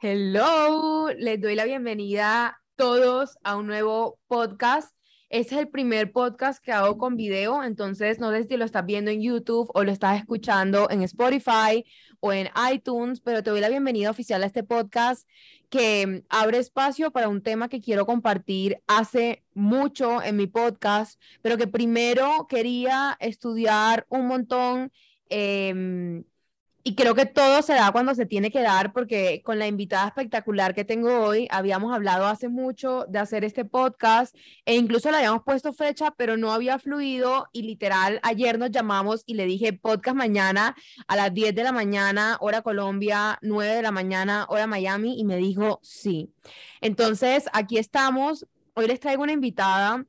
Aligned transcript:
Hello, 0.00 1.08
les 1.18 1.40
doy 1.40 1.56
la 1.56 1.64
bienvenida 1.64 2.62
todos 2.76 3.36
a 3.42 3.56
un 3.56 3.66
nuevo 3.66 4.20
podcast. 4.28 4.94
Este 5.28 5.56
es 5.56 5.60
el 5.62 5.68
primer 5.70 6.12
podcast 6.12 6.62
que 6.62 6.70
hago 6.70 6.96
con 6.98 7.16
video, 7.16 7.64
entonces 7.64 8.20
no 8.20 8.30
sé 8.30 8.44
si 8.44 8.56
lo 8.56 8.64
estás 8.64 8.86
viendo 8.86 9.10
en 9.10 9.20
YouTube 9.20 9.68
o 9.74 9.82
lo 9.82 9.90
estás 9.90 10.20
escuchando 10.20 10.88
en 10.88 11.02
Spotify 11.02 11.84
o 12.20 12.32
en 12.32 12.48
iTunes, 12.72 13.20
pero 13.20 13.42
te 13.42 13.50
doy 13.50 13.58
la 13.60 13.70
bienvenida 13.70 14.08
oficial 14.08 14.44
a 14.44 14.46
este 14.46 14.62
podcast 14.62 15.28
que 15.68 16.22
abre 16.28 16.58
espacio 16.58 17.10
para 17.10 17.28
un 17.28 17.42
tema 17.42 17.68
que 17.68 17.80
quiero 17.80 18.06
compartir 18.06 18.80
hace 18.86 19.42
mucho 19.52 20.22
en 20.22 20.36
mi 20.36 20.46
podcast, 20.46 21.20
pero 21.42 21.58
que 21.58 21.66
primero 21.66 22.46
quería 22.48 23.16
estudiar 23.18 24.06
un 24.10 24.28
montón. 24.28 24.92
Eh, 25.28 26.22
y 26.84 26.94
creo 26.94 27.14
que 27.14 27.26
todo 27.26 27.60
se 27.62 27.74
da 27.74 27.92
cuando 27.92 28.14
se 28.14 28.24
tiene 28.24 28.50
que 28.50 28.62
dar, 28.62 28.92
porque 28.92 29.42
con 29.44 29.58
la 29.58 29.66
invitada 29.66 30.08
espectacular 30.08 30.74
que 30.74 30.84
tengo 30.84 31.20
hoy, 31.20 31.48
habíamos 31.50 31.94
hablado 31.94 32.26
hace 32.26 32.48
mucho 32.48 33.04
de 33.08 33.18
hacer 33.18 33.44
este 33.44 33.64
podcast 33.64 34.34
e 34.64 34.76
incluso 34.76 35.10
le 35.10 35.18
habíamos 35.18 35.42
puesto 35.42 35.72
fecha, 35.72 36.12
pero 36.16 36.36
no 36.36 36.52
había 36.52 36.78
fluido 36.78 37.48
y 37.52 37.62
literal 37.62 38.20
ayer 38.22 38.58
nos 38.58 38.70
llamamos 38.70 39.22
y 39.26 39.34
le 39.34 39.44
dije 39.44 39.72
podcast 39.72 40.16
mañana 40.16 40.76
a 41.06 41.16
las 41.16 41.34
10 41.34 41.54
de 41.54 41.64
la 41.64 41.72
mañana, 41.72 42.38
hora 42.40 42.62
Colombia, 42.62 43.38
9 43.42 43.74
de 43.74 43.82
la 43.82 43.90
mañana, 43.90 44.46
hora 44.48 44.66
Miami, 44.66 45.18
y 45.18 45.24
me 45.24 45.36
dijo 45.36 45.80
sí. 45.82 46.32
Entonces, 46.80 47.46
aquí 47.52 47.76
estamos. 47.78 48.46
Hoy 48.74 48.86
les 48.86 49.00
traigo 49.00 49.24
una 49.24 49.32
invitada 49.32 50.06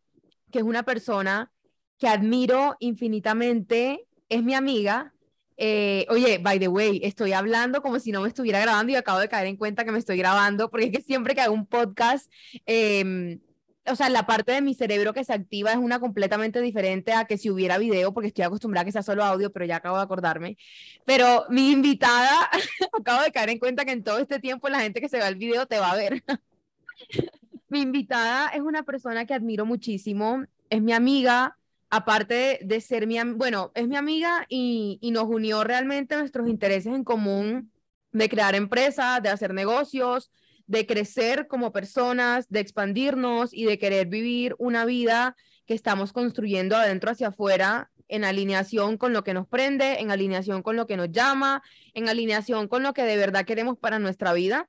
que 0.51 0.59
es 0.59 0.63
una 0.63 0.83
persona 0.83 1.51
que 1.97 2.07
admiro 2.07 2.77
infinitamente, 2.79 4.07
es 4.29 4.43
mi 4.43 4.53
amiga, 4.53 5.13
eh, 5.61 6.05
oye, 6.09 6.37
by 6.37 6.57
the 6.57 6.69
way, 6.69 7.01
estoy 7.03 7.33
hablando 7.33 7.81
como 7.81 7.99
si 7.99 8.13
no 8.13 8.21
me 8.21 8.29
estuviera 8.29 8.61
grabando 8.61 8.93
y 8.93 8.95
acabo 8.95 9.19
de 9.19 9.27
caer 9.27 9.47
en 9.47 9.57
cuenta 9.57 9.83
que 9.83 9.91
me 9.91 9.99
estoy 9.99 10.17
grabando, 10.17 10.69
porque 10.69 10.85
es 10.85 10.91
que 10.91 11.01
siempre 11.01 11.35
que 11.35 11.41
hago 11.41 11.53
un 11.53 11.65
podcast, 11.65 12.31
eh, 12.65 13.39
o 13.85 13.95
sea, 13.95 14.09
la 14.09 14.25
parte 14.25 14.51
de 14.51 14.61
mi 14.61 14.73
cerebro 14.73 15.13
que 15.13 15.23
se 15.23 15.33
activa 15.33 15.71
es 15.71 15.77
una 15.77 15.99
completamente 15.99 16.61
diferente 16.61 17.11
a 17.13 17.25
que 17.25 17.37
si 17.37 17.49
hubiera 17.49 17.77
video, 17.77 18.13
porque 18.13 18.27
estoy 18.27 18.45
acostumbrada 18.45 18.83
a 18.83 18.85
que 18.85 18.91
sea 18.91 19.03
solo 19.03 19.23
audio, 19.23 19.51
pero 19.51 19.65
ya 19.65 19.77
acabo 19.77 19.97
de 19.97 20.03
acordarme. 20.03 20.57
Pero 21.05 21.45
mi 21.49 21.71
invitada, 21.71 22.49
acabo 22.99 23.23
de 23.23 23.31
caer 23.31 23.49
en 23.49 23.59
cuenta 23.59 23.85
que 23.85 23.91
en 23.91 24.03
todo 24.03 24.19
este 24.19 24.39
tiempo 24.39 24.69
la 24.69 24.79
gente 24.79 25.01
que 25.01 25.09
se 25.09 25.19
va 25.19 25.27
al 25.27 25.35
video 25.35 25.65
te 25.65 25.79
va 25.79 25.91
a 25.91 25.95
ver. 25.95 26.23
mi 27.69 27.81
invitada 27.81 28.47
es 28.49 28.61
una 28.61 28.83
persona 28.83 29.25
que 29.25 29.33
admiro 29.33 29.65
muchísimo, 29.65 30.45
es 30.69 30.81
mi 30.81 30.93
amiga, 30.93 31.58
aparte 31.89 32.59
de 32.61 32.81
ser 32.81 33.07
mi, 33.07 33.17
bueno, 33.35 33.71
es 33.75 33.87
mi 33.87 33.95
amiga 33.95 34.45
y, 34.49 34.99
nos 35.11 35.25
unió 35.25 35.63
realmente 35.63 36.15
nuestros 36.15 36.47
intereses 36.47 36.93
en 36.93 37.03
común 37.03 37.71
de 38.11 38.29
crear 38.29 38.55
empresas, 38.55 39.21
de 39.21 39.29
hacer 39.29 39.53
negocios, 39.53 40.31
de 40.67 40.85
crecer 40.85 41.47
como 41.47 41.71
personas, 41.71 42.47
de 42.49 42.59
expandirnos 42.59 43.53
y 43.53 43.65
de 43.65 43.79
querer 43.79 44.07
vivir 44.07 44.55
una 44.59 44.85
vida 44.85 45.35
que 45.65 45.73
estamos 45.73 46.13
construyendo 46.13 46.75
adentro 46.75 47.11
hacia 47.11 47.29
afuera 47.29 47.91
en 48.07 48.23
alineación 48.23 48.97
con 48.97 49.13
lo 49.13 49.23
que 49.23 49.33
nos 49.33 49.47
prende, 49.47 49.99
en 49.99 50.11
alineación 50.11 50.63
con 50.63 50.75
lo 50.75 50.87
que 50.87 50.97
nos 50.97 51.11
llama, 51.11 51.61
en 51.93 52.09
alineación 52.09 52.67
con 52.67 52.83
lo 52.83 52.93
que 52.93 53.03
de 53.03 53.17
verdad 53.17 53.45
queremos 53.45 53.77
para 53.77 53.99
nuestra 53.99 54.33
vida. 54.33 54.67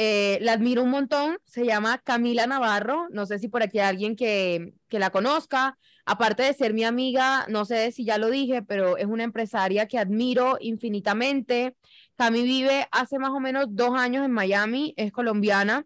Eh, 0.00 0.38
la 0.42 0.52
admiro 0.52 0.84
un 0.84 0.90
montón, 0.90 1.38
se 1.44 1.66
llama 1.66 1.98
Camila 1.98 2.46
Navarro, 2.46 3.08
no 3.10 3.26
sé 3.26 3.40
si 3.40 3.48
por 3.48 3.64
aquí 3.64 3.80
hay 3.80 3.88
alguien 3.88 4.14
que, 4.14 4.74
que 4.86 5.00
la 5.00 5.10
conozca, 5.10 5.76
aparte 6.06 6.44
de 6.44 6.54
ser 6.54 6.72
mi 6.72 6.84
amiga, 6.84 7.46
no 7.48 7.64
sé 7.64 7.90
si 7.90 8.04
ya 8.04 8.16
lo 8.16 8.30
dije, 8.30 8.62
pero 8.62 8.96
es 8.96 9.06
una 9.06 9.24
empresaria 9.24 9.88
que 9.88 9.98
admiro 9.98 10.56
infinitamente. 10.60 11.74
Cami 12.14 12.44
vive 12.44 12.86
hace 12.92 13.18
más 13.18 13.30
o 13.30 13.40
menos 13.40 13.66
dos 13.70 13.98
años 13.98 14.24
en 14.24 14.30
Miami, 14.30 14.94
es 14.96 15.10
colombiana. 15.10 15.84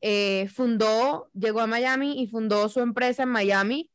Eh, 0.00 0.48
fundó, 0.52 1.30
llegó 1.32 1.60
a 1.60 1.68
Miami 1.68 2.20
y 2.20 2.26
fundó 2.26 2.68
su 2.68 2.80
empresa 2.80 3.22
en 3.22 3.28
Miami. 3.28 3.90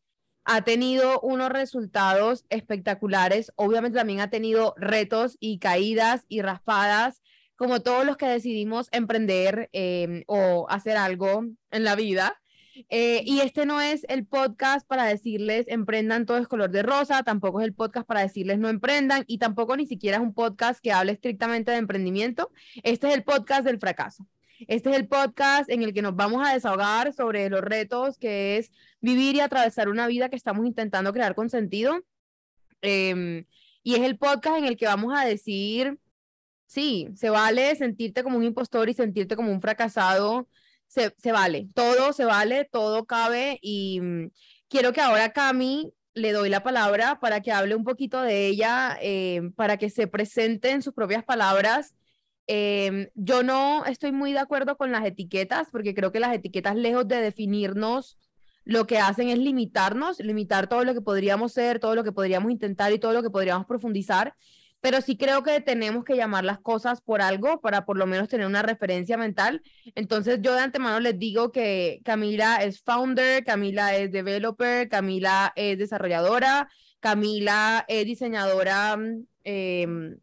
Ha 0.45 0.61
tenido 0.63 1.19
unos 1.19 1.50
resultados 1.50 2.45
espectaculares. 2.47 3.51
Obviamente 3.56 3.97
también 3.97 4.22
ha 4.22 4.29
tenido 4.29 4.75
retos 4.77 5.35
y 5.41 5.59
caídas 5.59 6.23
y 6.29 6.41
raspadas, 6.41 7.22
como 7.57 7.81
todos 7.81 8.06
los 8.06 8.18
que 8.18 8.28
decidimos 8.28 8.88
emprender 8.91 9.69
eh, 9.73 10.23
o 10.28 10.68
hacer 10.69 10.95
algo 10.95 11.44
en 11.72 11.84
la 11.84 11.95
vida. 11.95 12.40
Eh, 12.90 13.23
y 13.25 13.40
este 13.40 13.66
no 13.66 13.81
es 13.81 14.06
el 14.07 14.28
podcast 14.28 14.88
para 14.88 15.06
decirles 15.06 15.66
emprendan 15.68 16.28
todo 16.28 16.38
es 16.38 16.47
color 16.47 16.69
de 16.69 16.84
rosa, 16.84 17.23
tampoco 17.23 17.59
es 17.59 17.66
el 17.66 17.73
podcast 17.73 18.07
para 18.07 18.22
decirles 18.22 18.59
no 18.59 18.69
emprendan 18.69 19.23
y 19.25 19.40
tampoco 19.40 19.75
ni 19.75 19.88
siquiera 19.88 20.18
es 20.18 20.23
un 20.23 20.35
podcast 20.35 20.79
que 20.79 20.91
hable 20.91 21.12
estrictamente 21.13 21.72
de 21.72 21.78
emprendimiento. 21.78 22.51
Este 22.84 23.07
es 23.07 23.16
el 23.16 23.23
podcast 23.23 23.66
del 23.66 23.79
fracaso. 23.79 24.28
Este 24.68 24.91
es 24.91 24.95
el 24.95 25.07
podcast 25.07 25.69
en 25.69 25.81
el 25.81 25.94
que 25.94 26.03
nos 26.03 26.16
vamos 26.16 26.47
a 26.47 26.53
desahogar 26.53 27.13
sobre 27.13 27.50
los 27.50 27.62
retos 27.62 28.18
que 28.19 28.57
es 28.57 28.72
vivir 29.01 29.35
y 29.35 29.39
atravesar 29.39 29.89
una 29.89 30.06
vida 30.07 30.29
que 30.29 30.35
estamos 30.35 30.66
intentando 30.66 31.12
crear 31.13 31.34
con 31.34 31.50
sentido. 31.50 32.03
Em, 32.81 33.45
y 33.81 33.95
es 33.95 34.01
el 34.01 34.18
podcast 34.18 34.57
en 34.57 34.66
el 34.66 34.78
que 34.78 34.85
vamos 34.85 35.13
a 35.16 35.25
decir, 35.25 35.97
sí, 36.67 37.09
se 37.16 37.31
vale 37.31 37.75
sentirte 37.75 38.22
como 38.23 38.38
un 38.38 38.44
impostor 38.44 38.89
y 38.89 38.94
sentirte 38.94 39.35
como 39.35 39.51
un 39.51 39.61
fracasado 39.61 40.47
se, 40.88 41.13
se 41.17 41.31
vale, 41.31 41.67
todo 41.73 42.13
se 42.13 42.25
vale, 42.25 42.66
todo 42.66 43.05
cabe 43.05 43.59
y 43.61 44.00
mm, 44.01 44.31
quiero 44.69 44.94
que 44.94 45.01
ahora 45.01 45.33
Cami 45.33 45.94
le 46.13 46.31
doy 46.31 46.50
la 46.50 46.63
palabra 46.63 47.19
para 47.19 47.41
que 47.41 47.51
hable 47.51 47.75
un 47.75 47.83
poquito 47.83 48.22
de 48.22 48.47
ella, 48.47 48.97
eh, 49.01 49.51
para 49.56 49.77
que 49.77 49.89
se 49.89 50.07
presente 50.07 50.72
en 50.72 50.81
sus 50.81 50.94
propias 50.94 51.23
palabras. 51.23 51.95
Em, 52.47 53.09
yo 53.13 53.44
no 53.44 53.85
estoy 53.85 54.11
muy 54.11 54.33
de 54.33 54.39
acuerdo 54.39 54.77
con 54.77 54.91
las 54.91 55.06
etiquetas, 55.06 55.67
porque 55.72 55.94
creo 55.94 56.11
que 56.11 56.19
las 56.19 56.33
etiquetas, 56.33 56.75
lejos 56.75 57.07
de 57.07 57.17
definirnos, 57.22 58.17
lo 58.63 58.88
que 58.88 58.97
hacen 59.00 59.29
es 59.29 59.38
limitarnos, 59.38 60.19
limitar 60.19 60.67
todo 60.67 60.83
lo 60.83 60.94
que 60.94 61.01
podríamos 61.01 61.53
ser, 61.53 61.79
todo 61.79 61.95
lo 61.95 62.03
que 62.03 62.11
podríamos 62.11 62.51
intentar 62.51 62.91
y 62.91 63.00
todo 63.00 63.13
lo 63.13 63.22
que 63.23 63.29
podríamos 63.29 63.66
profundizar 63.67 64.35
pero 64.87 65.01
sí 65.01 65.17
creo 65.17 65.43
que 65.43 65.59
tenemos 65.59 66.05
que 66.05 66.15
llamar 66.15 66.45
las 66.45 66.59
cosas 66.59 67.01
por 67.01 67.21
algo 67.21 67.59
para 67.59 67.83
por 67.83 67.97
lo 67.97 68.07
menos 68.07 68.29
tener 68.29 68.47
una 68.47 68.61
referencia 68.61 69.17
mental. 69.17 69.61
Entonces 69.95 70.39
yo 70.41 70.53
de 70.53 70.61
antemano 70.61 71.01
les 71.01 71.19
digo 71.19 71.51
que 71.51 71.99
Camila 72.05 72.63
es 72.63 72.81
founder, 72.81 73.43
Camila 73.43 73.97
es 73.97 74.13
developer, 74.13 74.87
Camila 74.87 75.51
es 75.57 75.77
desarrolladora, 75.77 76.69
Camila 77.01 77.83
es 77.89 78.05
diseñadora 78.05 78.97
em, 79.43 80.17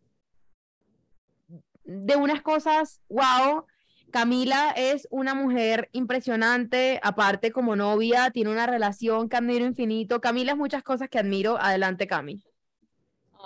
de 1.84 2.16
unas 2.16 2.40
cosas, 2.40 3.02
wow. 3.10 3.66
Camila 4.10 4.72
es 4.74 5.06
una 5.10 5.34
mujer 5.34 5.90
impresionante, 5.92 7.00
aparte 7.02 7.52
como 7.52 7.76
novia, 7.76 8.30
tiene 8.30 8.48
una 8.48 8.66
relación 8.66 9.28
que 9.28 9.36
admiro 9.36 9.66
infinito. 9.66 10.22
Camila 10.22 10.52
es 10.52 10.58
muchas 10.58 10.82
cosas 10.82 11.10
que 11.10 11.18
admiro. 11.18 11.58
Adelante, 11.60 12.06
Cami. 12.06 12.42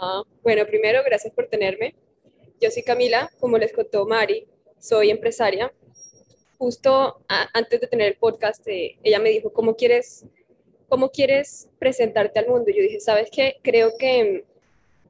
Ah, 0.00 0.22
bueno, 0.44 0.64
primero, 0.64 1.02
gracias 1.04 1.34
por 1.34 1.48
tenerme. 1.48 1.96
Yo 2.60 2.70
soy 2.70 2.84
Camila, 2.84 3.32
como 3.40 3.58
les 3.58 3.72
contó 3.72 4.06
Mari, 4.06 4.46
soy 4.78 5.10
empresaria. 5.10 5.72
Justo 6.56 7.20
antes 7.26 7.80
de 7.80 7.86
tener 7.88 8.06
el 8.06 8.16
podcast, 8.16 8.66
eh, 8.68 8.96
ella 9.02 9.18
me 9.18 9.30
dijo, 9.30 9.52
¿cómo 9.52 9.74
quieres, 9.74 10.24
¿cómo 10.88 11.10
quieres 11.10 11.68
presentarte 11.80 12.38
al 12.38 12.46
mundo? 12.46 12.70
Yo 12.70 12.80
dije, 12.80 13.00
¿sabes 13.00 13.28
qué? 13.32 13.56
Creo 13.62 13.90
que, 13.98 14.44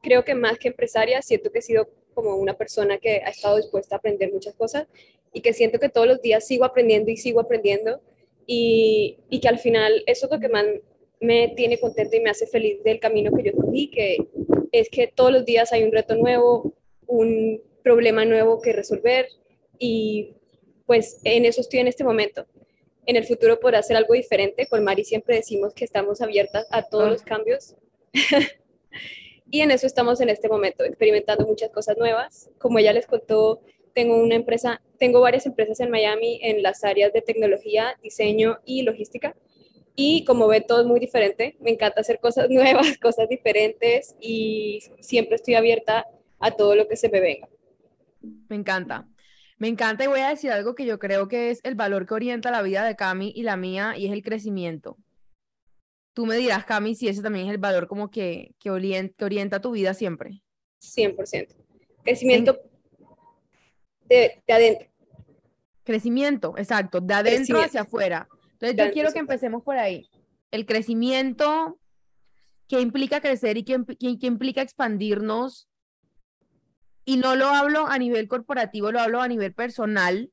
creo 0.01 0.25
que 0.25 0.35
más 0.35 0.59
que 0.59 0.69
empresaria, 0.69 1.21
siento 1.21 1.53
que 1.53 1.59
he 1.59 1.63
sido 1.63 1.91
como 2.15 2.37
una 2.37 2.55
persona 2.55 2.97
que 2.97 3.21
ha 3.23 3.29
estado 3.29 3.59
dispuesta 3.59 3.97
a 3.97 3.99
aprender 3.99 4.33
muchas 4.33 4.55
cosas 4.55 4.87
y 5.35 5.43
que 5.43 5.53
siento 5.53 5.79
que 5.79 5.91
todos 5.91 6.07
los 6.07 6.23
días 6.23 6.47
sigo 6.47 6.65
aprendiendo 6.65 7.11
y 7.11 7.19
sigo 7.19 7.41
aprendiendo 7.41 8.01
y, 8.47 9.19
y 9.29 9.41
que 9.41 9.49
al 9.49 9.59
final 9.59 10.03
eso 10.07 10.27
es 10.27 10.33
lo 10.33 10.41
que 10.41 10.49
más 10.49 10.65
me 11.21 11.49
tiene 11.49 11.79
contenta 11.79 12.17
y 12.17 12.21
me 12.21 12.31
hace 12.31 12.47
feliz 12.47 12.83
del 12.83 13.01
camino 13.01 13.31
que 13.37 13.43
yo 13.43 13.53
cogí, 13.53 13.91
que 13.91 14.17
es 14.73 14.89
que 14.91 15.07
todos 15.07 15.33
los 15.33 15.45
días 15.45 15.73
hay 15.73 15.85
un 15.85 15.93
reto 15.93 16.15
nuevo, 16.17 16.75
un 17.07 17.63
problema 17.83 18.25
nuevo 18.25 18.61
que 18.61 18.73
resolver 18.73 19.27
y 19.79 20.35
pues 20.87 21.21
en 21.25 21.45
eso 21.45 21.61
estoy 21.61 21.81
en 21.81 21.89
este 21.89 22.05
momento. 22.05 22.47
En 23.07 23.17
el 23.17 23.25
futuro 23.25 23.61
podrá 23.61 23.79
hacer 23.79 23.97
algo 23.97 24.15
diferente. 24.15 24.67
Con 24.67 24.85
Mari 24.85 25.05
siempre 25.05 25.37
decimos 25.37 25.75
que 25.75 25.85
estamos 25.85 26.21
abiertas 26.21 26.67
a 26.71 26.83
todos 26.83 27.07
ah. 27.07 27.11
los 27.11 27.23
cambios. 27.23 27.75
y 29.51 29.61
en 29.61 29.71
eso 29.71 29.87
estamos 29.87 30.21
en 30.21 30.29
este 30.29 30.49
momento, 30.49 30.85
experimentando 30.85 31.47
muchas 31.47 31.71
cosas 31.71 31.97
nuevas. 31.97 32.51
Como 32.59 32.79
ella 32.79 32.93
les 32.93 33.07
contó, 33.07 33.61
tengo 33.95 34.17
una 34.17 34.35
empresa, 34.35 34.83
tengo 34.99 35.21
varias 35.21 35.47
empresas 35.47 35.81
en 35.81 35.91
Miami 35.91 36.41
en 36.43 36.63
las 36.63 36.85
áreas 36.85 37.13
de 37.13 37.23
tecnología, 37.23 37.99
diseño 38.03 38.59
y 38.65 38.83
logística. 38.83 39.35
Y 40.01 40.25
como 40.25 40.47
ve, 40.47 40.61
todo 40.61 40.83
es 40.83 40.87
muy 40.87 41.01
diferente. 41.01 41.57
Me 41.59 41.73
encanta 41.73 42.03
hacer 42.03 42.21
cosas 42.21 42.49
nuevas, 42.51 42.97
cosas 42.99 43.29
diferentes 43.29 44.15
y 44.21 44.79
siempre 45.01 45.35
estoy 45.35 45.57
abierta 45.57 46.07
a 46.39 46.53
todo 46.53 46.77
lo 46.77 46.87
que 46.87 46.95
se 46.95 47.09
me 47.09 47.19
venga. 47.19 47.49
Me 48.49 48.55
encanta. 48.55 49.09
Me 49.59 49.67
encanta 49.67 50.05
y 50.05 50.07
voy 50.07 50.21
a 50.21 50.29
decir 50.29 50.53
algo 50.53 50.77
que 50.77 50.87
yo 50.87 51.01
creo 51.01 51.27
que 51.27 51.51
es 51.51 51.59
el 51.65 51.75
valor 51.75 52.07
que 52.07 52.15
orienta 52.15 52.53
la 52.53 52.63
vida 52.63 52.85
de 52.85 52.95
Cami 52.95 53.33
y 53.35 53.43
la 53.43 53.57
mía 53.57 53.95
y 53.99 54.07
es 54.07 54.13
el 54.13 54.23
crecimiento. 54.23 54.97
Tú 56.13 56.27
me 56.27 56.37
dirás, 56.37 56.65
Cami, 56.65 56.95
si 56.95 57.09
ese 57.09 57.21
también 57.21 57.47
es 57.47 57.51
el 57.51 57.59
valor 57.59 57.89
como 57.89 58.09
que, 58.09 58.55
que, 58.61 58.71
orienta, 58.71 59.61
tu 59.61 59.73
vida 59.73 59.95
siempre. 59.95 60.43
100%. 60.81 61.57
Crecimiento 62.05 62.57
de, 64.05 64.45
de 64.47 64.53
adentro. 64.53 64.89
Crecimiento, 65.83 66.55
exacto, 66.57 67.01
de 67.01 67.15
adentro 67.15 67.61
hacia 67.61 67.81
afuera. 67.81 68.29
Entonces 68.61 68.87
yo 68.87 68.93
quiero 68.93 69.13
que 69.13 69.21
empecemos 69.21 69.63
por 69.63 69.77
ahí. 69.79 70.09
El 70.51 70.67
crecimiento, 70.67 71.79
¿qué 72.67 72.81
implica 72.81 73.21
crecer 73.21 73.57
y 73.57 73.63
qué, 73.63 73.79
qué 73.99 74.27
implica 74.27 74.63
expandirnos? 74.63 75.69
Y 77.05 77.17
no 77.17 77.37
lo 77.37 77.49
hablo 77.49 77.87
a 77.87 77.99
nivel 77.99 78.29
corporativo, 78.29 78.91
lo 78.91 79.01
hablo 79.01 79.23
a 79.23 79.29
nivel 79.29 79.55
personal, 79.55 80.31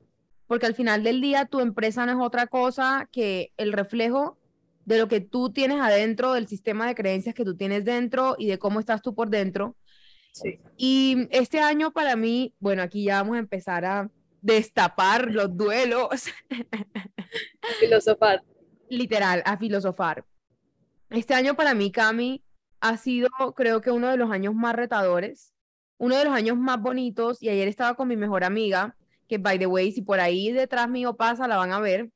porque 0.48 0.66
al 0.66 0.75
final 0.75 1.04
del 1.04 1.22
día 1.22 1.45
tu 1.45 1.60
empresa 1.60 2.06
no 2.06 2.12
es 2.13 2.18
otra 2.19 2.48
cosa 2.48 3.07
que 3.12 3.54
el 3.57 3.72
reflejo 3.72 4.38
de 4.86 5.00
lo 5.00 5.07
que 5.07 5.22
tú 5.22 5.51
tienes 5.51 5.80
adentro, 5.80 6.33
del 6.33 6.48
sistema 6.48 6.88
de 6.88 6.95
creencias 6.95 7.36
que 7.36 7.45
tú 7.45 7.56
tienes 7.56 7.86
dentro 7.86 8.36
y 8.38 8.48
de 8.48 8.60
cómo 8.60 8.80
estás 8.80 9.01
tú 9.01 9.13
por 9.13 9.30
dentro. 9.30 9.75
Sí. 10.31 10.60
Y 10.77 11.27
este 11.31 11.60
año 11.60 11.92
para 11.92 12.16
mí, 12.16 12.54
bueno, 12.60 12.81
aquí 12.81 13.04
ya 13.06 13.22
vamos 13.22 13.38
a 13.38 13.39
empezar 13.39 13.86
a 13.86 14.10
destapar 14.45 15.31
los 15.31 15.57
duelos. 15.57 16.25
filosofar. 17.80 18.44
Literal, 18.89 19.42
a 19.44 19.57
filosofar. 19.57 20.24
Este 21.09 21.33
año 21.33 21.56
para 21.56 21.74
mí, 21.74 21.92
Cami, 21.92 22.44
ha 22.80 22.97
sido 22.97 23.30
creo 23.56 23.81
que 23.81 23.89
uno 23.89 24.07
de 24.09 24.18
los 24.18 24.30
años 24.30 24.53
más 24.53 24.75
retadores, 24.75 25.56
uno 25.97 26.15
de 26.15 26.25
los 26.25 26.33
años 26.33 26.57
más 26.57 26.80
bonitos 26.80 27.42
y 27.42 27.50
ayer 27.50 27.68
estaba 27.68 27.95
con 27.95 28.07
mi 28.07 28.18
mejor 28.18 28.44
amiga, 28.44 28.95
que 29.27 29.39
by 29.39 29.57
the 29.57 29.65
way, 29.65 29.92
si 29.92 30.03
por 30.03 30.19
ahí 30.19 30.51
detrás 30.51 30.88
mío 30.89 31.15
pasa, 31.15 31.48
la 31.48 31.57
van 31.57 31.71
a 31.71 31.80
ver. 31.80 32.12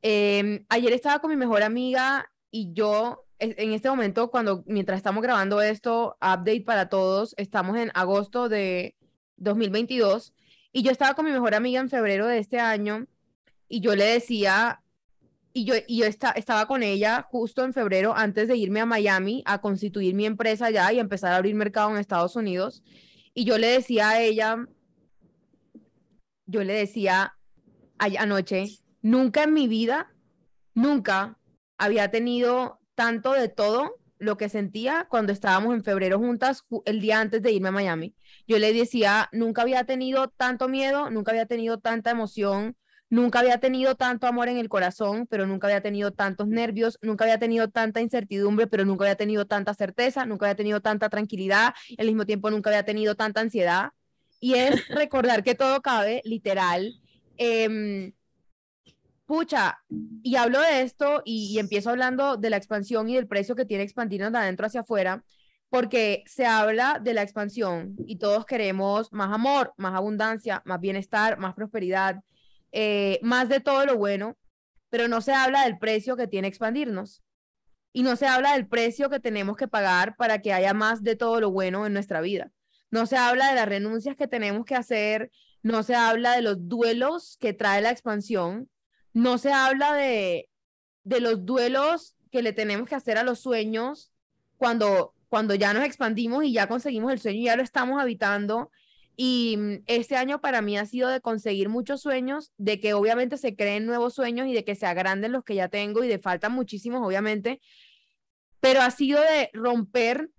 Em, 0.00 0.64
ayer 0.70 0.92
estaba 0.94 1.18
con 1.18 1.30
mi 1.30 1.36
mejor 1.36 1.62
amiga 1.62 2.30
y 2.50 2.72
yo 2.72 3.26
en 3.38 3.72
este 3.74 3.90
momento, 3.90 4.30
cuando 4.30 4.64
mientras 4.66 4.96
estamos 4.96 5.22
grabando 5.22 5.60
esto, 5.60 6.16
update 6.22 6.62
para 6.62 6.88
todos, 6.88 7.34
estamos 7.36 7.76
en 7.76 7.90
agosto 7.92 8.48
de 8.48 8.96
2022 9.36 10.32
y 10.74 10.82
yo 10.82 10.90
estaba 10.90 11.14
con 11.14 11.24
mi 11.24 11.30
mejor 11.30 11.54
amiga 11.54 11.80
en 11.80 11.88
febrero 11.88 12.26
de 12.26 12.38
este 12.38 12.58
año 12.58 13.06
y 13.68 13.80
yo 13.80 13.94
le 13.94 14.06
decía, 14.06 14.82
y 15.52 15.64
yo, 15.64 15.74
y 15.86 16.00
yo 16.00 16.04
estaba 16.04 16.66
con 16.66 16.82
ella 16.82 17.24
justo 17.30 17.62
en 17.62 17.72
febrero 17.72 18.12
antes 18.16 18.48
de 18.48 18.56
irme 18.56 18.80
a 18.80 18.84
Miami 18.84 19.44
a 19.46 19.60
constituir 19.60 20.16
mi 20.16 20.26
empresa 20.26 20.66
allá 20.66 20.92
y 20.92 20.98
empezar 20.98 21.32
a 21.32 21.36
abrir 21.36 21.54
mercado 21.54 21.90
en 21.90 21.98
Estados 21.98 22.34
Unidos. 22.34 22.82
Y 23.34 23.44
yo 23.44 23.56
le 23.56 23.68
decía 23.68 24.10
a 24.10 24.20
ella, 24.20 24.66
yo 26.46 26.64
le 26.64 26.72
decía 26.72 27.36
anoche, 27.98 28.66
nunca 29.00 29.44
en 29.44 29.54
mi 29.54 29.68
vida, 29.68 30.12
nunca 30.74 31.38
había 31.78 32.10
tenido 32.10 32.80
tanto 32.96 33.32
de 33.32 33.48
todo 33.48 33.94
lo 34.18 34.36
que 34.36 34.48
sentía 34.48 35.06
cuando 35.08 35.32
estábamos 35.32 35.72
en 35.72 35.84
febrero 35.84 36.18
juntas 36.18 36.64
el 36.84 37.00
día 37.00 37.20
antes 37.20 37.42
de 37.42 37.52
irme 37.52 37.68
a 37.68 37.72
Miami. 37.72 38.16
Yo 38.46 38.58
le 38.58 38.72
decía, 38.72 39.28
nunca 39.32 39.62
había 39.62 39.84
tenido 39.84 40.28
tanto 40.28 40.68
miedo, 40.68 41.10
nunca 41.10 41.32
había 41.32 41.46
tenido 41.46 41.78
tanta 41.78 42.10
emoción, 42.10 42.76
nunca 43.10 43.40
había 43.40 43.58
tenido 43.58 43.94
tanto 43.94 44.26
amor 44.26 44.48
en 44.48 44.58
el 44.58 44.68
corazón, 44.68 45.26
pero 45.28 45.46
nunca 45.46 45.66
había 45.66 45.80
tenido 45.80 46.12
tantos 46.12 46.48
nervios, 46.48 46.98
nunca 47.02 47.24
había 47.24 47.38
tenido 47.38 47.68
tanta 47.68 48.00
incertidumbre, 48.00 48.66
pero 48.66 48.84
nunca 48.84 49.04
había 49.04 49.16
tenido 49.16 49.46
tanta 49.46 49.74
certeza, 49.74 50.26
nunca 50.26 50.46
había 50.46 50.56
tenido 50.56 50.80
tanta 50.80 51.08
tranquilidad, 51.08 51.74
y 51.88 52.00
al 52.00 52.06
mismo 52.06 52.26
tiempo 52.26 52.50
nunca 52.50 52.70
había 52.70 52.84
tenido 52.84 53.14
tanta 53.14 53.40
ansiedad. 53.40 53.90
Y 54.40 54.54
es 54.54 54.88
recordar 54.88 55.42
que 55.42 55.54
todo 55.54 55.80
cabe, 55.80 56.20
literal. 56.24 57.00
Eh, 57.38 58.12
pucha, 59.26 59.78
y 60.22 60.36
hablo 60.36 60.60
de 60.60 60.82
esto 60.82 61.22
y, 61.24 61.58
empiezo 61.58 61.90
hablando 61.90 62.36
de 62.36 62.50
la 62.50 62.56
expansión 62.56 63.08
y 63.08 63.14
del 63.14 63.26
precio 63.26 63.56
que 63.56 63.64
tiene 63.64 63.84
expandirnos 63.84 64.32
de 64.32 64.38
adentro 64.38 64.66
hacia 64.66 64.80
afuera, 64.80 65.24
porque 65.70 66.22
se 66.26 66.46
habla 66.46 67.00
de 67.02 67.14
la 67.14 67.22
expansión 67.22 67.96
y 68.06 68.16
todos 68.16 68.46
queremos 68.46 69.12
más 69.12 69.32
amor, 69.32 69.74
más 69.76 69.94
abundancia, 69.94 70.62
más 70.64 70.80
bienestar, 70.80 71.38
más 71.38 71.54
prosperidad, 71.54 72.22
eh, 72.72 73.18
más 73.22 73.48
de 73.48 73.60
todo 73.60 73.84
lo 73.86 73.96
bueno, 73.96 74.36
pero 74.90 75.08
no 75.08 75.20
se 75.20 75.32
habla 75.32 75.64
del 75.64 75.78
precio 75.78 76.16
que 76.16 76.28
tiene 76.28 76.48
expandirnos. 76.48 77.22
Y 77.92 78.02
no 78.02 78.16
se 78.16 78.26
habla 78.26 78.52
del 78.52 78.66
precio 78.66 79.08
que 79.08 79.20
tenemos 79.20 79.56
que 79.56 79.68
pagar 79.68 80.16
para 80.16 80.40
que 80.40 80.52
haya 80.52 80.74
más 80.74 81.02
de 81.02 81.16
todo 81.16 81.40
lo 81.40 81.50
bueno 81.50 81.86
en 81.86 81.92
nuestra 81.92 82.20
vida. 82.20 82.50
No 82.90 83.06
se 83.06 83.16
habla 83.16 83.48
de 83.48 83.54
las 83.54 83.68
renuncias 83.68 84.16
que 84.16 84.28
tenemos 84.28 84.64
que 84.64 84.74
hacer, 84.74 85.30
no 85.62 85.82
se 85.82 85.94
habla 85.94 86.32
de 86.36 86.42
los 86.42 86.68
duelos 86.68 87.36
que 87.40 87.52
trae 87.52 87.80
la 87.80 87.90
expansión, 87.90 88.68
no 89.12 89.38
se 89.38 89.52
habla 89.52 89.94
de, 89.94 90.48
de 91.04 91.20
los 91.20 91.44
duelos 91.44 92.16
que 92.30 92.42
le 92.42 92.52
tenemos 92.52 92.88
que 92.88 92.96
hacer 92.96 93.16
a 93.16 93.22
los 93.22 93.40
sueños 93.40 94.12
cuando, 94.56 95.13
cuando 95.28 95.54
ya 95.54 95.72
nos 95.72 95.84
expandimos 95.84 96.44
y 96.44 96.52
ya 96.52 96.68
conseguimos 96.68 97.12
el 97.12 97.18
sueño 97.18 97.40
y 97.40 97.44
ya 97.44 97.56
lo 97.56 97.62
estamos 97.62 98.00
habitando. 98.00 98.70
Y 99.16 99.56
mm, 99.56 99.74
este 99.86 100.16
año 100.16 100.40
para 100.40 100.62
mí 100.62 100.76
ha 100.78 100.86
sido 100.86 101.08
de 101.08 101.20
conseguir 101.20 101.68
muchos 101.68 102.00
sueños, 102.00 102.52
de 102.58 102.80
que 102.80 102.94
obviamente 102.94 103.36
se 103.36 103.56
creen 103.56 103.86
nuevos 103.86 104.14
sueños 104.14 104.48
y 104.48 104.52
de 104.52 104.64
que 104.64 104.74
se 104.74 104.86
agranden 104.86 105.32
los 105.32 105.44
que 105.44 105.54
ya 105.54 105.68
tengo 105.68 106.04
y 106.04 106.08
de 106.08 106.18
faltan 106.18 106.52
muchísimos, 106.52 107.06
obviamente, 107.06 107.60
pero 108.60 108.80
ha 108.82 108.90
sido 108.90 109.20
de 109.20 109.50
romper, 109.52 110.30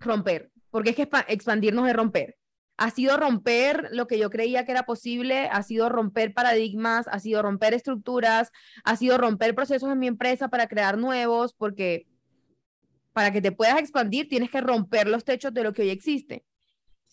romper, 0.00 0.50
porque 0.70 0.90
es 0.90 0.96
que 0.96 1.08
expandirnos 1.28 1.88
es 1.88 1.94
romper 1.94 2.38
ha 2.78 2.90
sido 2.90 3.16
romper 3.16 3.88
lo 3.90 4.06
que 4.06 4.18
yo 4.18 4.30
creía 4.30 4.64
que 4.64 4.70
era 4.70 4.84
posible, 4.84 5.48
ha 5.50 5.62
sido 5.64 5.88
romper 5.88 6.32
paradigmas, 6.32 7.08
ha 7.08 7.18
sido 7.18 7.42
romper 7.42 7.74
estructuras, 7.74 8.52
ha 8.84 8.94
sido 8.94 9.18
romper 9.18 9.54
procesos 9.56 9.90
en 9.90 9.98
mi 9.98 10.06
empresa 10.06 10.48
para 10.48 10.68
crear 10.68 10.96
nuevos, 10.96 11.54
porque 11.54 12.06
para 13.18 13.32
que 13.32 13.42
te 13.42 13.50
puedas 13.50 13.80
expandir 13.80 14.28
tienes 14.28 14.48
que 14.48 14.60
romper 14.60 15.08
los 15.08 15.24
techos 15.24 15.52
de 15.52 15.64
lo 15.64 15.72
que 15.72 15.82
hoy 15.82 15.90
existe. 15.90 16.44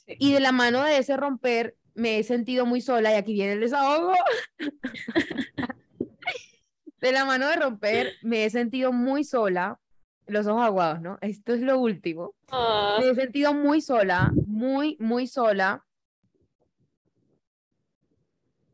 Y 0.06 0.34
de 0.34 0.40
la 0.40 0.52
mano 0.52 0.84
de 0.84 1.00
ese 1.00 1.18
romper 1.18 1.78
me 1.96 2.19
he 2.19 2.24
sentido 2.24 2.68
muy 2.68 2.80
sola 2.80 3.12
y 3.12 3.16
aquí 3.16 3.34
viene 3.34 3.54
el 3.54 3.60
desahogo. 3.60 4.13
de 7.02 7.12
la 7.12 7.25
mano 7.25 7.48
de 7.48 7.56
romper 7.56 8.13
me 8.22 8.46
he 8.46 8.52
sentido 8.52 8.94
muy 8.94 9.24
sola 9.24 9.80
los 10.28 10.46
ojos 10.46 10.63
aguados, 10.63 11.02
¿no? 11.02 11.18
Esto 11.22 11.56
es 11.56 11.62
lo 11.62 11.80
último. 11.80 12.36
Ah. 12.52 12.98
Me 13.00 13.10
he 13.10 13.16
sentido 13.16 13.56
muy 13.56 13.81
sola, 13.81 14.31
muy, 14.46 14.98
muy 15.00 15.25
sola, 15.25 15.88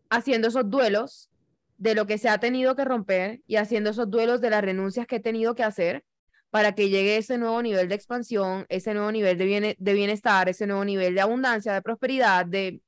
haciendo 0.10 0.50
esos 0.50 0.69
duelos 0.69 1.31
de 1.78 1.95
lo 1.95 2.06
que 2.07 2.18
se 2.18 2.28
ha 2.28 2.39
tenido 2.39 2.75
que 2.75 2.83
romper 2.83 3.42
y 3.48 3.56
haciendo 3.56 3.92
esos 3.92 4.12
duelos 4.12 4.42
de 4.42 4.50
las 4.50 4.62
renuncias 4.62 5.07
que 5.07 5.16
he 5.16 5.22
tenido 5.22 5.56
que 5.56 5.63
hacer 5.63 6.04
para 6.51 6.75
que 6.75 6.89
llegue 6.89 7.18
ese 7.18 7.38
nuevo 7.39 7.62
nivel 7.63 7.89
de 7.89 7.95
expansión, 7.95 8.65
ese 8.69 8.94
nuevo 8.94 9.12
nivel 9.12 9.38
de, 9.38 9.75
de 9.80 9.94
bienestar, 9.94 10.50
ese 10.50 10.68
nuevo 10.68 10.86
nivel 10.86 11.15
de 11.15 11.21
abundancia, 11.21 11.74
de 11.74 11.81
prosperidad, 11.81 12.45
de... 12.45 12.81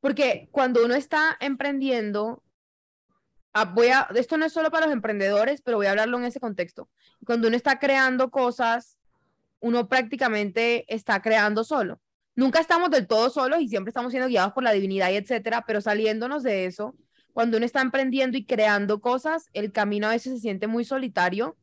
Porque 0.00 0.48
cuando 0.52 0.84
uno 0.84 0.94
está 0.94 1.36
emprendiendo, 1.40 2.44
Ah, 3.56 3.66
voy 3.66 3.86
a, 3.88 4.08
esto 4.16 4.36
no 4.36 4.44
es 4.46 4.52
solo 4.52 4.72
para 4.72 4.86
los 4.86 4.92
emprendedores, 4.92 5.62
pero 5.62 5.76
voy 5.76 5.86
a 5.86 5.92
hablarlo 5.92 6.18
en 6.18 6.24
ese 6.24 6.40
contexto. 6.40 6.90
Cuando 7.24 7.46
uno 7.46 7.56
está 7.56 7.78
creando 7.78 8.28
cosas, 8.32 8.98
uno 9.60 9.88
prácticamente 9.88 10.84
está 10.92 11.22
creando 11.22 11.62
solo. 11.62 12.00
Nunca 12.34 12.58
estamos 12.58 12.90
del 12.90 13.06
todo 13.06 13.30
solos 13.30 13.60
y 13.60 13.68
siempre 13.68 13.90
estamos 13.90 14.10
siendo 14.10 14.28
guiados 14.28 14.52
por 14.52 14.64
la 14.64 14.72
divinidad 14.72 15.12
etcétera, 15.12 15.62
pero 15.64 15.80
saliéndonos 15.80 16.42
de 16.42 16.66
eso, 16.66 16.96
cuando 17.32 17.58
uno 17.58 17.64
está 17.64 17.80
emprendiendo 17.80 18.36
y 18.36 18.44
creando 18.44 19.00
cosas, 19.00 19.48
el 19.52 19.70
camino 19.70 20.08
a 20.08 20.10
veces 20.10 20.34
se 20.34 20.40
siente 20.40 20.66
muy 20.66 20.84
solitario, 20.84 21.56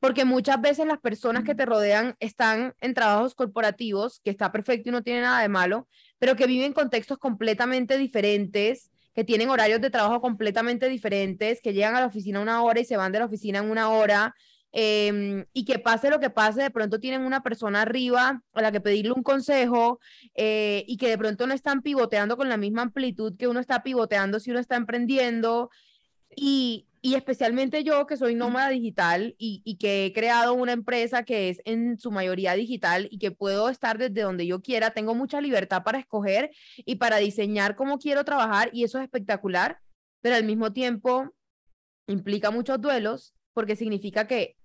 porque 0.00 0.24
muchas 0.24 0.60
veces 0.60 0.86
las 0.86 0.98
personas 0.98 1.44
que 1.44 1.54
te 1.54 1.66
rodean 1.66 2.14
están 2.20 2.74
en 2.80 2.94
trabajos 2.94 3.34
corporativos, 3.34 4.20
que 4.22 4.30
está 4.30 4.52
perfecto 4.52 4.88
y 4.88 4.92
no 4.92 5.02
tiene 5.02 5.22
nada 5.22 5.42
de 5.42 5.48
malo, 5.48 5.88
pero 6.18 6.36
que 6.36 6.46
viven 6.46 6.72
contextos 6.72 7.18
completamente 7.18 7.98
diferentes, 7.98 8.90
que 9.14 9.24
tienen 9.24 9.50
horarios 9.50 9.80
de 9.80 9.90
trabajo 9.90 10.20
completamente 10.20 10.88
diferentes, 10.88 11.60
que 11.60 11.72
llegan 11.72 11.96
a 11.96 12.00
la 12.00 12.06
oficina 12.06 12.40
una 12.40 12.62
hora 12.62 12.80
y 12.80 12.84
se 12.84 12.96
van 12.96 13.10
de 13.10 13.18
la 13.18 13.24
oficina 13.24 13.58
en 13.58 13.70
una 13.70 13.90
hora, 13.90 14.34
em, 14.70 15.44
y 15.52 15.64
que 15.64 15.80
pase 15.80 16.10
lo 16.10 16.20
que 16.20 16.30
pase, 16.30 16.62
de 16.62 16.70
pronto 16.70 17.00
tienen 17.00 17.22
una 17.22 17.42
persona 17.42 17.82
arriba 17.82 18.42
a 18.52 18.62
la 18.62 18.70
que 18.70 18.80
pedirle 18.80 19.12
un 19.12 19.22
consejo 19.24 19.98
eh, 20.36 20.84
y 20.86 20.96
que 20.98 21.08
de 21.08 21.18
pronto 21.18 21.46
no 21.46 21.54
están 21.54 21.82
pivoteando 21.82 22.36
con 22.36 22.48
la 22.48 22.56
misma 22.56 22.82
amplitud 22.82 23.36
que 23.36 23.48
uno 23.48 23.58
está 23.60 23.82
pivoteando 23.82 24.38
si 24.38 24.50
uno 24.50 24.60
está 24.60 24.76
emprendiendo. 24.76 25.70
Y, 26.36 26.87
y 27.00 27.14
especialmente 27.14 27.84
yo 27.84 28.06
que 28.06 28.16
soy 28.16 28.34
nómada 28.34 28.70
digital 28.70 29.34
y, 29.38 29.62
y, 29.64 29.76
que 29.76 30.06
he 30.06 30.12
creado 30.12 30.54
una 30.54 30.72
empresa 30.72 31.22
que 31.22 31.48
es 31.48 31.60
en 31.64 31.98
su 31.98 32.10
mayoría 32.10 32.54
digital 32.54 33.08
y 33.10 33.18
que 33.18 33.30
puedo 33.30 33.68
estar 33.68 33.98
desde 33.98 34.22
donde 34.22 34.46
yo 34.46 34.60
quiera, 34.60 34.90
tengo 34.90 35.14
mucha 35.14 35.40
libertad 35.40 35.82
para 35.82 35.98
escoger 35.98 36.50
y 36.76 36.96
para 36.96 37.18
diseñar 37.18 37.76
cómo 37.76 37.98
quiero 37.98 38.24
trabajar 38.24 38.70
y 38.72 38.84
eso 38.84 38.98
es 38.98 39.04
espectacular, 39.04 39.80
pero 40.20 40.36
al 40.36 40.44
mismo 40.44 40.72
tiempo 40.72 41.34
implica 42.06 42.50
muchos 42.50 42.80
duelos 42.80 43.34
porque 43.52 43.76
significa 43.76 44.26
que 44.26 44.56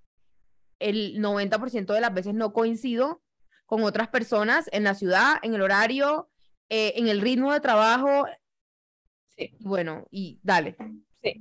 el 0.80 1.20
90% 1.20 1.94
de 1.94 2.02
las 2.02 2.14
veces 2.14 2.34
no 2.34 2.54
coincido 2.54 3.22
con 3.66 3.84
otras 3.84 4.10
personas 4.10 4.70
en 4.72 4.84
la 4.84 4.96
ciudad, 4.96 5.36
en 5.42 5.54
el 5.54 5.62
horario, 5.62 6.30
eh, 6.70 6.94
en 6.96 7.08
el 7.08 7.22
ritmo 7.22 7.54
de 7.54 7.60
trabajo. 7.60 8.26
Sí. 9.30 9.56
Bueno, 9.60 10.06
y 10.12 10.40
dale. 10.44 10.76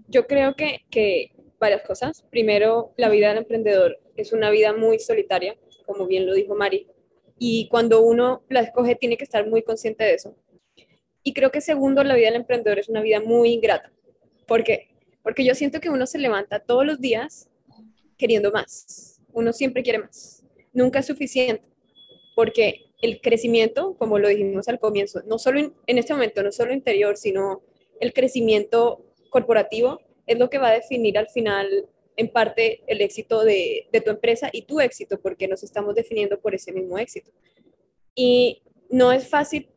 Yo 0.09 0.27
creo 0.27 0.55
que, 0.55 0.81
que 0.91 1.33
varias 1.59 1.83
cosas. 1.83 2.25
Primero, 2.31 2.93
la 2.97 3.09
vida 3.09 3.29
del 3.29 3.39
emprendedor 3.39 3.99
es 4.17 4.33
una 4.33 4.51
vida 4.51 4.73
muy 4.73 4.99
solitaria, 4.99 5.57
como 5.87 6.07
bien 6.07 6.27
lo 6.27 6.35
dijo 6.35 6.55
Mari, 6.55 6.87
y 7.39 7.69
cuando 7.69 8.03
uno 8.03 8.45
la 8.49 8.61
escoge 8.61 8.95
tiene 8.95 9.17
que 9.17 9.25
estar 9.25 9.47
muy 9.49 9.63
consciente 9.63 10.05
de 10.05 10.15
eso. 10.15 10.37
Y 11.25 11.33
creo 11.35 11.51
que 11.51 11.61
segundo, 11.61 12.03
la 12.05 12.15
vida 12.15 12.27
del 12.27 12.37
emprendedor 12.37 12.79
es 12.79 12.89
una 12.89 13.01
vida 13.01 13.21
muy 13.21 13.51
ingrata. 13.51 13.93
¿Por 14.47 14.65
qué? 14.65 14.89
Porque 15.23 15.45
yo 15.45 15.55
siento 15.55 15.81
que 15.81 15.91
uno 15.91 16.07
se 16.07 16.19
levanta 16.19 16.61
todos 16.61 16.85
los 16.85 17.01
días 17.01 17.49
queriendo 18.17 18.51
más. 18.51 19.21
Uno 19.33 19.53
siempre 19.53 19.83
quiere 19.83 20.01
más. 20.01 20.45
Nunca 20.73 20.99
es 20.99 21.07
suficiente. 21.07 21.65
Porque 22.35 22.93
el 23.03 23.21
crecimiento, 23.21 23.97
como 23.97 24.19
lo 24.19 24.29
dijimos 24.29 24.69
al 24.69 24.79
comienzo, 24.79 25.23
no 25.27 25.39
solo 25.39 25.61
en, 25.61 25.99
este 25.99 26.13
momento, 26.13 26.43
no 26.43 26.53
solo 26.53 26.73
interior, 26.73 27.17
sino 27.17 27.63
el 28.01 28.13
crecimiento 28.13 29.05
corporativo, 29.33 30.01
es 30.27 30.39
lo 30.39 30.49
que 30.49 30.59
va 30.59 30.69
a 30.69 30.75
definir 30.75 31.19
al 31.19 31.29
final, 31.29 31.89
en 32.17 32.29
parte, 32.29 32.83
el 32.87 33.01
éxito 33.01 33.43
de, 33.43 33.89
tu 34.05 34.11
empresa 34.11 34.51
y 34.53 34.63
tu 34.63 34.81
éxito, 34.81 35.19
porque 35.21 35.49
nos 35.49 35.65
estamos 35.65 35.95
definiendo 35.95 36.39
por 36.39 36.55
ese 36.55 36.71
mismo 36.73 36.99
éxito. 36.99 37.33
Y 38.15 38.63
no 38.91 39.11
es 39.11 39.27
fácil 39.27 39.69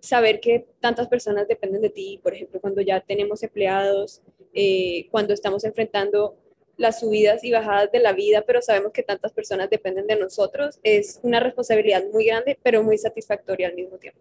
saber 0.00 0.40
que 0.40 0.66
tantas 0.80 1.08
personas 1.08 1.46
dependen 1.48 1.82
de 1.82 1.90
ti, 1.90 2.20
por 2.22 2.32
ejemplo, 2.32 2.60
cuando 2.60 2.80
ya 2.80 3.00
tenemos 3.00 3.42
empleados, 3.42 4.22
eh, 4.54 5.08
cuando 5.10 5.34
estamos 5.34 5.64
enfrentando 5.64 6.36
las 6.76 7.00
subidas 7.00 7.44
y 7.44 7.50
bajadas 7.50 7.92
de 7.92 8.00
la 8.00 8.12
vida, 8.12 8.42
pero 8.46 8.62
sabemos 8.62 8.92
que 8.92 9.02
tantas 9.02 9.32
personas 9.32 9.68
dependen 9.68 10.06
de 10.06 10.16
nosotros, 10.16 10.78
es 10.82 11.20
una 11.22 11.40
responsabilidad 11.40 12.04
muy 12.12 12.26
grande, 12.26 12.58
pero 12.62 12.82
muy 12.82 12.98
satisfactoria 12.98 13.68
al 13.68 13.74
mismo 13.74 13.98
tiempo. 13.98 14.20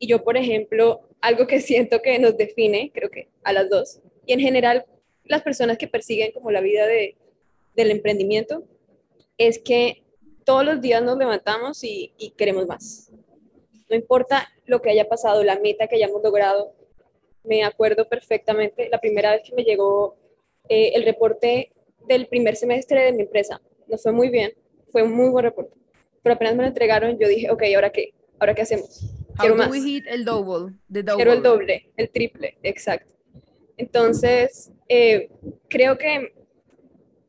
Y 0.00 0.08
yo, 0.08 0.24
por 0.24 0.36
ejemplo, 0.36 1.02
algo 1.20 1.46
que 1.46 1.60
siento 1.70 2.02
que 2.02 2.18
nos 2.18 2.36
define, 2.36 2.90
creo 2.92 3.10
que 3.10 3.28
a 3.44 3.52
las 3.52 3.70
dos, 3.70 4.00
y 4.26 4.32
en 4.32 4.40
general 4.40 4.84
las 5.24 5.42
personas 5.42 5.78
que 5.78 5.86
persiguen 5.86 6.32
como 6.32 6.50
la 6.50 6.60
vida 6.60 6.86
de, 6.86 7.16
del 7.76 7.92
emprendimiento, 7.92 8.64
es 9.38 9.58
que 9.58 10.02
todos 10.44 10.64
los 10.64 10.80
días 10.80 11.02
nos 11.02 11.16
levantamos 11.16 11.84
y, 11.84 12.34
queremos 12.36 12.66
más. 12.66 13.12
No 13.88 13.96
importa 13.96 14.48
lo 14.66 14.82
que 14.82 14.90
haya 14.90 15.08
pasado, 15.08 15.44
la 15.44 15.58
meta 15.58 15.86
que 15.86 15.96
hayamos 15.96 16.22
logrado. 16.22 16.74
Me 17.44 17.62
acuerdo 17.62 18.08
perfectamente 18.08 18.88
la 18.90 18.98
primera 18.98 19.32
vez 19.32 19.42
que 19.44 19.54
me 19.54 19.62
llegó 19.62 20.16
eh, 20.68 20.92
el 20.94 21.04
reporte 21.04 21.70
del 22.06 22.26
primer 22.26 22.56
semestre 22.56 23.04
de 23.04 23.12
mi 23.12 23.22
empresa. 23.22 23.60
Nos 23.86 24.02
fue 24.02 24.12
muy 24.12 24.28
bien, 24.28 24.52
fue 24.88 25.02
un 25.02 25.14
muy 25.14 25.28
buen 25.30 25.44
reporte. 25.44 25.76
Pero 26.22 26.34
apenas 26.34 26.56
me 26.56 26.62
lo 26.62 26.68
entregaron, 26.68 27.18
yo 27.18 27.28
dije, 27.28 27.50
ok, 27.50 27.62
¿ahora 27.74 27.90
qué? 27.90 28.12
¿Ahora 28.38 28.54
qué 28.54 28.62
hacemos? 28.62 29.19
Quiero 29.40 29.56
más. 29.56 29.70
el 29.74 30.24
double, 30.24 30.74
Quiero 31.16 31.32
el 31.32 31.42
doble, 31.42 31.92
el 31.96 32.10
triple, 32.10 32.58
exacto. 32.62 33.12
Entonces, 33.76 34.70
eh, 34.88 35.30
creo 35.68 35.96
que 35.96 36.34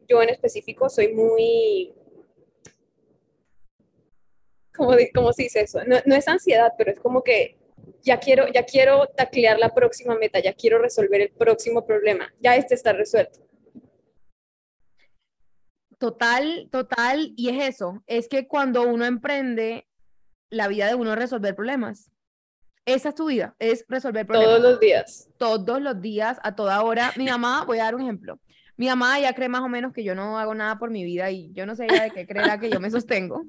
yo 0.08 0.22
en 0.22 0.30
específico 0.30 0.90
soy 0.90 1.14
muy 1.14 1.94
¿cómo, 5.14 5.34
se 5.34 5.44
dice 5.44 5.62
eso? 5.62 5.80
No, 5.86 6.16
es 6.16 6.28
ansiedad, 6.28 6.74
pero 6.78 6.92
es 6.92 7.00
como 7.00 7.24
que 7.24 7.58
ya 8.02 8.20
quiero, 8.20 8.48
ya 8.52 8.64
quiero 8.64 9.08
taclear 9.16 9.60
la 9.60 9.74
próxima 9.74 10.16
meta, 10.16 10.40
ya 10.40 10.54
quiero 10.54 10.80
resolver 10.80 11.22
el 11.22 11.32
próximo 11.32 11.86
problema, 11.86 12.34
ya 12.40 12.56
este 12.56 12.76
está 12.76 12.94
resuelto. 12.94 13.40
Total, 15.98 16.68
total, 16.72 17.34
y 17.36 17.50
es 17.50 17.76
eso, 17.76 18.04
es 18.08 18.28
que 18.28 18.48
cuando 18.48 18.82
uno 18.84 19.06
emprende, 19.06 19.88
la 20.52 20.68
vida 20.68 20.86
de 20.88 20.96
uno 20.96 21.12
es 21.14 21.18
resolver 21.18 21.56
problemas. 21.56 22.12
Esa 22.86 23.10
es 23.10 23.16
tu 23.16 23.28
vida, 23.28 23.56
es 23.58 23.86
resolver 23.88 24.28
problemas. 24.28 24.58
Todos 24.58 24.72
los 24.72 24.80
días. 24.80 25.30
Todos 25.38 25.82
los 25.82 26.02
días, 26.02 26.40
a 26.44 26.56
toda 26.56 26.82
hora. 26.84 27.14
Mi 27.16 27.26
mamá, 27.30 27.64
voy 27.66 27.80
a 27.80 27.86
dar 27.86 27.96
un 27.96 28.02
ejemplo. 28.02 28.40
Mi 28.78 28.88
mamá 28.88 29.20
ya 29.20 29.34
cree 29.34 29.50
más 29.50 29.62
o 29.62 29.70
menos 29.70 29.94
que 29.94 30.04
yo 30.04 30.16
no 30.16 30.40
hago 30.40 30.56
nada 30.56 30.80
por 30.80 30.90
mi 30.90 31.04
vida 31.04 31.30
y 31.30 31.52
yo 31.54 31.66
no 31.66 31.76
sé 31.76 31.86
ella 31.86 32.04
de 32.04 32.12
qué 32.12 32.26
creerá 32.26 32.60
que 32.60 32.70
yo 32.70 32.80
me 32.80 32.90
sostengo, 32.92 33.44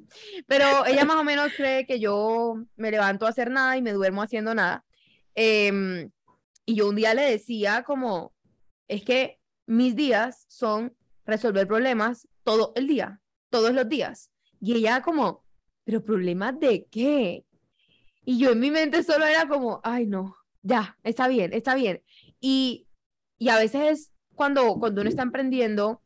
pero 0.46 0.84
ella 0.84 1.04
más 1.04 1.16
o 1.16 1.24
menos 1.24 1.52
cree 1.56 1.86
que 1.86 1.98
yo 1.98 2.56
me 2.76 2.90
levanto 2.90 3.24
a 3.26 3.30
hacer 3.30 3.50
nada 3.50 3.76
y 3.76 3.82
me 3.82 3.92
duermo 3.92 4.22
haciendo 4.22 4.54
nada. 4.54 4.84
Em, 5.34 6.10
y 6.66 6.74
yo 6.74 6.88
un 6.88 6.96
día 6.96 7.14
le 7.14 7.22
decía 7.22 7.82
como, 7.82 8.34
es 8.88 9.04
que 9.04 9.38
mis 9.66 9.96
días 9.96 10.44
son 10.48 10.94
resolver 11.24 11.66
problemas 11.66 12.28
todo 12.44 12.72
el 12.76 12.86
día, 12.86 13.20
todos 13.48 13.72
los 13.72 13.88
días. 13.88 14.30
Y 14.60 14.74
ella 14.74 15.00
como, 15.00 15.44
pero 15.84 16.04
problemas 16.04 16.58
de 16.60 16.86
qué? 16.90 17.44
Y 18.24 18.38
yo 18.38 18.50
en 18.50 18.60
mi 18.60 18.70
mente 18.70 19.02
solo 19.02 19.24
era 19.26 19.48
como, 19.48 19.80
ay 19.82 20.06
no, 20.06 20.36
ya, 20.62 20.96
está 21.02 21.28
bien, 21.28 21.52
está 21.52 21.74
bien. 21.74 22.02
Y, 22.40 22.86
y 23.38 23.48
a 23.48 23.58
veces 23.58 24.12
cuando, 24.34 24.78
cuando 24.78 25.00
uno 25.00 25.10
está 25.10 25.22
emprendiendo, 25.22 26.02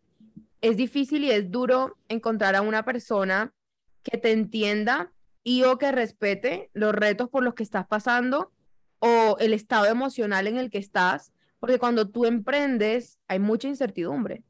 es 0.61 0.76
difícil 0.76 1.25
y 1.25 1.30
es 1.30 1.50
duro 1.50 1.97
encontrar 2.09 2.56
a 2.56 2.62
una 2.62 2.85
persona 2.85 3.54
que 4.02 4.18
te 4.18 4.33
entienda 4.33 5.12
y 5.42 5.62
o 5.62 5.78
que 5.78 5.92
respete 5.92 6.71
los 6.73 6.95
retos 6.95 7.28
por 7.28 7.42
los 7.42 7.54
que 7.54 7.62
estás 7.62 7.87
pasando 7.87 8.52
o 8.99 9.37
el 9.38 9.52
estado 9.52 9.87
emocional 9.87 10.47
en 10.47 10.56
el 10.56 10.71
que 10.71 10.78
estás, 10.78 11.33
porque 11.61 11.78
cuando 11.78 12.09
tú 12.09 12.25
emprendes 12.25 13.18
hay 13.28 13.38
mucha 13.38 13.68
incertidumbre. 13.68 14.42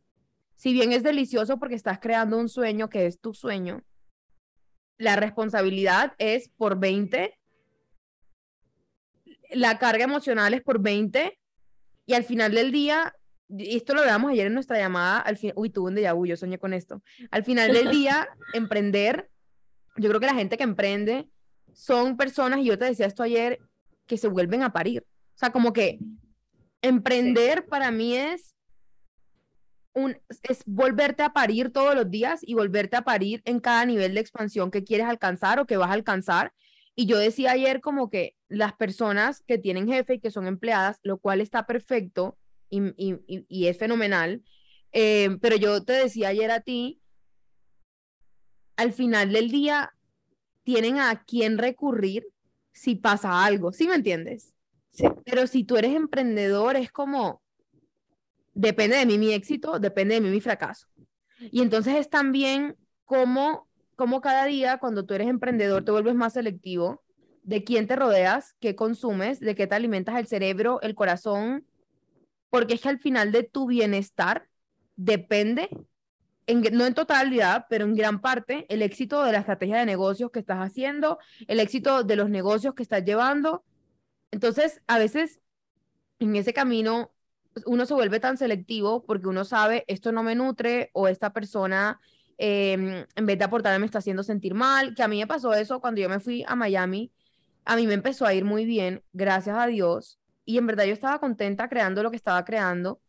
Si 0.54 0.72
bien 0.72 0.92
es 0.92 1.02
delicioso 1.02 1.58
porque 1.58 1.74
estás 1.74 1.98
creando 1.98 2.38
un 2.38 2.48
sueño 2.48 2.88
que 2.88 3.06
es 3.06 3.20
tu 3.20 3.34
sueño, 3.34 3.82
la 4.98 5.16
responsabilidad 5.16 6.14
es 6.18 6.48
por 6.56 6.78
20, 6.78 7.38
la 9.50 9.78
carga 9.78 10.04
emocional 10.04 10.54
es 10.54 10.62
por 10.62 10.80
20 10.80 11.38
y 12.06 12.14
al 12.14 12.24
final 12.24 12.52
del 12.52 12.72
día 12.72 13.14
y 13.48 13.76
esto 13.76 13.94
lo 13.94 14.02
veamos 14.02 14.32
ayer 14.32 14.46
en 14.46 14.54
nuestra 14.54 14.78
llamada, 14.78 15.20
al 15.20 15.36
fin, 15.36 15.52
uy, 15.54 15.70
tuve 15.70 15.90
un 15.90 15.96
déjà 15.96 16.14
vu, 16.14 16.26
yo 16.26 16.36
soñé 16.36 16.58
con 16.58 16.72
esto. 16.72 17.02
Al 17.30 17.44
final 17.44 17.72
del 17.72 17.90
día, 17.90 18.28
emprender, 18.54 19.30
yo 19.96 20.08
creo 20.08 20.20
que 20.20 20.26
la 20.26 20.34
gente 20.34 20.56
que 20.56 20.64
emprende 20.64 21.28
son 21.72 22.16
personas, 22.16 22.60
y 22.60 22.64
yo 22.64 22.78
te 22.78 22.86
decía 22.86 23.06
esto 23.06 23.22
ayer, 23.22 23.60
que 24.06 24.18
se 24.18 24.28
vuelven 24.28 24.62
a 24.62 24.72
parir. 24.72 25.06
O 25.34 25.38
sea, 25.38 25.50
como 25.50 25.72
que 25.72 25.98
emprender 26.82 27.66
para 27.66 27.90
mí 27.90 28.16
es 28.16 28.55
un, 29.96 30.18
es 30.42 30.62
volverte 30.66 31.22
a 31.22 31.32
parir 31.32 31.72
todos 31.72 31.94
los 31.94 32.10
días 32.10 32.40
y 32.42 32.52
volverte 32.52 32.96
a 32.96 33.02
parir 33.02 33.40
en 33.46 33.60
cada 33.60 33.84
nivel 33.86 34.12
de 34.12 34.20
expansión 34.20 34.70
que 34.70 34.84
quieres 34.84 35.06
alcanzar 35.06 35.58
o 35.58 35.66
que 35.66 35.78
vas 35.78 35.88
a 35.88 35.94
alcanzar. 35.94 36.52
Y 36.94 37.06
yo 37.06 37.16
decía 37.18 37.52
ayer 37.52 37.80
como 37.80 38.10
que 38.10 38.36
las 38.48 38.74
personas 38.74 39.42
que 39.46 39.56
tienen 39.56 39.88
jefe 39.88 40.14
y 40.14 40.20
que 40.20 40.30
son 40.30 40.46
empleadas, 40.46 40.98
lo 41.02 41.16
cual 41.16 41.40
está 41.40 41.66
perfecto, 41.66 42.36
y, 42.68 43.66
es 43.66 43.78
fenomenal. 43.78 44.42
Eh, 44.92 45.38
pero 45.40 45.56
yo 45.56 45.82
te 45.82 45.94
decía 45.94 46.28
ayer 46.28 46.50
a 46.50 46.60
ti, 46.60 47.00
al 48.76 48.92
final 48.92 49.32
del 49.32 49.50
día 49.50 49.94
tienen 50.62 50.98
a 50.98 51.24
quién 51.24 51.56
recurrir 51.56 52.26
si 52.72 52.96
pasa 52.96 53.46
algo, 53.46 53.72
¿sí 53.72 53.88
me 53.88 53.94
entiendes? 53.94 54.52
Sí. 54.90 55.06
Pero 55.24 55.46
si 55.46 55.64
tú 55.64 55.78
eres 55.78 55.94
emprendedor, 55.94 56.76
es 56.76 56.92
como, 56.92 57.42
depende 58.56 58.96
de 58.96 59.06
mí 59.06 59.18
mi 59.18 59.32
éxito, 59.32 59.78
depende 59.78 60.14
de 60.14 60.22
mí 60.22 60.30
mi 60.30 60.40
fracaso. 60.40 60.88
Y 61.38 61.60
entonces 61.60 61.94
es 61.96 62.08
también 62.08 62.76
como, 63.04 63.68
como 63.94 64.20
cada 64.22 64.46
día, 64.46 64.78
cuando 64.78 65.04
tú 65.04 65.14
eres 65.14 65.28
emprendedor, 65.28 65.84
te 65.84 65.92
vuelves 65.92 66.14
más 66.14 66.32
selectivo 66.32 67.02
de 67.42 67.62
quién 67.62 67.86
te 67.86 67.96
rodeas, 67.96 68.56
qué 68.58 68.74
consumes, 68.74 69.38
de 69.40 69.54
qué 69.54 69.66
te 69.66 69.74
alimentas 69.74 70.18
el 70.18 70.26
cerebro, 70.26 70.80
el 70.80 70.94
corazón, 70.94 71.66
porque 72.48 72.74
es 72.74 72.80
que 72.80 72.88
al 72.88 72.98
final 72.98 73.30
de 73.30 73.42
tu 73.42 73.66
bienestar 73.66 74.48
depende, 74.96 75.68
en, 76.46 76.62
no 76.72 76.86
en 76.86 76.94
totalidad, 76.94 77.66
pero 77.68 77.84
en 77.84 77.94
gran 77.94 78.22
parte, 78.22 78.64
el 78.70 78.80
éxito 78.80 79.22
de 79.22 79.32
la 79.32 79.38
estrategia 79.40 79.76
de 79.76 79.86
negocios 79.86 80.30
que 80.30 80.40
estás 80.40 80.58
haciendo, 80.58 81.18
el 81.46 81.60
éxito 81.60 82.04
de 82.04 82.16
los 82.16 82.30
negocios 82.30 82.74
que 82.74 82.82
estás 82.82 83.04
llevando. 83.04 83.64
Entonces, 84.30 84.80
a 84.86 84.98
veces 84.98 85.40
en 86.18 86.34
ese 86.36 86.54
camino 86.54 87.12
uno 87.64 87.86
se 87.86 87.94
vuelve 87.94 88.20
tan 88.20 88.36
selectivo 88.36 89.04
porque 89.04 89.28
uno 89.28 89.44
sabe, 89.44 89.84
esto 89.86 90.12
no 90.12 90.22
me 90.22 90.34
nutre 90.34 90.90
o 90.92 91.08
esta 91.08 91.32
persona 91.32 92.00
em, 92.38 93.06
en 93.14 93.26
vez 93.26 93.38
de 93.38 93.44
aportarme 93.44 93.78
me 93.78 93.86
está 93.86 93.98
haciendo 93.98 94.22
sentir 94.22 94.54
mal, 94.54 94.94
que 94.94 95.02
a 95.02 95.08
mí 95.08 95.18
me 95.18 95.26
pasó 95.26 95.54
eso 95.54 95.80
cuando 95.80 96.00
yo 96.00 96.08
me 96.08 96.20
fui 96.20 96.44
a 96.46 96.54
Miami, 96.54 97.12
a 97.64 97.76
mí 97.76 97.86
me 97.86 97.94
empezó 97.94 98.26
a 98.26 98.34
ir 98.34 98.44
muy 98.44 98.64
bien, 98.66 99.02
gracias 99.12 99.56
a 99.56 99.66
Dios, 99.66 100.20
y 100.44 100.58
en 100.58 100.66
verdad 100.66 100.84
yo 100.84 100.92
estaba 100.92 101.18
contenta 101.18 101.68
creando 101.68 102.02
lo 102.02 102.10
que 102.10 102.16
estaba 102.16 102.44
creando, 102.44 103.00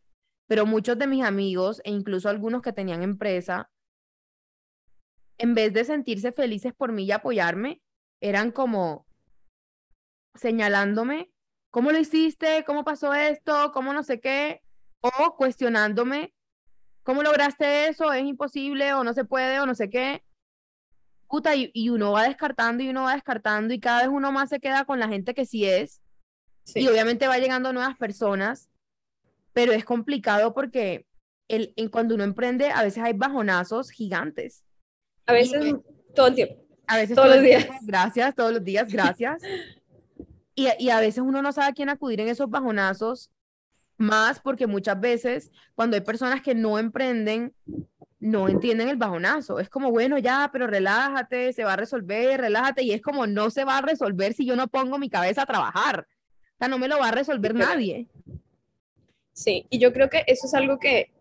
pero 0.46 0.64
muchos 0.66 0.98
de 0.98 1.06
mis 1.06 1.24
amigos 1.24 1.80
e 1.84 1.90
incluso 1.90 2.28
algunos 2.28 2.62
que 2.62 2.72
tenían 2.72 3.02
empresa, 3.02 3.70
en 5.36 5.54
vez 5.54 5.72
de 5.72 5.84
sentirse 5.84 6.32
felices 6.32 6.72
por 6.74 6.92
mí 6.92 7.04
y 7.04 7.12
apoyarme, 7.12 7.80
eran 8.20 8.50
como 8.50 9.06
señalándome, 10.34 11.30
¿cómo 11.70 11.92
lo 11.92 11.98
hiciste? 11.98 12.64
¿Cómo 12.66 12.84
pasó 12.84 13.14
esto? 13.14 13.72
¿Cómo 13.72 13.92
no 13.92 14.02
sé 14.02 14.20
qué? 14.20 14.62
O 15.00 15.36
cuestionándome, 15.36 16.34
¿cómo 17.02 17.22
lograste 17.22 17.88
eso? 17.88 18.12
¿Es 18.12 18.24
imposible 18.24 18.92
o 18.94 19.04
no 19.04 19.14
se 19.14 19.24
puede 19.24 19.60
o 19.60 19.66
no 19.66 19.74
sé 19.74 19.88
qué? 19.90 20.24
Puta, 21.28 21.54
y, 21.54 21.70
y 21.74 21.90
uno 21.90 22.12
va 22.12 22.24
descartando 22.24 22.82
y 22.82 22.88
uno 22.88 23.04
va 23.04 23.14
descartando 23.14 23.74
y 23.74 23.80
cada 23.80 24.00
vez 24.00 24.08
uno 24.08 24.32
más 24.32 24.48
se 24.48 24.60
queda 24.60 24.84
con 24.84 24.98
la 24.98 25.08
gente 25.08 25.34
que 25.34 25.46
sí 25.46 25.66
es 25.66 26.00
y 26.74 26.86
obviamente 26.88 27.28
va 27.28 27.38
llegando 27.38 27.72
nuevas 27.72 27.96
personas, 27.96 28.68
pero 29.52 29.72
es 29.72 29.84
complicado 29.84 30.54
porque 30.54 31.06
el, 31.48 31.72
en 31.76 31.88
cuando 31.88 32.14
uno 32.14 32.24
emprende 32.24 32.70
a 32.70 32.82
veces 32.82 33.02
hay 33.02 33.14
bajonazos 33.14 33.90
gigantes. 33.90 34.64
A 35.26 35.32
veces 35.32 35.76
todo 36.14 36.28
el 36.28 36.34
tiempo. 36.34 36.64
A 36.86 36.96
veces 36.96 37.16
todos 37.16 37.28
los 37.28 37.42
días. 37.42 37.66
gracias, 37.82 38.34
todos 38.34 38.52
los 38.52 38.64
días, 38.64 38.90
gracias. 38.90 39.42
Y, 40.58 40.66
y 40.80 40.90
a 40.90 40.98
veces 40.98 41.22
uno 41.24 41.40
no 41.40 41.52
sabe 41.52 41.68
a 41.68 41.72
quién 41.72 41.88
acudir 41.88 42.20
en 42.20 42.26
esos 42.26 42.50
bajonazos, 42.50 43.30
más 43.96 44.40
porque 44.40 44.66
muchas 44.66 44.98
veces 44.98 45.52
cuando 45.76 45.94
hay 45.94 46.00
personas 46.00 46.42
que 46.42 46.56
no 46.56 46.80
emprenden, 46.80 47.54
no 48.18 48.48
entienden 48.48 48.88
el 48.88 48.96
bajonazo. 48.96 49.60
Es 49.60 49.68
como, 49.68 49.92
bueno, 49.92 50.18
ya, 50.18 50.50
pero 50.52 50.66
relájate, 50.66 51.52
se 51.52 51.62
va 51.62 51.74
a 51.74 51.76
resolver, 51.76 52.40
relájate. 52.40 52.82
Y 52.82 52.90
es 52.90 53.00
como, 53.00 53.28
no 53.28 53.50
se 53.50 53.62
va 53.62 53.78
a 53.78 53.82
resolver 53.82 54.32
si 54.32 54.44
yo 54.44 54.56
no 54.56 54.66
pongo 54.66 54.98
mi 54.98 55.08
cabeza 55.08 55.42
a 55.42 55.46
trabajar. 55.46 56.08
O 56.54 56.58
sea, 56.58 56.66
no 56.66 56.78
me 56.78 56.88
lo 56.88 56.98
va 56.98 57.08
a 57.08 57.12
resolver 57.12 57.54
nadie. 57.54 58.08
Sí, 59.32 59.64
y 59.70 59.78
yo 59.78 59.92
creo 59.92 60.10
que 60.10 60.24
eso 60.26 60.48
es 60.48 60.54
algo 60.54 60.80
que, 60.80 61.12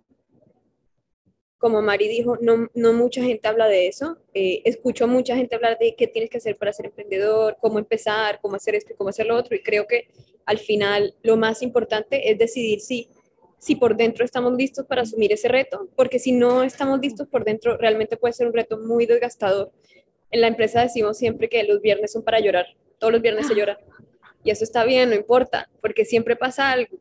como 1.57 1.81
Mari 1.81 2.07
dijo, 2.07 2.37
no, 2.41 2.69
no 2.73 2.93
mucha 2.93 3.21
gente 3.23 3.47
habla 3.47 3.67
de 3.67 3.87
eso. 3.87 4.17
Eh, 4.33 4.61
escucho 4.65 5.07
mucha 5.07 5.35
gente 5.35 5.55
hablar 5.55 5.77
de 5.79 5.95
qué 5.95 6.07
tienes 6.07 6.29
que 6.29 6.37
hacer 6.37 6.55
para 6.57 6.73
ser 6.73 6.87
emprendedor, 6.87 7.57
cómo 7.59 7.79
empezar, 7.79 8.39
cómo 8.41 8.55
hacer 8.55 8.75
esto 8.75 8.93
y 8.93 8.95
cómo 8.95 9.09
hacer 9.09 9.25
lo 9.25 9.35
otro. 9.35 9.55
Y 9.55 9.63
creo 9.63 9.87
que 9.87 10.07
al 10.45 10.59
final 10.59 11.15
lo 11.23 11.35
más 11.37 11.61
importante 11.61 12.31
es 12.31 12.37
decidir 12.37 12.79
si 12.81 13.09
si 13.59 13.75
por 13.75 13.95
dentro 13.97 14.23
estamos 14.23 14.53
listos 14.53 14.85
para 14.85 15.01
asumir 15.01 15.33
ese 15.33 15.47
reto, 15.47 15.89
porque 15.95 16.19
si 16.19 16.31
no 16.31 16.63
estamos 16.63 16.99
listos 16.99 17.27
por 17.27 17.43
dentro, 17.43 17.77
realmente 17.77 18.17
puede 18.17 18.33
ser 18.33 18.47
un 18.47 18.53
reto 18.53 18.77
muy 18.77 19.05
desgastador. 19.05 19.71
En 20.29 20.41
la 20.41 20.47
empresa 20.47 20.81
decimos 20.81 21.17
siempre 21.17 21.49
que 21.49 21.63
los 21.63 21.81
viernes 21.81 22.11
son 22.11 22.23
para 22.23 22.39
llorar, 22.39 22.67
todos 22.99 23.11
los 23.13 23.21
viernes 23.21 23.47
se 23.47 23.55
llora. 23.55 23.79
Y 24.43 24.51
eso 24.51 24.63
está 24.63 24.85
bien, 24.85 25.09
no 25.09 25.15
importa, 25.15 25.69
porque 25.81 26.05
siempre 26.05 26.35
pasa 26.35 26.71
algo. 26.71 26.97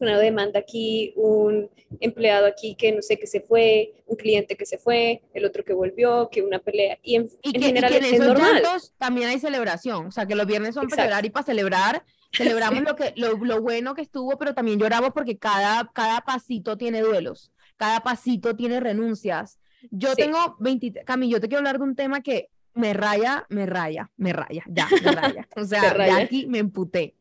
Una 0.00 0.18
demanda 0.18 0.58
aquí, 0.58 1.12
un 1.14 1.70
empleado 2.00 2.46
aquí 2.46 2.74
que 2.74 2.90
no 2.92 3.02
sé, 3.02 3.18
que 3.18 3.26
se 3.26 3.40
fue, 3.40 3.94
un 4.06 4.16
cliente 4.16 4.56
que 4.56 4.66
se 4.66 4.78
fue, 4.78 5.22
el 5.34 5.44
otro 5.44 5.64
que 5.64 5.72
volvió, 5.72 6.28
que 6.30 6.42
una 6.42 6.58
pelea. 6.58 6.98
Y 7.02 7.16
en, 7.16 7.28
general 7.42 7.92
es 7.92 8.18
normal. 8.18 8.62
también 8.98 9.28
hay 9.28 9.38
celebración, 9.38 10.06
o 10.06 10.10
sea, 10.10 10.26
que 10.26 10.34
los 10.34 10.46
viernes 10.46 10.74
son 10.74 10.88
para 10.88 11.04
llorar 11.04 11.26
y 11.26 11.30
para 11.30 11.46
celebrar 11.46 12.02
Celebramos 12.32 12.82
lo, 12.82 12.94
que, 12.94 13.12
lo, 13.16 13.36
lo, 13.36 13.60
bueno 13.60 13.94
que 13.94 14.02
estuvo, 14.02 14.38
pero 14.38 14.54
también 14.54 14.78
lloramos 14.78 15.10
porque 15.12 15.36
cada, 15.36 15.90
cada 15.92 16.20
pasito 16.20 16.76
tiene 16.76 17.00
duelos, 17.00 17.50
cada 17.76 18.00
pasito 18.00 18.54
tiene 18.54 18.78
renuncias. 18.78 19.58
Yo 19.90 20.14
tengo 20.14 20.56
20, 20.60 21.04
Cami, 21.04 21.28
yo 21.28 21.40
te 21.40 21.48
quiero 21.48 21.58
hablar 21.58 21.78
de 21.78 21.84
un 21.84 21.96
tema 21.96 22.20
que 22.20 22.48
me 22.74 22.94
raya, 22.94 23.46
me 23.48 23.66
raya, 23.66 24.10
me 24.16 24.32
raya, 24.32 24.62
ya, 24.68 24.88
me 25.02 25.12
raya. 25.12 25.48
O 25.56 25.64
sea, 25.64 25.92
de 25.92 26.10
aquí 26.12 26.46
me 26.46 26.58
emputé. 26.58 27.16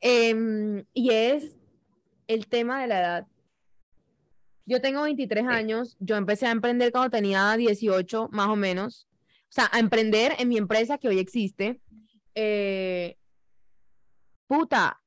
Em, 0.00 0.84
y 0.92 1.10
es 1.10 1.56
el 2.26 2.46
tema 2.48 2.80
de 2.80 2.86
la 2.86 3.00
edad. 3.00 3.26
Yo 4.64 4.80
tengo 4.80 5.02
23 5.02 5.46
años, 5.46 5.96
yo 6.00 6.16
empecé 6.16 6.46
a 6.46 6.50
emprender 6.50 6.90
cuando 6.90 7.10
tenía 7.10 7.56
18, 7.56 8.28
más 8.32 8.48
o 8.48 8.56
menos. 8.56 9.06
O 9.48 9.52
sea, 9.52 9.70
a 9.72 9.78
emprender 9.78 10.34
en 10.38 10.48
mi 10.48 10.58
empresa 10.58 10.98
que 10.98 11.08
hoy 11.08 11.20
existe. 11.20 11.80
Eh, 12.34 13.16
puta, 14.48 15.00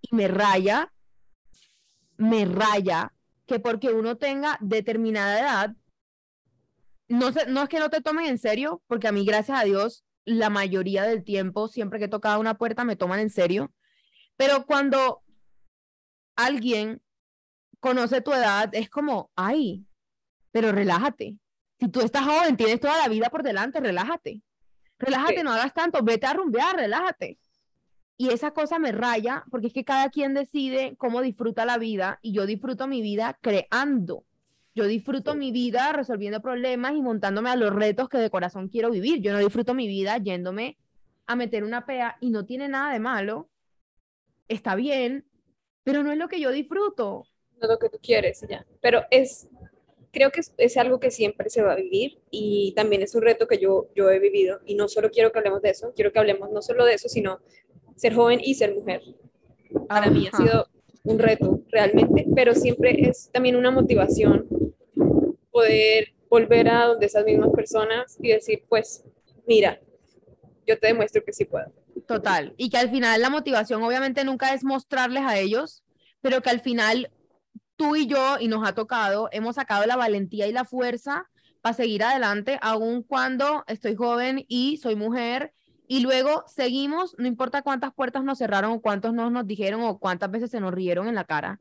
y 0.00 0.14
me 0.14 0.28
raya, 0.28 0.92
me 2.16 2.44
raya 2.44 3.12
que 3.46 3.60
porque 3.60 3.92
uno 3.92 4.16
tenga 4.16 4.58
determinada 4.60 5.38
edad, 5.38 5.76
no, 7.08 7.32
sé, 7.32 7.46
no 7.46 7.62
es 7.62 7.68
que 7.68 7.78
no 7.78 7.90
te 7.90 8.00
tomen 8.00 8.26
en 8.26 8.38
serio, 8.38 8.82
porque 8.86 9.08
a 9.08 9.12
mí, 9.12 9.24
gracias 9.24 9.60
a 9.60 9.64
Dios, 9.64 10.04
la 10.24 10.50
mayoría 10.50 11.04
del 11.04 11.22
tiempo, 11.22 11.68
siempre 11.68 11.98
que 11.98 12.06
he 12.06 12.08
tocado 12.08 12.40
una 12.40 12.56
puerta, 12.56 12.84
me 12.84 12.96
toman 12.96 13.20
en 13.20 13.30
serio. 13.30 13.72
Pero 14.36 14.66
cuando 14.66 15.22
alguien 16.36 17.02
conoce 17.80 18.20
tu 18.20 18.32
edad, 18.32 18.70
es 18.72 18.88
como, 18.88 19.30
ay, 19.36 19.84
pero 20.50 20.72
relájate. 20.72 21.36
Si 21.78 21.88
tú 21.88 22.00
estás 22.00 22.24
joven, 22.24 22.56
tienes 22.56 22.80
toda 22.80 22.96
la 22.98 23.08
vida 23.08 23.28
por 23.30 23.42
delante, 23.42 23.80
relájate. 23.80 24.40
Relájate, 24.98 25.42
no 25.42 25.52
hagas 25.52 25.74
tanto, 25.74 26.02
vete 26.02 26.26
a 26.26 26.32
rumbear, 26.32 26.76
relájate. 26.76 27.38
Y 28.16 28.28
esa 28.28 28.52
cosa 28.52 28.78
me 28.78 28.92
raya 28.92 29.44
porque 29.50 29.66
es 29.66 29.72
que 29.72 29.84
cada 29.84 30.08
quien 30.08 30.34
decide 30.34 30.94
cómo 30.98 31.20
disfruta 31.20 31.64
la 31.64 31.78
vida 31.78 32.20
y 32.22 32.32
yo 32.32 32.46
disfruto 32.46 32.86
mi 32.86 33.02
vida 33.02 33.38
creando. 33.40 34.24
Yo 34.74 34.86
disfruto 34.86 35.34
mi 35.34 35.52
vida 35.52 35.92
resolviendo 35.92 36.40
problemas 36.40 36.94
y 36.94 37.02
montándome 37.02 37.50
a 37.50 37.56
los 37.56 37.72
retos 37.72 38.08
que 38.08 38.18
de 38.18 38.30
corazón 38.30 38.68
quiero 38.68 38.90
vivir. 38.90 39.20
Yo 39.20 39.32
no 39.32 39.38
disfruto 39.38 39.74
mi 39.74 39.88
vida 39.88 40.18
yéndome 40.18 40.78
a 41.26 41.36
meter 41.36 41.64
una 41.64 41.86
pea 41.86 42.16
y 42.20 42.30
no 42.30 42.44
tiene 42.44 42.68
nada 42.68 42.92
de 42.92 42.98
malo. 43.00 43.50
Está 44.48 44.74
bien, 44.74 45.24
pero 45.84 46.02
no 46.02 46.10
es 46.12 46.18
lo 46.18 46.28
que 46.28 46.40
yo 46.40 46.50
disfruto. 46.50 47.24
No 47.56 47.62
es 47.62 47.68
lo 47.68 47.78
que 47.78 47.88
tú 47.88 47.98
quieres, 48.02 48.44
ya. 48.48 48.66
Pero 48.80 49.02
es, 49.10 49.46
creo 50.10 50.30
que 50.30 50.40
es, 50.40 50.52
es, 50.56 50.76
algo 50.76 50.98
que 50.98 51.10
siempre 51.10 51.50
se 51.50 51.62
va 51.62 51.72
a 51.72 51.76
vivir 51.76 52.18
y 52.30 52.72
también 52.74 53.02
es 53.02 53.14
un 53.14 53.22
reto 53.22 53.46
que 53.46 53.58
yo, 53.58 53.88
yo 53.94 54.10
he 54.10 54.18
vivido. 54.18 54.60
Y 54.64 54.74
no 54.74 54.88
solo 54.88 55.10
quiero 55.10 55.30
que 55.30 55.38
hablemos 55.38 55.62
de 55.62 55.70
eso, 55.70 55.92
quiero 55.94 56.12
que 56.12 56.18
hablemos 56.18 56.50
no 56.50 56.62
solo 56.62 56.84
de 56.84 56.94
eso, 56.94 57.08
sino 57.08 57.40
ser 57.96 58.14
joven 58.14 58.40
y 58.42 58.54
ser 58.54 58.74
mujer. 58.74 59.02
Para 59.88 60.10
mí 60.10 60.26
ha 60.26 60.36
sido 60.36 60.68
un 61.04 61.18
reto 61.18 61.60
realmente, 61.68 62.26
pero 62.34 62.54
siempre 62.54 63.08
es 63.08 63.30
también 63.30 63.56
una 63.56 63.70
motivación 63.70 64.48
poder 65.50 66.14
volver 66.28 66.68
a 66.68 66.86
donde 66.86 67.06
esas 67.06 67.24
mismas 67.24 67.50
personas 67.50 68.16
y 68.20 68.28
decir, 68.28 68.64
pues, 68.68 69.04
mira, 69.46 69.80
yo 70.66 70.78
te 70.78 70.88
demuestro 70.88 71.22
que 71.22 71.32
sí 71.32 71.44
puedo. 71.44 71.70
Total, 72.06 72.54
y 72.56 72.68
que 72.68 72.76
al 72.76 72.90
final 72.90 73.20
la 73.20 73.30
motivación 73.30 73.82
obviamente 73.82 74.24
nunca 74.24 74.52
es 74.52 74.62
mostrarles 74.62 75.22
a 75.22 75.38
ellos, 75.38 75.82
pero 76.20 76.42
que 76.42 76.50
al 76.50 76.60
final 76.60 77.10
tú 77.76 77.96
y 77.96 78.06
yo, 78.06 78.36
y 78.38 78.48
nos 78.48 78.66
ha 78.66 78.74
tocado, 78.74 79.28
hemos 79.32 79.56
sacado 79.56 79.86
la 79.86 79.96
valentía 79.96 80.46
y 80.46 80.52
la 80.52 80.64
fuerza 80.64 81.28
para 81.62 81.74
seguir 81.74 82.04
adelante, 82.04 82.58
aun 82.60 83.02
cuando 83.02 83.64
estoy 83.66 83.94
joven 83.94 84.44
y 84.48 84.76
soy 84.76 84.96
mujer 84.96 85.54
y 85.86 86.00
luego 86.00 86.44
seguimos, 86.46 87.14
no 87.18 87.26
importa 87.26 87.62
cuántas 87.62 87.92
puertas 87.92 88.24
nos 88.24 88.38
cerraron 88.38 88.72
o 88.72 88.80
cuántos 88.80 89.12
no 89.12 89.30
nos 89.30 89.46
dijeron 89.46 89.82
o 89.82 89.98
cuántas 89.98 90.30
veces 90.30 90.50
se 90.50 90.60
nos 90.60 90.72
rieron 90.72 91.08
en 91.08 91.14
la 91.14 91.24
cara. 91.24 91.60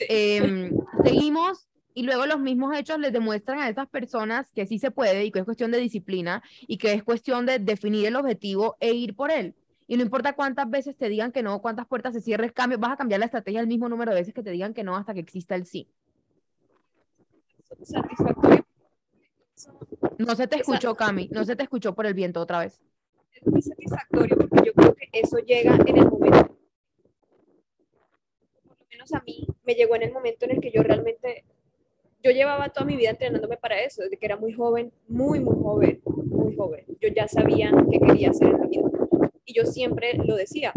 Em, 0.00 0.72
seguimos 1.04 1.68
y 1.94 2.04
luego 2.04 2.26
los 2.26 2.38
mismos 2.38 2.76
hechos 2.76 2.98
les 2.98 3.12
demuestran 3.12 3.58
a 3.58 3.68
esas 3.68 3.88
personas 3.88 4.50
que 4.52 4.66
sí 4.66 4.78
se 4.78 4.90
puede 4.90 5.24
y 5.24 5.30
que 5.30 5.40
es 5.40 5.44
cuestión 5.44 5.70
de 5.70 5.78
disciplina 5.78 6.42
y 6.60 6.78
que 6.78 6.92
es 6.92 7.02
cuestión 7.02 7.44
de 7.46 7.58
definir 7.58 8.06
el 8.06 8.16
objetivo 8.16 8.76
e 8.80 8.92
ir 8.92 9.14
por 9.16 9.30
él. 9.30 9.54
Y 9.90 9.96
no 9.96 10.02
importa 10.02 10.34
cuántas 10.34 10.70
veces 10.70 10.96
te 10.96 11.08
digan 11.08 11.32
que 11.32 11.42
no, 11.42 11.60
cuántas 11.60 11.86
puertas 11.86 12.14
se 12.14 12.20
cierren, 12.20 12.50
cambio, 12.50 12.78
vas 12.78 12.92
a 12.92 12.96
cambiar 12.96 13.18
la 13.18 13.26
estrategia 13.26 13.60
el 13.60 13.66
mismo 13.66 13.88
número 13.88 14.12
de 14.12 14.20
veces 14.20 14.32
que 14.32 14.42
te 14.42 14.50
digan 14.50 14.72
que 14.72 14.84
no 14.84 14.96
hasta 14.96 15.14
que 15.14 15.20
exista 15.20 15.56
el 15.56 15.66
sí. 15.66 15.88
No 20.18 20.36
se 20.36 20.46
te 20.46 20.56
escuchó, 20.56 20.94
Cami, 20.94 21.28
no 21.32 21.44
se 21.44 21.56
te 21.56 21.64
escuchó 21.64 21.94
por 21.94 22.06
el 22.06 22.14
viento 22.14 22.40
otra 22.40 22.60
vez 22.60 22.80
es 23.40 23.46
muy 23.46 23.62
satisfactorio 23.62 24.36
porque 24.36 24.66
yo 24.66 24.72
creo 24.74 24.94
que 24.94 25.08
eso 25.12 25.38
llega 25.38 25.74
en 25.74 25.96
el 25.96 26.10
momento, 26.10 26.56
por 28.66 28.78
lo 28.78 28.86
menos 28.90 29.12
a 29.14 29.22
mí, 29.22 29.46
me 29.64 29.74
llegó 29.74 29.96
en 29.96 30.02
el 30.02 30.12
momento 30.12 30.44
en 30.44 30.52
el 30.52 30.60
que 30.60 30.70
yo 30.70 30.82
realmente, 30.82 31.44
yo 32.22 32.30
llevaba 32.32 32.68
toda 32.68 32.86
mi 32.86 32.96
vida 32.96 33.10
entrenándome 33.10 33.56
para 33.56 33.80
eso, 33.82 34.02
desde 34.02 34.18
que 34.18 34.26
era 34.26 34.36
muy 34.36 34.52
joven, 34.52 34.92
muy, 35.08 35.40
muy 35.40 35.56
joven, 35.56 36.02
muy 36.04 36.54
joven. 36.54 36.84
Yo 37.00 37.08
ya 37.08 37.26
sabía 37.28 37.72
qué 37.90 37.98
quería 37.98 38.30
hacer 38.30 38.48
en 38.48 38.60
la 38.60 38.66
vida. 38.66 38.90
Y 39.50 39.52
yo 39.52 39.66
siempre 39.66 40.14
lo 40.14 40.36
decía. 40.36 40.72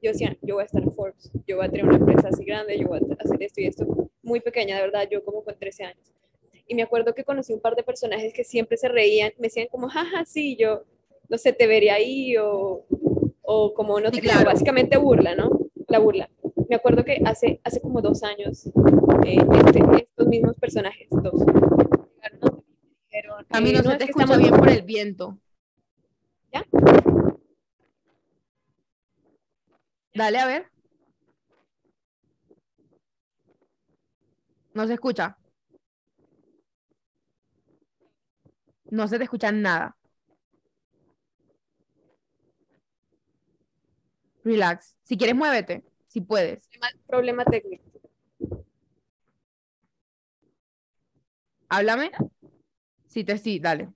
Yo 0.00 0.12
decía, 0.12 0.36
yo 0.40 0.54
voy 0.54 0.62
a 0.62 0.66
estar 0.66 0.80
en 0.80 0.92
Forbes, 0.92 1.32
yo 1.48 1.56
voy 1.56 1.66
a 1.66 1.68
tener 1.68 1.84
una 1.84 1.96
empresa 1.96 2.28
así 2.28 2.44
grande, 2.44 2.78
yo 2.78 2.86
voy 2.86 3.00
a 3.00 3.24
hacer 3.24 3.42
esto 3.42 3.60
y 3.60 3.66
esto. 3.66 4.08
Muy 4.22 4.38
pequeña, 4.38 4.76
de 4.76 4.82
verdad, 4.82 5.08
yo 5.10 5.24
como 5.24 5.42
con 5.42 5.58
13 5.58 5.84
años. 5.84 6.12
Y 6.68 6.76
me 6.76 6.82
acuerdo 6.82 7.12
que 7.12 7.24
conocí 7.24 7.52
un 7.52 7.60
par 7.60 7.74
de 7.74 7.82
personajes 7.82 8.32
que 8.32 8.44
siempre 8.44 8.76
se 8.76 8.86
reían, 8.86 9.32
me 9.38 9.48
decían 9.48 9.66
como, 9.68 9.88
jaja, 9.88 10.24
sí, 10.26 10.56
yo, 10.56 10.84
no 11.28 11.38
sé, 11.38 11.52
te 11.52 11.66
vería 11.66 11.94
ahí 11.94 12.36
o, 12.36 12.84
o 13.42 13.74
como 13.74 13.98
no 13.98 14.12
te 14.12 14.20
claro. 14.20 14.44
básicamente 14.44 14.96
burla, 14.96 15.34
¿no? 15.34 15.50
La 15.88 15.98
burla. 15.98 16.30
Me 16.68 16.76
acuerdo 16.76 17.04
que 17.04 17.20
hace, 17.24 17.60
hace 17.64 17.80
como 17.80 18.00
dos 18.00 18.22
años, 18.22 18.66
eh, 19.26 19.38
este, 19.66 19.80
estos 19.96 20.28
mismos 20.28 20.56
personajes, 20.56 21.08
dos, 21.10 21.42
a 23.50 23.60
mí 23.60 23.72
no, 23.72 23.82
se 23.82 23.96
te 23.96 24.04
escucha 24.04 24.36
bien 24.36 24.54
por 24.54 24.68
el 24.68 24.82
viento. 24.82 25.38
¿Ya? 26.52 26.64
Dale, 30.14 30.38
a 30.38 30.46
ver. 30.46 30.70
No 34.74 34.86
se 34.86 34.94
escucha. 34.94 35.36
No 38.90 39.08
se 39.08 39.18
te 39.18 39.24
escucha 39.24 39.50
nada. 39.50 39.96
Relax. 44.44 44.94
Si 45.02 45.16
quieres, 45.16 45.34
muévete, 45.34 45.84
si 46.06 46.20
puedes. 46.20 46.68
Problema 47.06 47.44
técnico. 47.44 47.84
Háblame. 51.68 52.12
Sí, 53.06 53.24
te 53.24 53.38
sí, 53.38 53.58
dale. 53.58 53.88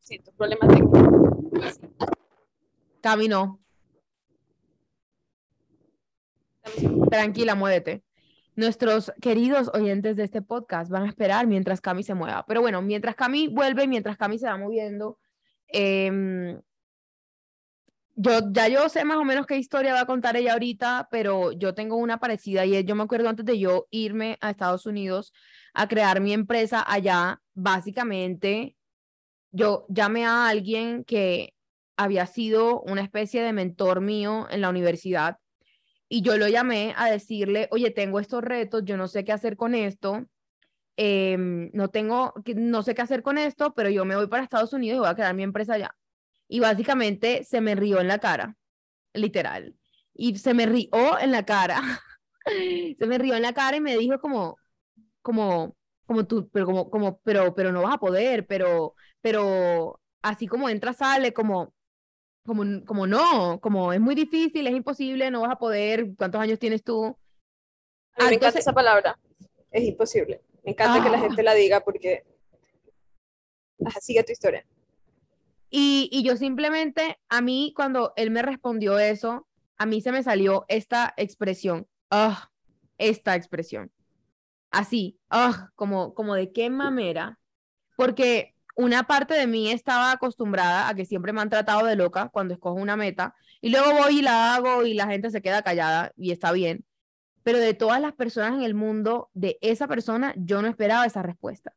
Siento 0.00 0.32
problema 0.32 0.68
técnico. 0.68 0.98
Camino. 3.00 3.61
Tranquila, 7.10 7.54
muévete. 7.54 8.02
Nuestros 8.54 9.12
queridos 9.20 9.70
oyentes 9.72 10.16
de 10.16 10.24
este 10.24 10.42
podcast 10.42 10.90
van 10.90 11.04
a 11.04 11.08
esperar 11.08 11.46
mientras 11.46 11.80
Cami 11.80 12.02
se 12.02 12.14
mueva. 12.14 12.44
Pero 12.46 12.60
bueno, 12.60 12.82
mientras 12.82 13.14
Cami 13.14 13.48
vuelve, 13.48 13.86
mientras 13.86 14.16
Cami 14.16 14.38
se 14.38 14.46
va 14.46 14.58
moviendo, 14.58 15.18
eh, 15.68 16.58
yo 18.14 18.52
ya 18.52 18.68
yo 18.68 18.88
sé 18.88 19.04
más 19.04 19.16
o 19.16 19.24
menos 19.24 19.46
qué 19.46 19.56
historia 19.56 19.94
va 19.94 20.00
a 20.02 20.06
contar 20.06 20.36
ella 20.36 20.52
ahorita, 20.52 21.08
pero 21.10 21.52
yo 21.52 21.74
tengo 21.74 21.96
una 21.96 22.20
parecida 22.20 22.66
y 22.66 22.84
yo 22.84 22.94
me 22.94 23.02
acuerdo 23.04 23.28
antes 23.28 23.46
de 23.46 23.58
yo 23.58 23.86
irme 23.90 24.38
a 24.40 24.50
Estados 24.50 24.86
Unidos 24.86 25.32
a 25.72 25.88
crear 25.88 26.20
mi 26.20 26.32
empresa 26.32 26.84
allá, 26.86 27.40
básicamente 27.54 28.76
yo 29.50 29.86
llamé 29.88 30.26
a 30.26 30.48
alguien 30.48 31.04
que 31.04 31.54
había 31.96 32.26
sido 32.26 32.80
una 32.82 33.02
especie 33.02 33.42
de 33.42 33.52
mentor 33.52 34.00
mío 34.00 34.46
en 34.50 34.60
la 34.60 34.70
universidad 34.70 35.38
y 36.12 36.20
yo 36.20 36.36
lo 36.36 36.46
llamé 36.46 36.92
a 36.98 37.10
decirle, 37.10 37.68
oye, 37.70 37.90
tengo 37.90 38.20
estos 38.20 38.44
retos, 38.44 38.84
yo 38.84 38.98
no 38.98 39.08
sé 39.08 39.24
qué 39.24 39.32
hacer 39.32 39.56
con 39.56 39.74
esto, 39.74 40.26
em, 40.98 41.70
no 41.72 41.88
tengo, 41.88 42.34
no 42.54 42.82
sé 42.82 42.94
qué 42.94 43.00
hacer 43.00 43.22
con 43.22 43.38
esto, 43.38 43.72
pero 43.72 43.88
yo 43.88 44.04
me 44.04 44.14
voy 44.14 44.26
para 44.26 44.42
Estados 44.42 44.74
Unidos 44.74 44.96
y 44.96 45.00
voy 45.00 45.08
a 45.08 45.14
crear 45.14 45.34
mi 45.34 45.42
empresa 45.42 45.72
allá. 45.72 45.96
Y 46.48 46.60
básicamente 46.60 47.44
se 47.44 47.62
me 47.62 47.74
rió 47.76 47.98
en 47.98 48.08
la 48.08 48.18
cara, 48.18 48.58
literal. 49.14 49.74
Y 50.12 50.36
se 50.36 50.52
me 50.52 50.66
rió 50.66 51.18
en 51.18 51.30
la 51.32 51.46
cara. 51.46 51.80
se 52.98 53.06
me 53.06 53.16
rió 53.16 53.34
en 53.34 53.42
la 53.42 53.54
cara 53.54 53.78
y 53.78 53.80
me 53.80 53.96
dijo 53.96 54.20
como, 54.20 54.58
como, 55.22 55.76
como 56.04 56.26
tú, 56.26 56.50
pero 56.50 56.66
como, 56.66 56.90
como, 56.90 57.20
pero, 57.20 57.54
pero 57.54 57.72
no 57.72 57.80
vas 57.80 57.94
a 57.94 57.98
poder, 57.98 58.46
pero, 58.46 58.96
pero 59.22 59.98
así 60.20 60.46
como 60.46 60.68
entra, 60.68 60.92
sale, 60.92 61.32
como, 61.32 61.72
como, 62.44 62.84
como 62.84 63.06
no, 63.06 63.60
como 63.60 63.92
es 63.92 64.00
muy 64.00 64.14
difícil, 64.14 64.66
es 64.66 64.74
imposible, 64.74 65.30
no 65.30 65.42
vas 65.42 65.52
a 65.52 65.58
poder, 65.58 66.14
¿cuántos 66.16 66.40
años 66.40 66.58
tienes 66.58 66.82
tú? 66.82 67.16
A 68.16 68.24
mí 68.24 68.30
me 68.30 68.34
encanta 68.36 68.58
esa 68.58 68.72
palabra, 68.72 69.18
es 69.70 69.84
imposible. 69.84 70.42
Me 70.64 70.72
encanta 70.72 71.02
que 71.02 71.10
la 71.10 71.18
ah. 71.18 71.20
gente 71.20 71.42
la 71.42 71.54
diga 71.54 71.80
porque, 71.80 72.24
Ajá, 73.84 74.00
sigue 74.00 74.22
tu 74.22 74.32
historia. 74.32 74.64
Y, 75.70 76.08
y 76.12 76.22
yo 76.22 76.36
simplemente, 76.36 77.18
a 77.28 77.40
mí 77.40 77.72
cuando 77.74 78.12
él 78.16 78.30
me 78.30 78.42
respondió 78.42 78.98
eso, 78.98 79.48
a 79.78 79.86
mí 79.86 80.00
se 80.00 80.12
me 80.12 80.22
salió 80.22 80.64
esta 80.68 81.14
expresión, 81.16 81.88
ah, 82.10 82.50
esta 82.98 83.34
expresión 83.34 83.90
así, 84.72 85.20
ah, 85.30 85.70
como, 85.76 86.14
como 86.14 86.34
de 86.34 86.50
qué 86.52 86.70
mamera, 86.70 87.38
porque 87.96 88.51
una 88.74 89.04
parte 89.04 89.34
de 89.34 89.46
mí 89.46 89.70
estaba 89.70 90.12
acostumbrada 90.12 90.88
a 90.88 90.94
que 90.94 91.04
siempre 91.04 91.32
me 91.32 91.40
han 91.40 91.50
tratado 91.50 91.86
de 91.86 91.96
loca 91.96 92.28
cuando 92.30 92.54
escojo 92.54 92.76
una 92.80 92.96
meta 92.96 93.34
y 93.60 93.70
luego 93.70 93.92
voy 93.92 94.20
y 94.20 94.22
la 94.22 94.54
hago 94.54 94.84
y 94.84 94.94
la 94.94 95.06
gente 95.06 95.30
se 95.30 95.42
queda 95.42 95.62
callada 95.62 96.12
y 96.16 96.32
está 96.32 96.52
bien. 96.52 96.84
Pero 97.42 97.58
de 97.58 97.74
todas 97.74 98.00
las 98.00 98.12
personas 98.12 98.54
en 98.54 98.62
el 98.62 98.74
mundo, 98.74 99.30
de 99.34 99.58
esa 99.60 99.88
persona, 99.88 100.32
yo 100.36 100.62
no 100.62 100.68
esperaba 100.68 101.06
esa 101.06 101.22
respuesta. 101.22 101.74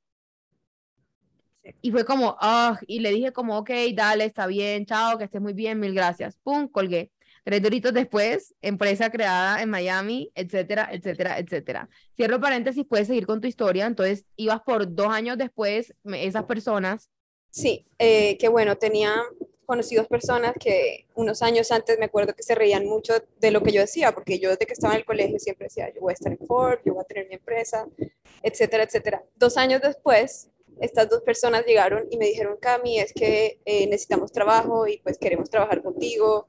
Y 1.81 1.91
fue 1.91 2.05
como, 2.05 2.37
ah, 2.39 2.79
y 2.87 2.99
le 2.99 3.11
dije 3.11 3.33
como, 3.33 3.57
ok, 3.57 3.71
dale, 3.95 4.25
está 4.25 4.45
bien, 4.45 4.85
chao, 4.85 5.17
que 5.17 5.23
estés 5.23 5.41
muy 5.41 5.53
bien, 5.53 5.79
mil 5.79 5.93
gracias. 5.95 6.37
Pum, 6.43 6.67
colgué. 6.67 7.11
Tres 7.45 7.61
después, 7.93 8.55
empresa 8.63 9.11
creada 9.11 9.61
en 9.61 9.69
Miami, 9.69 10.31
etcétera, 10.33 10.89
etcétera, 10.91 11.37
etcétera. 11.37 11.89
Cierro 12.15 12.41
paréntesis, 12.41 12.83
puedes 12.89 13.05
seguir 13.05 13.27
con 13.27 13.39
tu 13.39 13.47
historia. 13.47 13.85
Entonces, 13.85 14.25
ibas 14.35 14.61
por 14.61 14.95
dos 14.95 15.09
años 15.09 15.37
después, 15.37 15.93
esas 16.05 16.45
personas. 16.45 17.11
Sí, 17.51 17.85
eh, 17.99 18.35
que 18.39 18.47
bueno, 18.47 18.77
tenía 18.77 19.13
conocidos 19.67 20.07
personas 20.07 20.53
que 20.59 21.05
unos 21.13 21.43
años 21.43 21.71
antes 21.71 21.99
me 21.99 22.05
acuerdo 22.05 22.33
que 22.33 22.41
se 22.41 22.55
reían 22.55 22.87
mucho 22.87 23.13
de 23.39 23.51
lo 23.51 23.61
que 23.61 23.71
yo 23.71 23.81
decía, 23.81 24.11
porque 24.13 24.39
yo 24.39 24.49
desde 24.49 24.65
que 24.65 24.73
estaba 24.73 24.95
en 24.95 25.01
el 25.01 25.05
colegio 25.05 25.37
siempre 25.37 25.67
decía, 25.67 25.93
yo 25.93 26.01
voy 26.01 26.11
a 26.11 26.15
estar 26.15 26.31
en 26.31 26.39
Ford, 26.47 26.79
yo 26.83 26.95
voy 26.95 27.03
a 27.03 27.05
tener 27.05 27.27
mi 27.27 27.35
empresa, 27.35 27.87
etcétera, 28.41 28.85
etcétera. 28.85 29.23
Dos 29.35 29.55
años 29.57 29.81
después, 29.83 30.49
estas 30.81 31.07
dos 31.09 31.21
personas 31.21 31.63
llegaron 31.63 32.07
y 32.09 32.17
me 32.17 32.25
dijeron, 32.25 32.57
Cami, 32.59 32.99
es 32.99 33.13
que 33.13 33.59
eh, 33.65 33.85
necesitamos 33.85 34.31
trabajo 34.31 34.87
y 34.87 34.97
pues 34.97 35.19
queremos 35.19 35.47
trabajar 35.47 35.83
contigo, 35.83 36.47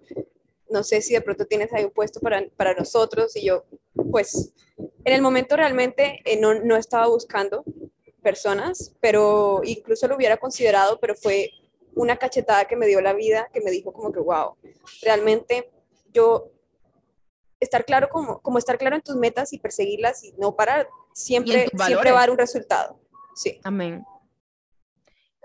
no 0.71 0.83
sé 0.83 1.01
si 1.01 1.15
de 1.15 1.21
pronto 1.21 1.47
tienes 1.47 1.73
ahí 1.73 1.85
un 1.85 1.91
puesto 1.91 2.21
para, 2.21 2.45
para 2.57 2.75
nosotros 2.75 3.37
y 3.37 3.47
yo, 3.47 3.65
pues, 4.11 4.53
en 4.77 5.13
el 5.13 5.23
momento 5.23 5.57
realmente 5.57 6.21
eh, 6.25 6.39
no, 6.39 6.55
no 6.55 6.77
estaba 6.77 7.07
buscando 7.07 7.65
personas, 8.23 8.93
pero 9.01 9.61
incluso 9.65 10.09
lo 10.09 10.17
hubiera 10.17 10.37
considerado, 10.37 10.99
pero 11.01 11.15
fue 11.15 11.51
una 11.95 12.17
cachetada 12.17 12.65
que 12.67 12.77
me 12.77 12.87
dio 12.87 13.01
la 13.01 13.15
vida, 13.15 13.49
que 13.53 13.61
me 13.61 13.71
dijo 13.71 13.93
como 13.93 14.13
que, 14.13 14.21
wow, 14.21 14.57
realmente 15.03 15.71
yo, 16.13 16.51
estar 17.61 17.85
claro 17.85 18.09
como, 18.09 18.41
como 18.43 18.59
estar 18.59 18.79
claro 18.79 18.97
en 18.97 19.03
tus 19.03 19.17
metas 19.17 19.53
y 19.53 19.59
perseguirlas 19.59 20.25
y 20.25 20.33
no 20.39 20.57
parar, 20.57 20.89
siempre, 21.13 21.69
siempre 21.85 22.11
va 22.11 22.19
a 22.19 22.23
dar 22.23 22.31
un 22.31 22.39
resultado. 22.39 22.99
Sí. 23.35 23.61
Amén. 23.65 24.05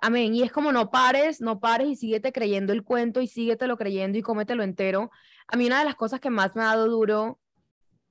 Amén. 0.02 0.34
Y 0.34 0.42
es 0.42 0.52
como 0.52 0.72
no 0.72 0.90
pares, 0.90 1.42
no 1.42 1.60
pares 1.60 1.88
y 1.88 1.96
síguete 1.96 2.34
creyendo 2.34 2.74
el 2.74 2.84
cuento 2.84 3.22
y 3.22 3.28
síguetelo 3.28 3.78
creyendo 3.78 4.18
y 4.18 4.24
cómetelo 4.24 4.64
entero. 4.64 5.12
A 5.48 5.56
mí 5.56 5.68
una 5.68 5.80
de 5.80 5.86
las 5.86 5.96
cosas 5.96 6.20
que 6.20 6.32
más 6.32 6.56
me 6.56 6.64
ha 6.64 6.66
dado 6.66 6.88
duro 6.88 7.40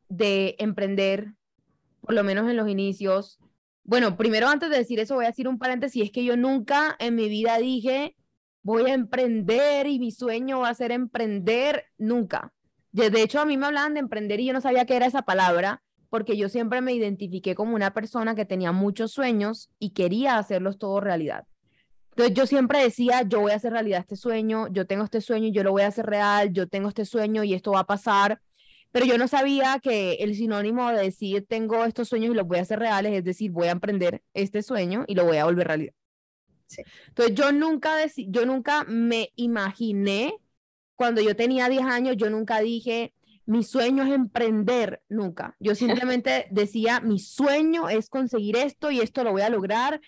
de 0.09 0.55
emprender, 0.59 1.35
por 2.01 2.15
lo 2.15 2.25
menos 2.25 2.49
en 2.49 2.57
los 2.57 2.69
inicios, 2.69 3.39
bueno, 3.83 4.17
primero 4.17 4.49
antes 4.49 4.71
de 4.71 4.79
decir 4.79 5.01
eso 5.01 5.17
voy 5.17 5.25
a 5.25 5.29
decir 5.29 5.49
un 5.49 5.59
paréntesis, 5.59 6.05
es 6.05 6.13
que 6.13 6.25
yo 6.25 6.37
nunca 6.37 6.97
en 7.01 7.17
mi 7.17 7.29
vida 7.29 7.59
dije 7.59 8.17
voy 8.63 8.91
a 8.91 8.95
emprender 8.95 9.87
y 9.87 9.99
mi 9.99 10.13
sueño 10.13 10.61
va 10.61 10.69
a 10.69 10.75
ser 10.75 10.93
emprender, 10.93 11.87
nunca. 11.99 12.53
De 12.93 13.23
hecho, 13.23 13.41
a 13.41 13.47
mí 13.47 13.57
me 13.57 13.67
hablaban 13.67 13.95
de 13.95 14.01
emprender 14.01 14.41
y 14.41 14.47
yo 14.47 14.53
no 14.53 14.61
sabía 14.61 14.85
qué 14.85 14.97
era 14.97 15.07
esa 15.07 15.23
palabra, 15.23 15.83
porque 16.09 16.37
yo 16.37 16.49
siempre 16.49 16.81
me 16.81 16.93
identifiqué 16.93 17.55
como 17.55 17.75
una 17.75 17.95
persona 17.95 18.35
que 18.35 18.45
tenía 18.45 18.73
muchos 18.73 19.13
sueños 19.13 19.71
y 19.79 19.91
quería 19.91 20.39
hacerlos 20.39 20.79
todo 20.79 21.01
realidad. 21.01 21.47
Entonces 22.11 22.35
yo 22.35 22.47
siempre 22.47 22.83
decía, 22.83 23.23
yo 23.23 23.41
voy 23.41 23.53
a 23.53 23.57
hacer 23.57 23.73
realidad 23.73 24.01
este 24.01 24.17
sueño, 24.17 24.69
yo 24.69 24.87
tengo 24.87 25.05
este 25.05 25.21
sueño 25.21 25.49
y 25.49 25.53
yo 25.53 25.63
lo 25.63 25.73
voy 25.73 25.83
a 25.83 25.89
hacer 25.89 26.07
real, 26.07 26.53
yo 26.53 26.69
tengo 26.69 26.89
este 26.89 27.05
sueño 27.05 27.45
y 27.45 27.55
esto 27.55 27.73
va 27.73 27.81
a 27.81 27.87
pasar, 27.87 28.41
pero 28.93 29.07
yo 29.07 29.17
no 29.19 29.29
sabía 29.29 29.79
que 29.83 30.15
el 30.15 30.35
sinónimo 30.35 30.91
de 30.91 31.03
decir 31.03 31.47
tengo 31.49 31.85
estos 31.85 32.09
sueños 32.09 32.33
y 32.33 32.35
los 32.35 32.47
voy 32.47 32.59
a 32.59 32.63
hacer 32.63 32.79
reales, 32.79 33.13
es 33.13 33.25
decir, 33.25 33.51
voy 33.53 33.69
a 33.69 33.73
emprender 33.73 34.23
este 34.35 34.63
sueño 34.63 35.05
y 35.07 35.15
lo 35.15 35.25
voy 35.25 35.37
a 35.37 35.45
volver 35.45 35.69
realidad. 35.69 35.95
Entonces 37.09 37.35
yo 37.35 37.53
nunca, 37.53 37.97
yo 38.17 38.47
nunca 38.47 38.85
me 38.85 39.33
imaginé, 39.37 40.35
cuando 40.95 41.21
yo 41.21 41.35
tenía 41.35 41.69
10 41.69 41.83
años, 41.85 42.17
yo 42.17 42.31
nunca 42.31 42.61
dije, 42.61 43.15
mi 43.47 43.65
sueño 43.65 44.05
es 44.05 44.13
emprender, 44.13 45.03
nunca. 45.09 45.57
Yo 45.59 45.75
simplemente 46.15 46.47
decía, 46.51 47.01
mi 47.01 47.19
sueño 47.19 47.89
es 47.89 48.09
conseguir 48.09 48.57
esto 48.57 48.91
y 48.91 49.01
esto 49.01 49.25
lo 49.25 49.33
voy 49.33 49.43
a 49.43 49.51
lograr 49.51 50.01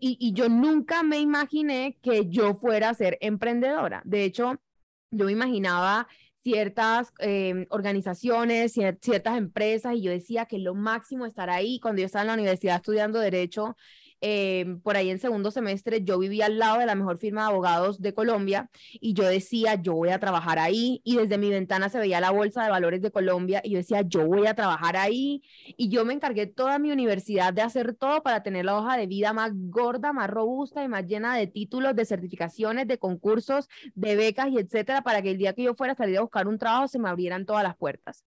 y, 0.00 0.32
yo 0.32 0.48
nunca 0.48 1.02
me 1.02 1.18
imaginé 1.20 1.98
que 2.02 2.28
yo 2.28 2.54
fuera 2.54 2.90
a 2.90 2.94
ser 2.94 3.18
emprendedora. 3.20 4.02
De 4.04 4.24
hecho, 4.24 4.60
yo 5.10 5.26
me 5.26 5.32
imaginaba 5.32 6.08
ciertas 6.42 7.12
eh, 7.18 7.66
organizaciones, 7.70 8.72
ciertas 8.72 9.36
empresas 9.36 9.94
y 9.94 10.02
yo 10.02 10.10
decía 10.10 10.46
que 10.46 10.58
lo 10.58 10.74
máximo 10.74 11.26
estar 11.26 11.50
ahí. 11.50 11.80
Cuando 11.80 12.00
yo 12.00 12.06
estaba 12.06 12.22
en 12.22 12.28
la 12.28 12.34
universidad 12.34 12.76
estudiando 12.76 13.18
derecho, 13.18 13.76
Em, 14.20 14.80
por 14.80 14.96
ahí 14.96 15.10
en 15.10 15.20
segundo 15.20 15.50
semestre, 15.52 16.02
yo 16.02 16.18
vivía 16.18 16.46
al 16.46 16.58
lado 16.58 16.78
de 16.78 16.86
la 16.86 16.96
mejor 16.96 17.18
firma 17.18 17.42
de 17.42 17.48
abogados 17.48 18.00
de 18.00 18.14
Colombia 18.14 18.68
y 18.94 19.14
yo 19.14 19.24
decía, 19.24 19.76
yo 19.76 19.94
voy 19.94 20.08
a 20.10 20.18
trabajar 20.18 20.58
ahí 20.58 21.00
y 21.04 21.16
desde 21.16 21.38
mi 21.38 21.50
ventana 21.50 21.88
se 21.88 21.98
veía 21.98 22.20
la 22.20 22.30
bolsa 22.30 22.64
de 22.64 22.70
valores 22.70 23.00
de 23.00 23.12
Colombia 23.12 23.60
y 23.64 23.70
yo 23.70 23.78
decía, 23.78 24.02
yo 24.02 24.26
voy 24.26 24.46
a 24.48 24.54
trabajar 24.54 24.96
ahí 24.96 25.42
y 25.76 25.88
yo 25.88 26.04
me 26.04 26.14
encargué 26.14 26.46
toda 26.46 26.78
mi 26.80 26.90
universidad 26.90 27.52
de 27.52 27.62
hacer 27.62 27.94
todo 27.94 28.22
para 28.22 28.42
tener 28.42 28.64
la 28.64 28.76
hoja 28.76 28.96
de 28.96 29.06
vida 29.06 29.32
más 29.32 29.52
gorda, 29.54 30.12
más 30.12 30.28
robusta 30.28 30.82
y 30.82 30.88
más 30.88 31.06
llena 31.06 31.36
de 31.36 31.46
títulos, 31.46 31.94
de 31.94 32.04
certificaciones, 32.04 32.88
de 32.88 32.98
concursos, 32.98 33.68
de 33.94 34.16
becas 34.16 34.48
y 34.50 34.58
etcétera, 34.58 35.02
para 35.02 35.22
que 35.22 35.30
el 35.30 35.38
día 35.38 35.52
que 35.52 35.62
yo 35.62 35.74
fuera 35.74 35.92
a 35.92 35.96
salir 35.96 36.18
a 36.18 36.22
buscar 36.22 36.48
un 36.48 36.58
trabajo 36.58 36.88
se 36.88 36.98
me 36.98 37.08
abrieran 37.08 37.46
todas 37.46 37.62
las 37.62 37.76
puertas 37.76 38.24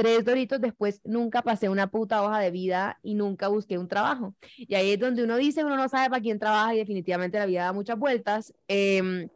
tres 0.00 0.24
doritos 0.24 0.58
después 0.60 1.02
nunca 1.04 1.42
pasé 1.42 1.68
una 1.68 1.90
puta 1.90 2.22
hoja 2.22 2.38
de 2.38 2.50
vida 2.50 2.98
y 3.02 3.14
nunca 3.14 3.48
busqué 3.48 3.76
un 3.76 3.86
trabajo. 3.86 4.34
Y 4.56 4.74
ahí 4.74 4.92
es 4.92 4.98
donde 4.98 5.24
uno 5.24 5.36
dice, 5.36 5.62
uno 5.62 5.76
no 5.76 5.90
sabe 5.90 6.08
para 6.08 6.22
quién 6.22 6.38
trabaja 6.38 6.74
y 6.74 6.78
definitivamente 6.78 7.38
la 7.38 7.44
vida 7.44 7.64
da 7.64 7.72
muchas 7.74 7.98
vueltas. 7.98 8.54
Em, 8.66 9.28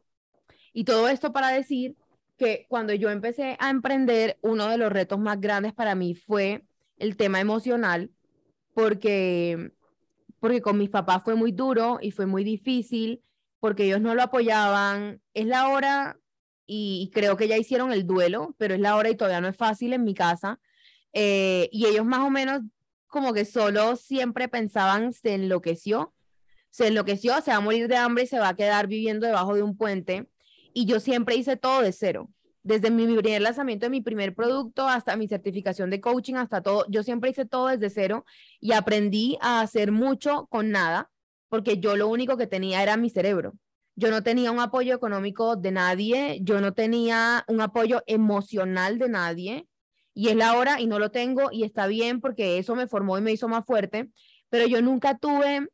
y 0.73 0.85
todo 0.85 1.09
esto 1.09 1.35
para 1.35 1.49
decir 1.49 1.97
que 2.39 2.65
cuando 2.71 2.95
yo 2.95 3.11
empecé 3.11 3.59
a 3.61 3.69
emprender, 3.69 4.39
uno 4.41 4.69
de 4.69 4.79
los 4.79 4.91
retos 4.91 5.19
más 5.19 5.39
grandes 5.39 5.75
para 5.75 5.95
mí 5.95 6.15
fue 6.15 6.65
el 6.97 7.19
tema 7.19 7.41
emocional, 7.41 8.11
porque, 8.73 9.71
porque 10.41 10.63
con 10.63 10.79
mis 10.79 10.89
papás 10.89 11.23
fue 11.25 11.35
muy 11.35 11.53
duro 11.53 11.99
y 12.01 12.11
fue 12.11 12.25
muy 12.25 12.43
difícil, 12.43 13.23
porque 13.61 13.85
ellos 13.85 14.01
no 14.01 14.15
lo 14.15 14.23
apoyaban. 14.23 15.21
Es 15.35 15.47
la 15.47 15.69
hora 15.69 16.19
y 16.67 17.11
creo 17.13 17.37
que 17.37 17.49
ya 17.49 17.59
hicieron 17.59 17.93
el 17.93 18.07
duelo, 18.07 18.55
pero 18.59 18.75
es 18.75 18.81
la 18.81 18.97
hora 18.97 19.11
y 19.11 19.17
todavía 19.17 19.41
no 19.41 19.49
es 19.49 19.57
fácil 19.57 19.93
en 19.93 20.05
mi 20.05 20.15
casa. 20.15 20.61
Eh, 21.13 21.69
y 21.73 21.87
ellos 21.87 22.05
más 22.05 22.21
o 22.21 22.31
menos 22.31 22.63
como 23.07 23.33
que 23.33 23.45
solo 23.45 23.97
siempre 23.97 24.49
pensaban, 24.49 25.13
se 25.13 25.35
enloqueció, 25.35 26.15
se 26.71 26.89
enloqueció, 26.89 27.41
se 27.41 27.53
va 27.53 27.59
a 27.59 27.61
morir 27.61 27.89
de 27.89 27.97
hambre 27.97 28.25
y 28.25 28.27
se 28.27 28.39
va 28.39 28.49
a 28.49 28.57
quedar 28.57 28.89
viviendo 28.89 29.27
debajo 29.27 29.55
de 29.55 29.63
un 29.63 29.77
puente. 29.77 30.29
Y 30.73 30.87
yo 30.87 30.99
siempre 31.01 31.37
hice 31.37 31.57
todo 31.57 31.83
de 31.83 31.93
cero. 31.93 32.31
Desde 32.63 32.91
mi 32.91 33.07
primer 33.07 33.43
lanzamiento 33.43 33.87
de 33.87 33.91
mi 33.91 34.01
primer 34.01 34.35
producto 34.35 34.89
hasta 34.89 35.17
mi 35.17 35.29
certificación 35.29 35.91
de 35.91 36.01
coaching, 36.01 36.35
hasta 36.35 36.63
todo, 36.63 36.87
yo 36.89 37.03
siempre 37.03 37.31
hice 37.31 37.45
todo 37.45 37.69
desde 37.69 37.91
cero 37.91 38.25
y 38.59 38.73
aprendí 38.73 39.39
a 39.43 39.61
hacer 39.61 39.93
mucho 39.93 40.47
con 40.47 40.71
nada, 40.71 41.11
porque 41.49 41.79
yo 41.79 41.95
lo 41.97 42.09
único 42.09 42.37
que 42.39 42.47
tenía 42.47 42.83
era 42.83 42.97
mi 42.97 43.11
cerebro 43.11 43.55
yo 43.97 44.11
no 44.11 44.23
tenía 44.23 44.51
un 44.51 44.61
apoyo 44.61 44.95
económico 44.95 45.57
de 45.57 45.73
nadie, 45.73 46.39
yo 46.43 46.61
no 46.61 46.73
tenía 46.75 47.45
un 47.49 47.61
apoyo 47.61 48.03
emocional 48.07 48.99
de 48.99 49.09
nadie, 49.09 49.69
y 50.15 50.29
es 50.29 50.37
la 50.37 50.57
hora 50.57 50.81
y 50.81 50.87
no 50.87 50.99
lo 50.99 51.11
tengo 51.11 51.51
y 51.51 51.65
está 51.65 51.87
bien 51.89 52.21
porque 52.21 52.59
eso 52.59 52.77
me 52.77 52.87
formó 52.87 53.19
y 53.19 53.21
me 53.21 53.33
hizo 53.33 53.49
más 53.49 53.65
fuerte, 53.67 54.11
pero 54.49 54.67
yo 54.67 54.81
nunca 54.81 55.19
tuve 55.19 55.69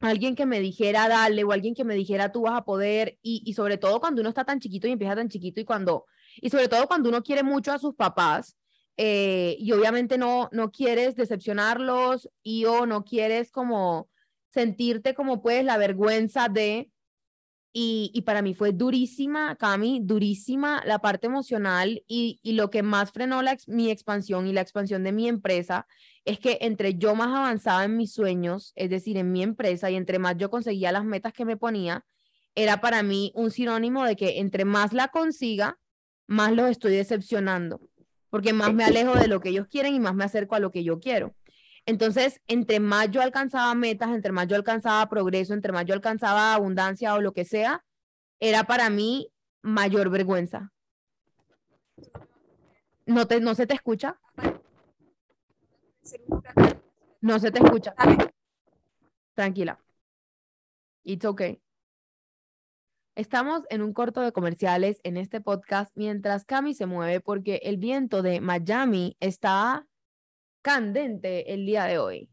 alguien 0.00 0.34
que 0.34 0.46
me 0.46 0.60
dijera 0.60 1.08
dale 1.08 1.44
o 1.44 1.52
alguien 1.52 1.74
que 1.74 1.84
me 1.84 1.94
dijera 1.94 2.32
tú 2.32 2.42
vas 2.42 2.56
a 2.56 2.64
poder 2.64 3.18
y, 3.22 3.52
sobre 3.54 3.78
todo 3.78 4.00
cuando 4.00 4.20
uno 4.20 4.28
está 4.28 4.44
tan 4.44 4.60
chiquito 4.60 4.86
y 4.86 4.92
empieza 4.92 5.16
tan 5.16 5.28
chiquito 5.28 5.60
y 5.60 5.64
cuando 5.64 6.06
y 6.36 6.50
sobre 6.50 6.68
todo 6.68 6.86
cuando 6.86 7.08
uno 7.08 7.22
quiere 7.22 7.42
mucho 7.42 7.72
a 7.72 7.78
sus 7.78 7.94
papás 7.94 8.56
eh, 8.96 9.56
y 9.58 9.72
obviamente 9.72 10.18
no 10.18 10.48
no 10.52 10.70
quieres 10.70 11.16
decepcionarlos 11.16 12.28
y 12.42 12.64
o 12.66 12.86
no 12.86 13.04
quieres 13.04 13.50
como 13.50 14.08
sentirte 14.50 15.14
como 15.14 15.42
pues 15.42 15.64
la 15.64 15.78
vergüenza 15.78 16.48
de 16.48 16.90
y, 17.72 18.10
y, 18.14 18.22
para 18.22 18.42
mí 18.42 18.54
fue 18.54 18.72
durísima, 18.72 19.54
Cami, 19.56 20.00
durísima 20.02 20.82
la 20.86 21.00
parte 21.00 21.26
emocional 21.26 22.02
y, 22.08 22.40
y 22.42 22.52
lo 22.52 22.70
que 22.70 22.82
más 22.82 23.12
frenó 23.12 23.42
la, 23.42 23.56
mi 23.66 23.90
expansión 23.90 24.46
y 24.46 24.52
la 24.52 24.62
expansión 24.62 25.04
de 25.04 25.12
mi 25.12 25.28
empresa 25.28 25.86
es 26.24 26.38
que 26.38 26.58
entre 26.62 26.94
yo 26.94 27.14
más 27.14 27.28
avanzaba 27.28 27.84
en 27.84 27.96
mis 27.96 28.12
sueños, 28.12 28.72
es 28.76 28.90
decir, 28.90 29.16
en 29.16 29.32
mi 29.32 29.42
empresa, 29.42 29.90
y 29.90 29.96
entre 29.96 30.18
más 30.18 30.36
yo 30.36 30.50
conseguía 30.50 30.92
las 30.92 31.04
metas 31.04 31.32
que 31.32 31.44
me 31.44 31.56
ponía, 31.56 32.04
era 32.54 32.80
para 32.80 33.02
mí 33.02 33.32
un 33.34 33.50
sinónimo 33.50 34.04
de 34.04 34.16
que 34.16 34.38
entre 34.38 34.64
más 34.64 34.92
la 34.92 35.08
consiga, 35.08 35.78
más 36.26 36.52
los 36.52 36.70
estoy 36.70 36.92
decepcionando, 36.92 37.80
porque 38.30 38.52
más 38.52 38.74
me 38.74 38.84
alejo 38.84 39.14
de 39.14 39.28
lo 39.28 39.40
que 39.40 39.50
ellos 39.50 39.68
quieren 39.68 39.94
y 39.94 40.00
más 40.00 40.14
me 40.14 40.24
acerco 40.24 40.54
a 40.54 40.60
lo 40.60 40.70
que 40.70 40.84
yo 40.84 41.00
quiero. 41.00 41.34
Entonces, 41.88 42.42
entre 42.48 42.80
más 42.80 43.10
yo 43.10 43.22
alcanzaba 43.22 43.74
metas, 43.74 44.10
entre 44.10 44.30
más 44.30 44.46
yo 44.46 44.56
alcanzaba 44.56 45.08
progreso, 45.08 45.54
entre 45.54 45.72
más 45.72 45.86
yo 45.86 45.94
alcanzaba 45.94 46.52
abundancia 46.52 47.14
o 47.14 47.22
lo 47.22 47.32
que 47.32 47.46
sea, 47.46 47.82
era 48.40 48.64
para 48.64 48.90
mí 48.90 49.32
mayor 49.62 50.10
vergüenza. 50.10 50.70
¿No, 53.06 53.26
te, 53.26 53.40
no 53.40 53.54
se 53.54 53.66
te 53.66 53.72
escucha? 53.72 54.20
No 57.22 57.38
se 57.38 57.50
te 57.50 57.58
escucha. 57.58 57.94
Tranquila. 59.34 59.80
It's 61.04 61.24
okay. 61.24 61.58
Estamos 63.14 63.62
en 63.70 63.80
un 63.80 63.94
corto 63.94 64.20
de 64.20 64.32
comerciales 64.32 65.00
en 65.04 65.16
este 65.16 65.40
podcast 65.40 65.90
mientras 65.94 66.44
Cami 66.44 66.74
se 66.74 66.84
mueve 66.84 67.20
porque 67.20 67.62
el 67.62 67.78
viento 67.78 68.20
de 68.20 68.42
Miami 68.42 69.16
está 69.20 69.86
candente 70.62 71.52
el 71.52 71.66
día 71.66 71.84
de 71.84 71.98
hoy. 71.98 72.30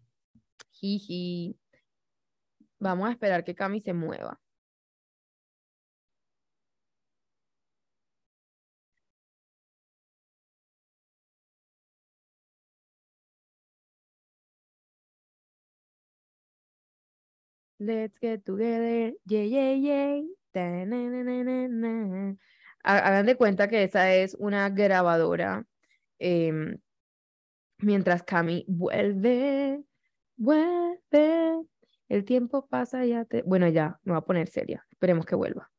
Jiji. 0.72 1.58
Vamos 2.80 3.10
a 3.10 3.12
esperar 3.12 3.44
que 3.44 3.56
Cami 3.56 3.82
se 3.82 3.94
mueva. 3.94 4.40
Let's 17.80 18.18
get 18.20 18.44
together, 18.46 19.14
yeah, 19.26 19.44
yeah, 19.44 19.74
yeah. 19.74 20.22
Hagan 22.84 23.26
de 23.26 23.36
cuenta 23.36 23.68
que 23.68 23.84
esa 23.84 24.14
es 24.14 24.36
una 24.40 24.70
grabadora. 24.70 25.66
Eh, 26.20 26.78
mientras 27.80 28.24
Cami 28.24 28.66
vuelve, 28.68 29.84
vuelve. 30.38 31.62
El 32.10 32.26
tiempo 32.26 32.68
pasa, 32.68 33.06
ya 33.06 33.26
te. 33.26 33.42
Bueno, 33.44 33.68
ya, 33.70 34.00
me 34.04 34.14
va 34.14 34.20
a 34.20 34.26
poner 34.26 34.48
seria. 34.50 34.86
Esperemos 34.92 35.26
que 35.26 35.36
vuelva. 35.36 35.72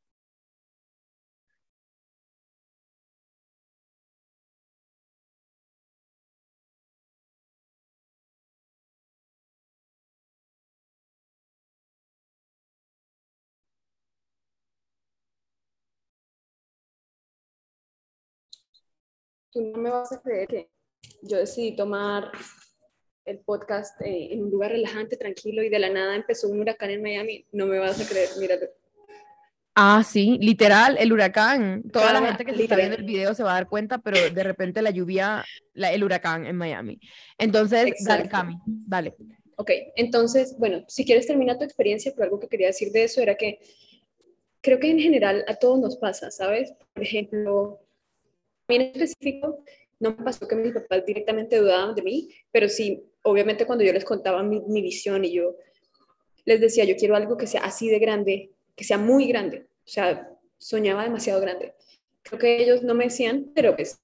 Tú 19.50 19.60
no 19.72 19.78
me 19.78 19.90
vas 19.90 20.12
a 20.12 20.20
creer 20.20 20.46
que 20.46 20.70
yo 21.22 21.38
decidí 21.38 21.76
tomar 21.76 22.30
el 23.24 23.40
podcast 23.40 24.00
eh, 24.02 24.28
en 24.32 24.44
un 24.44 24.50
lugar 24.50 24.70
relajante, 24.70 25.16
tranquilo, 25.16 25.62
y 25.62 25.68
de 25.68 25.78
la 25.78 25.90
nada 25.90 26.14
empezó 26.14 26.48
un 26.48 26.60
huracán 26.60 26.90
en 26.90 27.02
Miami. 27.02 27.44
No 27.52 27.66
me 27.66 27.78
vas 27.78 28.00
a 28.00 28.08
creer, 28.08 28.28
mírate. 28.38 28.70
Ah, 29.74 30.02
sí, 30.02 30.38
literal, 30.40 30.96
el 30.98 31.12
huracán. 31.12 31.82
Toda 31.92 32.12
la 32.12 32.26
gente 32.26 32.46
que 32.46 32.54
se 32.54 32.62
está 32.62 32.76
viendo 32.76 32.96
el 32.96 33.04
video 33.04 33.34
se 33.34 33.42
va 33.42 33.50
a 33.50 33.54
dar 33.54 33.68
cuenta, 33.68 33.98
pero 33.98 34.30
de 34.30 34.42
repente 34.42 34.80
la 34.80 34.90
lluvia, 34.90 35.44
la, 35.74 35.92
el 35.92 36.02
huracán 36.02 36.46
en 36.46 36.56
Miami. 36.56 36.98
Entonces, 37.36 37.92
dale, 38.06 38.26
Cami, 38.26 38.56
dale. 38.64 39.14
Ok, 39.56 39.70
entonces, 39.96 40.56
bueno, 40.58 40.82
si 40.88 41.04
quieres 41.04 41.26
terminar 41.26 41.58
tu 41.58 41.64
experiencia, 41.64 42.12
pero 42.14 42.24
algo 42.24 42.40
que 42.40 42.48
quería 42.48 42.68
decir 42.68 42.90
de 42.90 43.04
eso 43.04 43.20
era 43.20 43.36
que 43.36 43.58
creo 44.62 44.78
que 44.78 44.90
en 44.90 44.98
general 44.98 45.44
a 45.46 45.56
todos 45.56 45.78
nos 45.78 45.96
pasa, 45.96 46.30
¿sabes? 46.30 46.72
Por 46.94 47.02
ejemplo, 47.02 47.80
a 48.66 48.72
mí 48.72 48.76
en 48.76 48.82
específico, 48.82 49.62
no 49.98 50.10
me 50.10 50.24
pasó 50.24 50.46
que 50.46 50.56
mis 50.56 50.72
papás 50.72 51.04
directamente 51.06 51.56
dudaban 51.56 51.94
de 51.94 52.02
mí, 52.02 52.28
pero 52.50 52.68
sí, 52.68 53.04
obviamente 53.22 53.66
cuando 53.66 53.84
yo 53.84 53.92
les 53.92 54.04
contaba 54.04 54.42
mi, 54.42 54.82
visión 54.82 55.24
y 55.24 55.32
yo 55.32 55.56
les 56.44 56.60
decía, 56.60 56.84
yo 56.84 56.96
quiero 56.96 57.16
algo 57.16 57.36
que 57.36 57.46
sea 57.46 57.64
así 57.64 57.88
de 57.88 57.98
grande, 57.98 58.52
que 58.74 58.84
sea 58.84 58.98
muy 58.98 59.26
grande, 59.26 59.66
o 59.84 59.88
sea, 59.88 60.30
soñaba 60.58 61.04
demasiado 61.04 61.40
grande. 61.40 61.74
Creo 62.22 62.38
que 62.38 62.62
ellos 62.62 62.82
no 62.82 62.94
me 62.94 63.04
decían, 63.04 63.50
pero 63.54 63.74
pues 63.74 63.98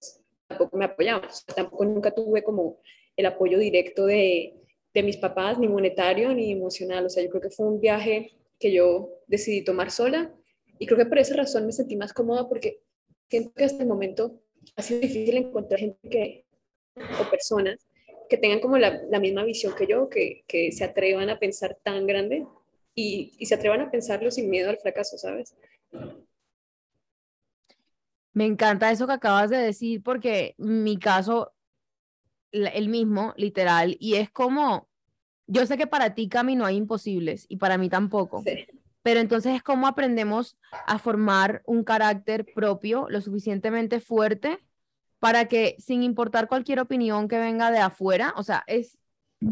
tampoco 0.49 0.77
me 0.77 0.85
apoyaban, 0.85 1.29
tampoco 1.55 1.85
nunca 1.85 2.11
tuve 2.11 2.43
como 2.43 2.79
el 3.17 3.27
apoyo 3.27 3.59
directo 3.59 4.07
de, 4.07 4.55
de 4.95 5.03
mis 5.03 5.17
papás, 5.17 5.59
ni 5.59 5.69
monetario, 5.69 6.33
ni 6.35 6.53
emocional, 6.53 7.07
o 7.07 7.09
sea, 7.11 7.23
yo 7.23 7.31
creo 7.31 7.43
que 7.43 7.51
fue 7.51 7.67
un 7.67 7.81
viaje 7.81 8.33
que 8.59 8.73
yo 8.73 9.11
decidí 9.27 9.63
tomar 9.63 9.91
sola. 9.91 10.33
Y 10.79 10.87
creo 10.87 10.99
que 10.99 11.07
por 11.07 11.19
esa 11.19 11.37
razón 11.37 11.67
me 11.67 11.73
sentí 11.73 11.97
más 11.97 12.13
cómoda 12.13 12.49
porque 12.49 12.81
siento 13.29 13.53
que 13.55 13.65
hasta 13.65 13.83
el 13.83 13.89
momento 13.89 14.42
ha 14.77 14.83
sido 14.83 15.01
difícil 15.01 15.37
encontrar 15.37 15.81
gente 15.81 16.09
que, 16.09 16.47
o 16.97 17.31
personas 17.31 17.87
que 18.29 18.37
tengan 18.37 18.61
como 18.61 18.79
la, 18.79 19.03
la 19.11 19.21
misma 19.21 19.45
visión 19.45 19.75
que 19.75 19.87
yo, 19.87 20.09
que, 20.09 20.45
que, 20.47 20.73
se 20.73 20.85
atrevan 20.85 21.29
a 21.29 21.39
pensar 21.39 21.79
tan 21.83 22.07
grande 22.07 22.47
y, 22.95 23.35
y 23.39 23.47
se 23.47 23.55
atrevan 23.55 23.83
a 23.83 23.91
pensarlo 23.91 24.31
sin 24.31 24.49
miedo 24.49 24.71
al 24.71 24.79
fracaso, 24.79 25.19
¿sabes? 25.19 25.55
Me 28.33 28.47
encanta 28.47 28.91
eso 28.91 29.07
que 29.07 29.13
acabas 29.13 29.51
de 29.51 29.59
decir 29.59 30.03
porque 30.03 30.55
mi 30.57 30.99
caso, 30.99 31.53
el 32.51 32.89
mismo, 32.89 33.35
literal, 33.37 33.97
y 34.01 34.15
es 34.15 34.31
como, 34.31 34.89
yo 35.47 35.67
sé 35.67 35.77
que 35.77 35.87
para 35.87 36.15
ti, 36.15 36.29
Cami, 36.29 36.57
no 36.57 36.65
hay 36.65 36.77
imposibles 36.77 37.45
y 37.49 37.57
para 37.59 37.77
mí 37.77 37.91
tampoco. 37.91 38.43
Sí 38.43 38.67
pero 39.03 39.21
entonces 39.21 39.55
es 39.55 39.63
como 39.63 39.87
aprendemos 39.87 40.57
a 40.87 40.99
formar 40.99 41.63
un 41.67 41.85
carácter 41.85 42.47
propio 42.55 43.07
lo 43.09 43.21
suficientemente 43.21 44.01
fuerte 44.01 44.59
para 45.19 45.47
que 45.47 45.77
sin 45.79 46.03
importar 46.03 46.49
cualquier 46.49 46.81
opinión 46.81 47.29
que 47.29 47.39
venga 47.39 47.71
de 47.71 47.79
afuera, 47.79 48.35
o 48.37 48.43
sea, 48.43 48.65
es 48.67 48.99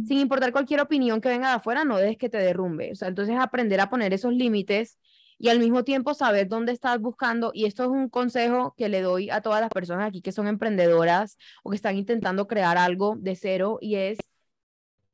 sin 0.06 0.18
importar 0.18 0.52
cualquier 0.52 0.80
opinión 0.80 1.20
que 1.20 1.28
venga 1.28 1.48
de 1.48 1.54
afuera, 1.56 1.84
no 1.84 1.96
dejes 1.96 2.16
que 2.18 2.28
te 2.28 2.38
derrumbe. 2.38 2.92
O 2.92 2.94
sea, 2.94 3.08
entonces 3.08 3.36
aprender 3.38 3.80
a 3.80 3.90
poner 3.90 4.12
esos 4.12 4.32
límites 4.32 4.98
y 5.38 5.48
al 5.48 5.58
mismo 5.58 5.84
tiempo 5.84 6.14
saber 6.14 6.48
dónde 6.48 6.72
estás 6.72 7.00
buscando. 7.00 7.50
Y 7.54 7.64
esto 7.64 7.84
es 7.84 7.88
un 7.90 8.08
consejo 8.08 8.74
que 8.76 8.88
le 8.88 9.00
doy 9.02 9.30
a 9.30 9.40
todas 9.40 9.60
las 9.60 9.70
personas 9.70 10.08
aquí 10.08 10.22
que 10.22 10.32
son 10.32 10.46
emprendedoras 10.46 11.38
o 11.62 11.70
que 11.70 11.76
están 11.76 11.96
intentando 11.96 12.46
crear 12.46 12.78
algo 12.78 13.16
de 13.18 13.36
cero 13.36 13.78
y 13.80 13.96
es, 13.96 14.18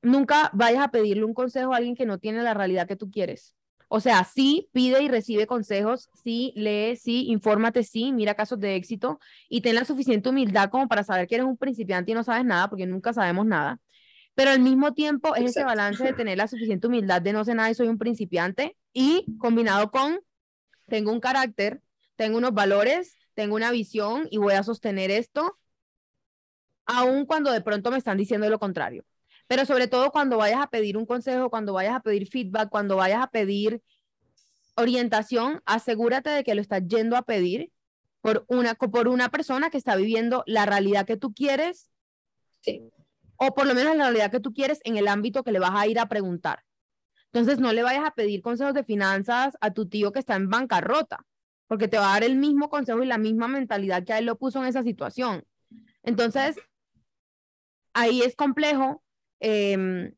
nunca 0.02 0.50
vayas 0.52 0.84
a 0.84 0.90
pedirle 0.90 1.24
un 1.24 1.34
consejo 1.34 1.72
a 1.72 1.76
alguien 1.78 1.94
que 1.94 2.06
no 2.06 2.18
tiene 2.18 2.42
la 2.42 2.54
realidad 2.54 2.86
que 2.88 2.96
tú 2.96 3.10
quieres. 3.10 3.54
O 3.88 4.00
sea, 4.00 4.24
sí 4.24 4.68
pide 4.72 5.02
y 5.02 5.08
recibe 5.08 5.46
consejos, 5.46 6.10
sí 6.22 6.52
lee, 6.56 6.96
sí 6.96 7.26
infórmate, 7.28 7.84
sí 7.84 8.12
mira 8.12 8.34
casos 8.34 8.58
de 8.58 8.74
éxito 8.74 9.20
y 9.48 9.60
ten 9.60 9.76
la 9.76 9.84
suficiente 9.84 10.28
humildad 10.28 10.70
como 10.70 10.88
para 10.88 11.04
saber 11.04 11.28
que 11.28 11.36
eres 11.36 11.46
un 11.46 11.56
principiante 11.56 12.10
y 12.10 12.14
no 12.14 12.24
sabes 12.24 12.44
nada, 12.44 12.68
porque 12.68 12.86
nunca 12.86 13.12
sabemos 13.12 13.46
nada. 13.46 13.80
Pero 14.34 14.50
al 14.50 14.60
mismo 14.60 14.92
tiempo 14.92 15.34
es 15.34 15.50
ese 15.50 15.64
balance 15.64 16.04
de 16.04 16.12
tener 16.12 16.36
la 16.36 16.48
suficiente 16.48 16.86
humildad 16.88 17.22
de 17.22 17.32
no 17.32 17.44
sé 17.44 17.54
nada 17.54 17.70
y 17.70 17.74
soy 17.74 17.88
un 17.88 17.98
principiante 17.98 18.76
y 18.92 19.24
combinado 19.38 19.90
con 19.90 20.20
tengo 20.88 21.12
un 21.12 21.20
carácter, 21.20 21.80
tengo 22.16 22.38
unos 22.38 22.54
valores, 22.54 23.16
tengo 23.34 23.54
una 23.54 23.70
visión 23.70 24.28
y 24.30 24.38
voy 24.38 24.54
a 24.54 24.62
sostener 24.62 25.10
esto, 25.10 25.58
aun 26.86 27.26
cuando 27.26 27.52
de 27.52 27.60
pronto 27.60 27.90
me 27.90 27.98
están 27.98 28.16
diciendo 28.18 28.48
lo 28.50 28.58
contrario. 28.58 29.04
Pero 29.46 29.64
sobre 29.64 29.86
todo 29.86 30.10
cuando 30.10 30.38
vayas 30.38 30.60
a 30.60 30.66
pedir 30.68 30.96
un 30.96 31.06
consejo, 31.06 31.50
cuando 31.50 31.72
vayas 31.72 31.94
a 31.94 32.00
pedir 32.00 32.28
feedback, 32.28 32.68
cuando 32.68 32.96
vayas 32.96 33.22
a 33.22 33.28
pedir 33.28 33.82
orientación, 34.74 35.62
asegúrate 35.64 36.30
de 36.30 36.44
que 36.44 36.54
lo 36.54 36.60
estás 36.60 36.82
yendo 36.86 37.16
a 37.16 37.22
pedir 37.22 37.70
por 38.20 38.44
una, 38.48 38.74
por 38.74 39.08
una 39.08 39.28
persona 39.28 39.70
que 39.70 39.78
está 39.78 39.96
viviendo 39.96 40.42
la 40.46 40.66
realidad 40.66 41.06
que 41.06 41.16
tú 41.16 41.32
quieres, 41.32 41.90
sí. 42.60 42.82
o 43.36 43.54
por 43.54 43.66
lo 43.66 43.74
menos 43.74 43.96
la 43.96 44.04
realidad 44.04 44.30
que 44.30 44.40
tú 44.40 44.52
quieres 44.52 44.80
en 44.84 44.96
el 44.96 45.06
ámbito 45.08 45.44
que 45.44 45.52
le 45.52 45.60
vas 45.60 45.72
a 45.74 45.86
ir 45.86 45.98
a 45.98 46.08
preguntar. 46.08 46.64
Entonces 47.26 47.60
no 47.60 47.72
le 47.72 47.82
vayas 47.82 48.04
a 48.04 48.10
pedir 48.12 48.42
consejos 48.42 48.74
de 48.74 48.82
finanzas 48.84 49.56
a 49.60 49.72
tu 49.72 49.88
tío 49.88 50.12
que 50.12 50.18
está 50.18 50.34
en 50.34 50.50
bancarrota, 50.50 51.24
porque 51.68 51.88
te 51.88 51.98
va 51.98 52.10
a 52.10 52.12
dar 52.14 52.24
el 52.24 52.36
mismo 52.36 52.68
consejo 52.68 53.02
y 53.02 53.06
la 53.06 53.18
misma 53.18 53.46
mentalidad 53.46 54.04
que 54.04 54.12
a 54.12 54.18
él 54.18 54.26
lo 54.26 54.36
puso 54.38 54.60
en 54.60 54.66
esa 54.66 54.82
situación. 54.82 55.44
Entonces, 56.02 56.56
ahí 57.92 58.22
es 58.22 58.36
complejo 58.36 59.02
em, 59.40 60.14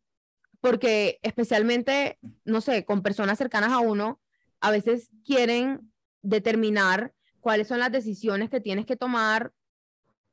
porque 0.61 1.19
especialmente, 1.23 2.19
no 2.45 2.61
sé, 2.61 2.85
con 2.85 3.03
personas 3.03 3.39
cercanas 3.39 3.73
a 3.73 3.81
uno, 3.81 4.21
a 4.61 4.71
veces 4.71 5.11
quieren 5.25 5.93
determinar 6.23 7.15
cuáles 7.41 7.69
son 7.69 7.79
las 7.79 7.93
decisiones 7.93 8.51
que 8.51 8.61
tienes 8.61 8.87
que 8.87 8.97
tomar, 8.97 9.53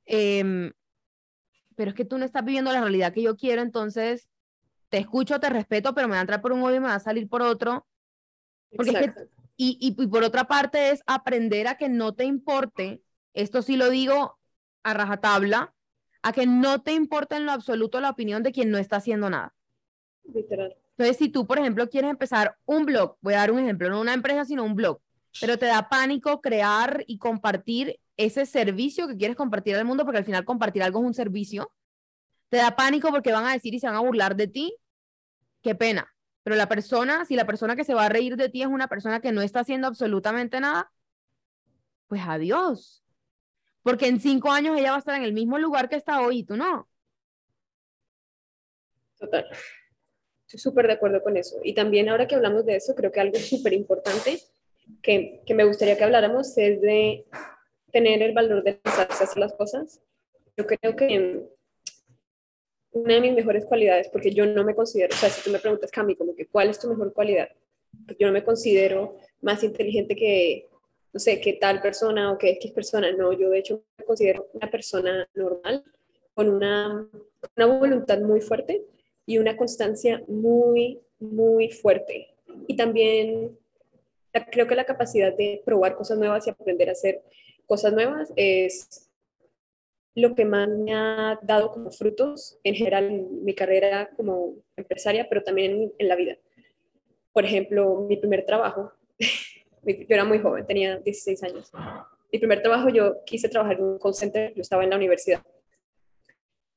em, 0.05 0.71
pero 1.75 1.91
es 1.91 1.95
que 1.95 2.05
tú 2.05 2.17
no 2.17 2.25
estás 2.25 2.43
viviendo 2.43 2.71
la 2.71 2.81
realidad 2.81 3.13
que 3.13 3.21
yo 3.21 3.35
quiero, 3.35 3.61
entonces 3.61 4.29
te 4.89 4.97
escucho, 4.97 5.39
te 5.39 5.49
respeto, 5.49 5.93
pero 5.93 6.07
me 6.07 6.13
va 6.13 6.19
a 6.19 6.21
entrar 6.21 6.41
por 6.41 6.53
un 6.53 6.63
oído 6.63 6.77
y 6.77 6.79
me 6.79 6.87
va 6.87 6.95
a 6.95 6.99
salir 6.99 7.27
por 7.27 7.41
otro. 7.41 7.85
Porque 8.75 9.13
y, 9.57 9.77
y, 9.79 10.07
por 10.07 10.23
otra 10.23 10.45
parte 10.45 10.91
es 10.91 11.01
aprender 11.05 11.67
a 11.67 11.77
que 11.77 11.87
no 11.87 12.13
te 12.13 12.25
importe, 12.25 13.01
esto 13.33 13.61
sí 13.61 13.77
lo 13.77 13.89
digo 13.89 14.37
a 14.83 14.93
rajatabla, 14.93 15.74
a 16.25 16.33
que 16.33 16.47
no 16.47 16.81
te 16.81 16.91
importe 16.91 17.35
en 17.35 17.45
lo 17.45 17.51
absoluto 17.51 18.01
la 18.01 18.09
opinión 18.09 18.41
de 18.41 18.51
quien 18.51 18.71
no 18.71 18.79
está 18.79 18.95
haciendo 18.95 19.29
nada. 19.29 19.53
Literal. 20.23 20.75
Entonces, 20.97 21.17
si 21.17 21.29
tú, 21.29 21.45
por 21.45 21.59
ejemplo, 21.59 21.87
quieres 21.87 22.09
empezar 22.09 22.57
un 22.65 22.83
blog, 22.83 23.15
voy 23.21 23.35
a 23.35 23.37
dar 23.37 23.51
un 23.51 23.59
ejemplo, 23.59 23.91
no 23.91 24.01
una 24.01 24.15
empresa, 24.15 24.43
sino 24.43 24.63
un 24.63 24.73
blog, 24.73 24.99
pero 25.39 25.59
te 25.59 25.67
da 25.67 25.87
pánico 25.87 26.41
crear 26.41 27.03
y 27.05 27.19
compartir 27.19 27.99
ese 28.17 28.47
servicio 28.47 29.07
que 29.07 29.17
quieres 29.17 29.37
compartir 29.37 29.75
al 29.75 29.85
mundo, 29.85 30.03
porque 30.03 30.17
al 30.17 30.25
final 30.25 30.45
compartir 30.45 30.81
algo 30.81 30.99
es 30.99 31.05
un 31.05 31.13
servicio, 31.13 31.71
te 32.49 32.57
da 32.57 32.75
pánico 32.75 33.11
porque 33.11 33.31
van 33.31 33.45
a 33.45 33.53
decir 33.53 33.75
y 33.75 33.79
se 33.79 33.85
van 33.85 33.95
a 33.95 33.99
burlar 33.99 34.35
de 34.35 34.47
ti, 34.47 34.75
qué 35.61 35.75
pena. 35.75 36.11
Pero 36.41 36.55
la 36.55 36.67
persona, 36.67 37.25
si 37.25 37.35
la 37.35 37.45
persona 37.45 37.75
que 37.75 37.83
se 37.83 37.93
va 37.93 38.05
a 38.05 38.09
reír 38.09 38.35
de 38.35 38.49
ti 38.49 38.63
es 38.63 38.67
una 38.67 38.87
persona 38.87 39.19
que 39.19 39.31
no 39.31 39.43
está 39.43 39.59
haciendo 39.59 39.85
absolutamente 39.85 40.59
nada, 40.59 40.91
pues 42.07 42.23
adiós. 42.25 43.04
Porque 43.85 44.07
en 44.07 44.19
cinco 44.19 44.51
años 44.51 44.75
ella 44.75 44.89
va 44.89 44.95
a 44.95 44.99
estar 44.99 45.15
en 45.15 45.23
el 45.23 45.31
mismo 45.31 45.59
lugar 45.59 45.89
que 45.89 45.95
está 45.95 46.21
hoy 46.21 46.43
tú 46.43 46.57
no. 46.57 46.89
Total. 49.19 49.45
Estoy 50.41 50.59
súper 50.59 50.87
de 50.87 50.93
acuerdo 50.93 51.21
con 51.21 51.37
eso. 51.37 51.59
Y 51.63 51.75
también 51.75 52.09
ahora 52.09 52.27
que 52.27 52.33
hablamos 52.33 52.65
de 52.65 52.77
eso, 52.77 52.95
creo 52.95 53.11
que 53.11 53.19
algo 53.19 53.37
súper 53.37 53.73
importante 53.73 54.39
que, 55.03 55.43
que, 55.45 55.53
me 55.53 55.65
gustaría 55.65 55.95
que 55.95 56.03
habláramos 56.03 56.57
es 56.57 56.81
de 56.81 57.27
tener 57.91 58.23
el 58.23 58.33
valor 58.33 58.63
de 58.63 58.81
hacer 58.83 59.37
las 59.37 59.53
cosas. 59.53 60.01
Yo 60.57 60.65
creo 60.65 60.95
que 60.95 61.43
una 62.89 63.13
de 63.13 63.21
mis 63.21 63.35
mejores 63.35 63.65
cualidades, 63.65 64.09
porque 64.09 64.31
yo 64.31 64.47
no 64.47 64.63
me 64.63 64.73
considero, 64.73 65.13
o 65.13 65.17
sea, 65.17 65.29
si 65.29 65.43
tú 65.43 65.51
me 65.51 65.59
preguntas, 65.59 65.91
Cami, 65.91 66.15
como 66.15 66.35
que 66.35 66.47
cuál 66.47 66.71
es 66.71 66.79
tu 66.79 66.89
mejor 66.89 67.13
cualidad, 67.13 67.49
pues 68.07 68.17
yo 68.17 68.25
no 68.25 68.33
me 68.33 68.43
considero 68.43 69.15
más 69.41 69.63
inteligente 69.63 70.15
que, 70.15 70.69
no 71.15 71.19
sé, 71.19 71.39
que 71.39 71.53
tal 71.53 71.81
persona 71.81 72.29
o 72.33 72.37
que 72.37 72.49
X 72.49 72.73
persona, 72.73 73.09
no, 73.13 73.31
yo 73.31 73.49
de 73.49 73.59
hecho 73.59 73.81
me 73.97 74.03
considero 74.03 74.49
una 74.51 74.69
persona 74.69 75.25
normal, 75.33 75.81
con 76.33 76.49
una, 76.49 77.07
una 77.55 77.65
voluntad 77.65 78.19
muy 78.19 78.41
fuerte 78.41 78.83
y 79.25 79.37
una 79.37 79.55
constancia 79.55 80.21
muy, 80.27 80.99
muy 81.19 81.69
fuerte. 81.69 82.35
Y 82.67 82.75
también 82.75 83.57
creo 84.51 84.67
que 84.67 84.75
la 84.75 84.83
capacidad 84.83 85.33
de 85.33 85.61
probar 85.63 85.95
cosas 85.95 86.17
nuevas 86.17 86.45
y 86.45 86.49
aprender 86.49 86.89
a 86.89 86.91
hacer 86.91 87.23
cosas 87.65 87.93
nuevas 87.93 88.33
es 88.35 89.09
lo 90.15 90.35
que 90.35 90.43
más 90.43 90.67
me 90.67 90.93
ha 90.93 91.39
dado 91.43 91.71
como 91.71 91.91
frutos 91.91 92.59
en 92.65 92.75
general 92.75 93.05
en 93.05 93.45
mi 93.45 93.55
carrera 93.55 94.09
como 94.17 94.55
empresaria, 94.75 95.27
pero 95.29 95.43
también 95.43 95.93
en 95.97 96.07
la 96.09 96.17
vida. 96.17 96.35
Por 97.31 97.45
ejemplo, 97.45 98.01
mi 98.01 98.17
primer 98.17 98.45
trabajo, 98.45 98.91
yo 99.85 100.05
era 100.09 100.25
muy 100.25 100.39
joven, 100.39 100.65
tenía 100.65 100.97
16 100.97 101.43
años. 101.43 101.71
Mi 102.31 102.39
primer 102.39 102.61
trabajo 102.61 102.89
yo 102.89 103.23
quise 103.25 103.49
trabajar 103.49 103.77
en 103.77 103.83
un 103.83 103.99
call 103.99 104.13
center, 104.13 104.53
yo 104.55 104.61
estaba 104.61 104.83
en 104.83 104.89
la 104.89 104.95
universidad 104.97 105.43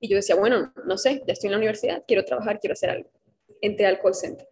y 0.00 0.08
yo 0.08 0.16
decía, 0.16 0.36
bueno, 0.36 0.72
no 0.84 0.96
sé, 0.96 1.22
ya 1.26 1.32
estoy 1.32 1.48
en 1.48 1.52
la 1.52 1.58
universidad, 1.58 2.04
quiero 2.06 2.24
trabajar, 2.24 2.60
quiero 2.60 2.72
hacer 2.72 2.90
algo. 2.90 3.10
Entré 3.60 3.86
al 3.86 4.00
call 4.00 4.14
center. 4.14 4.48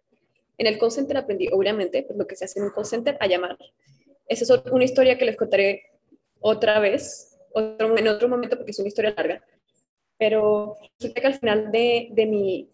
En 0.57 0.67
el 0.67 0.77
call 0.77 0.91
center 0.91 1.17
aprendí, 1.17 1.47
obviamente, 1.51 2.03
pues, 2.03 2.17
lo 2.17 2.27
que 2.27 2.35
se 2.35 2.45
hace 2.45 2.59
en 2.59 2.65
un 2.65 2.71
call 2.71 2.85
center, 2.85 3.17
a 3.19 3.27
llamar. 3.27 3.57
Esa 4.27 4.43
es 4.43 4.61
una 4.71 4.83
historia 4.83 5.17
que 5.17 5.25
les 5.25 5.37
contaré 5.37 5.83
otra 6.41 6.79
vez, 6.79 7.37
otro, 7.53 7.97
en 7.97 8.07
otro 8.07 8.27
momento, 8.27 8.57
porque 8.57 8.71
es 8.71 8.79
una 8.79 8.89
historia 8.89 9.13
larga. 9.15 9.41
Pero 10.17 10.75
resulta 10.99 11.21
que 11.21 11.27
al 11.27 11.39
final 11.39 11.71
de, 11.71 12.09
de, 12.11 12.25
mi, 12.25 12.69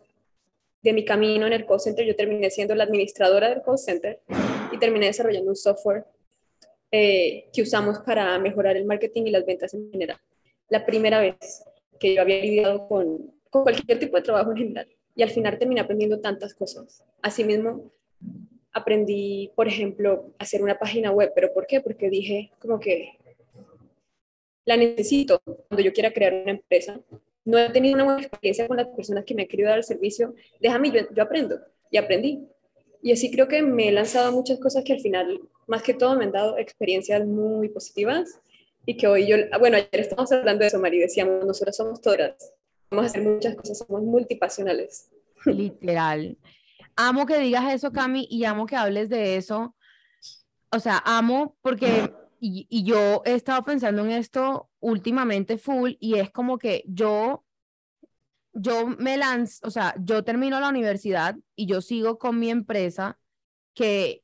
de 0.82 0.94
mi 0.94 1.06
camino 1.06 1.46
en 1.46 1.54
el 1.54 1.66
call 1.68 1.80
center, 1.80 2.06
yo 2.06 2.16
terminé 2.16 2.50
siendo 2.50 2.74
la 2.74 2.86
administradora 2.86 3.50
del 3.50 3.62
call 3.62 3.78
center 3.78 4.22
y 4.74 4.80
terminé 4.80 5.08
desarrollando 5.08 5.52
un 5.52 5.56
software 5.56 6.06
eh, 6.92 7.50
que 7.54 7.62
usamos 7.62 8.00
para 8.00 8.38
mejorar 8.40 8.76
el 8.78 8.86
marketing 8.86 9.24
y 9.24 9.32
las 9.32 9.46
ventas 9.46 9.74
en 9.74 9.92
general. 9.92 10.20
La 10.70 10.86
primera 10.86 11.22
vez 11.22 11.64
que 12.00 12.16
yo 12.16 12.22
había 12.22 12.40
lidiado 12.40 12.88
con, 12.88 13.34
con 13.50 13.64
cualquier 13.64 14.00
tipo 14.00 14.18
de 14.18 14.24
trabajo 14.24 14.52
en 14.52 14.58
general. 14.58 14.88
Y 15.16 15.24
al 15.24 15.30
final 15.30 15.58
terminé 15.60 15.82
aprendiendo 15.82 16.20
tantas 16.20 16.54
cosas. 16.54 17.04
Asimismo, 17.22 17.92
aprendí, 18.74 19.52
por 19.56 19.68
ejemplo, 19.68 20.34
hacer 20.40 20.62
una 20.64 20.78
página 20.78 21.12
web. 21.12 21.32
¿Pero 21.36 21.54
por 21.54 21.68
qué? 21.68 21.82
Porque 21.82 22.10
dije 22.10 22.52
como 22.60 22.80
que 22.80 23.18
la 24.66 24.78
necesito 24.78 25.40
cuando 25.40 25.84
yo 25.84 25.94
quiera 25.94 26.12
crear 26.12 26.34
una 26.34 26.52
empresa. 26.52 27.00
No 27.46 27.60
he 27.60 27.70
tenido 27.70 27.96
una 27.96 28.06
buena 28.06 28.22
experiencia 28.22 28.68
con 28.68 28.78
las 28.78 28.88
personas 28.88 29.26
que 29.26 29.36
me 29.36 29.44
han 29.44 29.48
querido 29.48 29.70
dar 29.70 29.78
el 29.78 29.84
servicio. 29.84 30.34
Déjame, 30.60 30.92
yo, 30.92 31.02
yo 31.12 31.24
aprendo. 31.24 31.60
Y 31.92 31.98
aprendí. 31.98 32.48
Y 33.04 33.12
así 33.12 33.30
creo 33.30 33.50
que 33.50 33.62
me 33.62 33.90
he 33.90 33.92
lanzado 33.92 34.30
a 34.30 34.32
muchas 34.32 34.60
cosas 34.60 34.86
que 34.86 34.94
al 34.94 35.02
final, 35.02 35.42
más 35.68 35.84
que 35.84 35.94
todo, 35.94 36.16
me 36.18 36.24
han 36.24 36.32
dado 36.32 36.58
experiencias 36.58 37.26
muy 37.28 37.68
positivas 37.68 38.40
y 38.86 38.96
que 38.96 39.08
hoy 39.08 39.28
yo, 39.28 39.36
bueno, 39.60 39.76
ayer 39.76 39.90
estamos 39.92 40.32
hablando 40.32 40.62
de 40.62 40.68
eso, 40.68 40.80
Mari, 40.80 41.00
decíamos, 41.00 41.46
nosotros 41.46 41.76
somos 41.76 42.00
todas, 42.00 42.54
vamos 42.90 43.04
a 43.04 43.10
hacer 43.10 43.22
muchas 43.22 43.56
cosas, 43.56 43.80
somos 43.80 44.04
multipasionales. 44.04 45.10
Literal. 45.46 46.38
Amo 46.96 47.26
que 47.26 47.40
digas 47.40 47.74
eso, 47.74 47.92
Cami, 47.92 48.26
y 48.30 48.46
amo 48.46 48.66
que 48.66 48.78
hables 48.78 49.10
de 49.10 49.36
eso. 49.36 49.76
O 50.72 50.80
sea, 50.80 51.04
amo 51.06 51.58
porque, 51.62 52.10
y, 52.40 52.68
y 52.70 52.84
yo 52.86 53.22
he 53.26 53.34
estado 53.34 53.64
pensando 53.66 54.06
en 54.06 54.12
esto 54.12 54.70
últimamente 54.80 55.58
full, 55.58 55.96
y 56.00 56.20
es 56.20 56.32
como 56.32 56.58
que 56.58 56.86
yo, 56.88 57.43
yo 58.54 58.88
me 58.88 59.18
lanzo, 59.18 59.68
o 59.68 59.72
sea, 59.72 59.96
yo 60.00 60.24
termino 60.24 60.60
la 60.60 60.70
universidad 60.70 61.36
y 61.56 61.66
yo 61.66 61.82
sigo 61.82 62.18
con 62.20 62.40
mi 62.40 62.50
empresa 62.50 63.20
que 63.74 64.24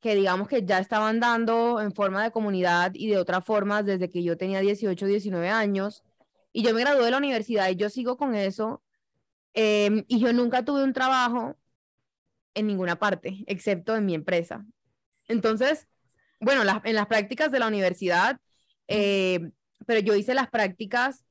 que 0.00 0.14
digamos 0.14 0.48
que 0.48 0.64
ya 0.64 0.78
estaban 0.78 1.20
dando 1.20 1.80
en 1.80 1.92
forma 1.92 2.22
de 2.22 2.30
comunidad 2.30 2.92
y 2.94 3.08
de 3.08 3.18
otras 3.18 3.44
formas 3.44 3.84
desde 3.84 4.08
que 4.10 4.22
yo 4.22 4.36
tenía 4.36 4.60
18, 4.60 5.06
19 5.06 5.48
años. 5.48 6.04
Y 6.52 6.62
yo 6.62 6.72
me 6.74 6.80
gradué 6.80 7.04
de 7.04 7.10
la 7.10 7.18
universidad 7.18 7.68
y 7.68 7.76
yo 7.76 7.90
sigo 7.90 8.16
con 8.16 8.34
eso. 8.34 8.82
Em, 9.54 10.04
y 10.08 10.20
yo 10.20 10.32
nunca 10.32 10.64
tuve 10.64 10.84
un 10.84 10.92
trabajo 10.92 11.56
en 12.54 12.66
ninguna 12.66 12.98
parte, 12.98 13.44
excepto 13.46 13.96
en 13.96 14.06
mi 14.06 14.14
empresa. 14.14 14.64
Entonces, 15.26 15.88
bueno, 16.40 16.62
en 16.84 16.94
las 16.94 17.06
prácticas 17.06 17.50
de 17.50 17.58
la 17.58 17.66
universidad, 17.66 18.40
eh, 18.88 19.50
pero 19.86 20.00
yo 20.00 20.14
hice 20.14 20.34
las 20.34 20.48
prácticas, 20.48 21.24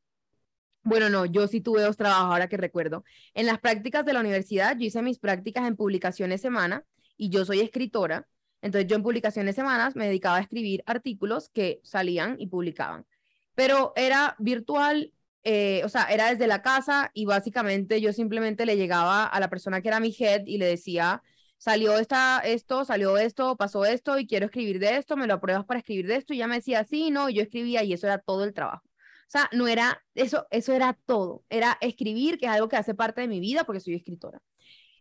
bueno, 0.87 1.09
no, 1.09 1.25
yo 1.25 1.47
sí 1.47 1.59
tuve 1.59 1.81
dos 1.81 1.97
trabajos 1.97 2.31
ahora 2.31 2.47
que 2.47 2.55
recuerdo. 2.55 3.03
En 3.33 3.45
las 3.45 3.59
prácticas 3.59 4.05
de 4.05 4.13
la 4.13 4.21
universidad, 4.21 4.77
yo 4.77 4.85
hice 4.85 5.01
mis 5.01 5.19
prácticas 5.19 5.67
en 5.67 5.75
publicaciones 5.75 6.39
semana 6.39 6.85
y 7.17 7.29
yo 7.29 7.43
soy 7.43 7.59
escritora. 7.59 8.25
Entonces 8.61 8.89
yo 8.89 8.95
en 8.95 9.03
publicaciones 9.03 9.55
semanas 9.55 9.97
me 9.97 10.07
dedicaba 10.07 10.37
a 10.37 10.41
escribir 10.41 10.83
artículos 10.85 11.49
que 11.49 11.81
salían 11.83 12.37
y 12.39 12.47
publicaban. 12.47 13.05
Pero 13.53 13.91
era 13.97 14.35
virtual, 14.39 15.13
eh, 15.43 15.81
o 15.83 15.89
sea, 15.89 16.05
era 16.05 16.29
desde 16.29 16.47
la 16.47 16.61
casa 16.61 17.11
y 17.13 17.25
básicamente 17.25 17.99
yo 17.99 18.13
simplemente 18.13 18.65
le 18.65 18.77
llegaba 18.77 19.25
a 19.25 19.39
la 19.41 19.49
persona 19.49 19.81
que 19.81 19.89
era 19.89 19.99
mi 19.99 20.15
head 20.17 20.43
y 20.45 20.57
le 20.57 20.67
decía, 20.67 21.21
salió 21.57 21.97
esta, 21.97 22.39
esto, 22.39 22.85
salió 22.85 23.17
esto, 23.17 23.57
pasó 23.57 23.83
esto 23.83 24.17
y 24.19 24.25
quiero 24.25 24.45
escribir 24.45 24.79
de 24.79 24.95
esto, 24.95 25.17
me 25.17 25.27
lo 25.27 25.33
apruebas 25.33 25.65
para 25.65 25.79
escribir 25.79 26.07
de 26.07 26.15
esto 26.15 26.33
y 26.33 26.37
ya 26.37 26.47
me 26.47 26.55
decía, 26.55 26.85
sí, 26.85 27.11
no, 27.11 27.29
y 27.29 27.33
yo 27.35 27.41
escribía 27.41 27.83
y 27.83 27.91
eso 27.91 28.07
era 28.07 28.19
todo 28.19 28.45
el 28.45 28.53
trabajo. 28.53 28.86
O 29.27 29.29
sea, 29.29 29.49
no 29.51 29.67
era, 29.67 30.01
eso, 30.15 30.47
eso 30.51 30.73
era 30.73 30.97
todo, 31.05 31.43
era 31.49 31.77
escribir, 31.81 32.37
que 32.37 32.45
es 32.45 32.51
algo 32.51 32.69
que 32.69 32.77
hace 32.77 32.93
parte 32.95 33.21
de 33.21 33.27
mi 33.27 33.41
vida 33.41 33.65
porque 33.65 33.81
soy 33.81 33.95
escritora. 33.95 34.41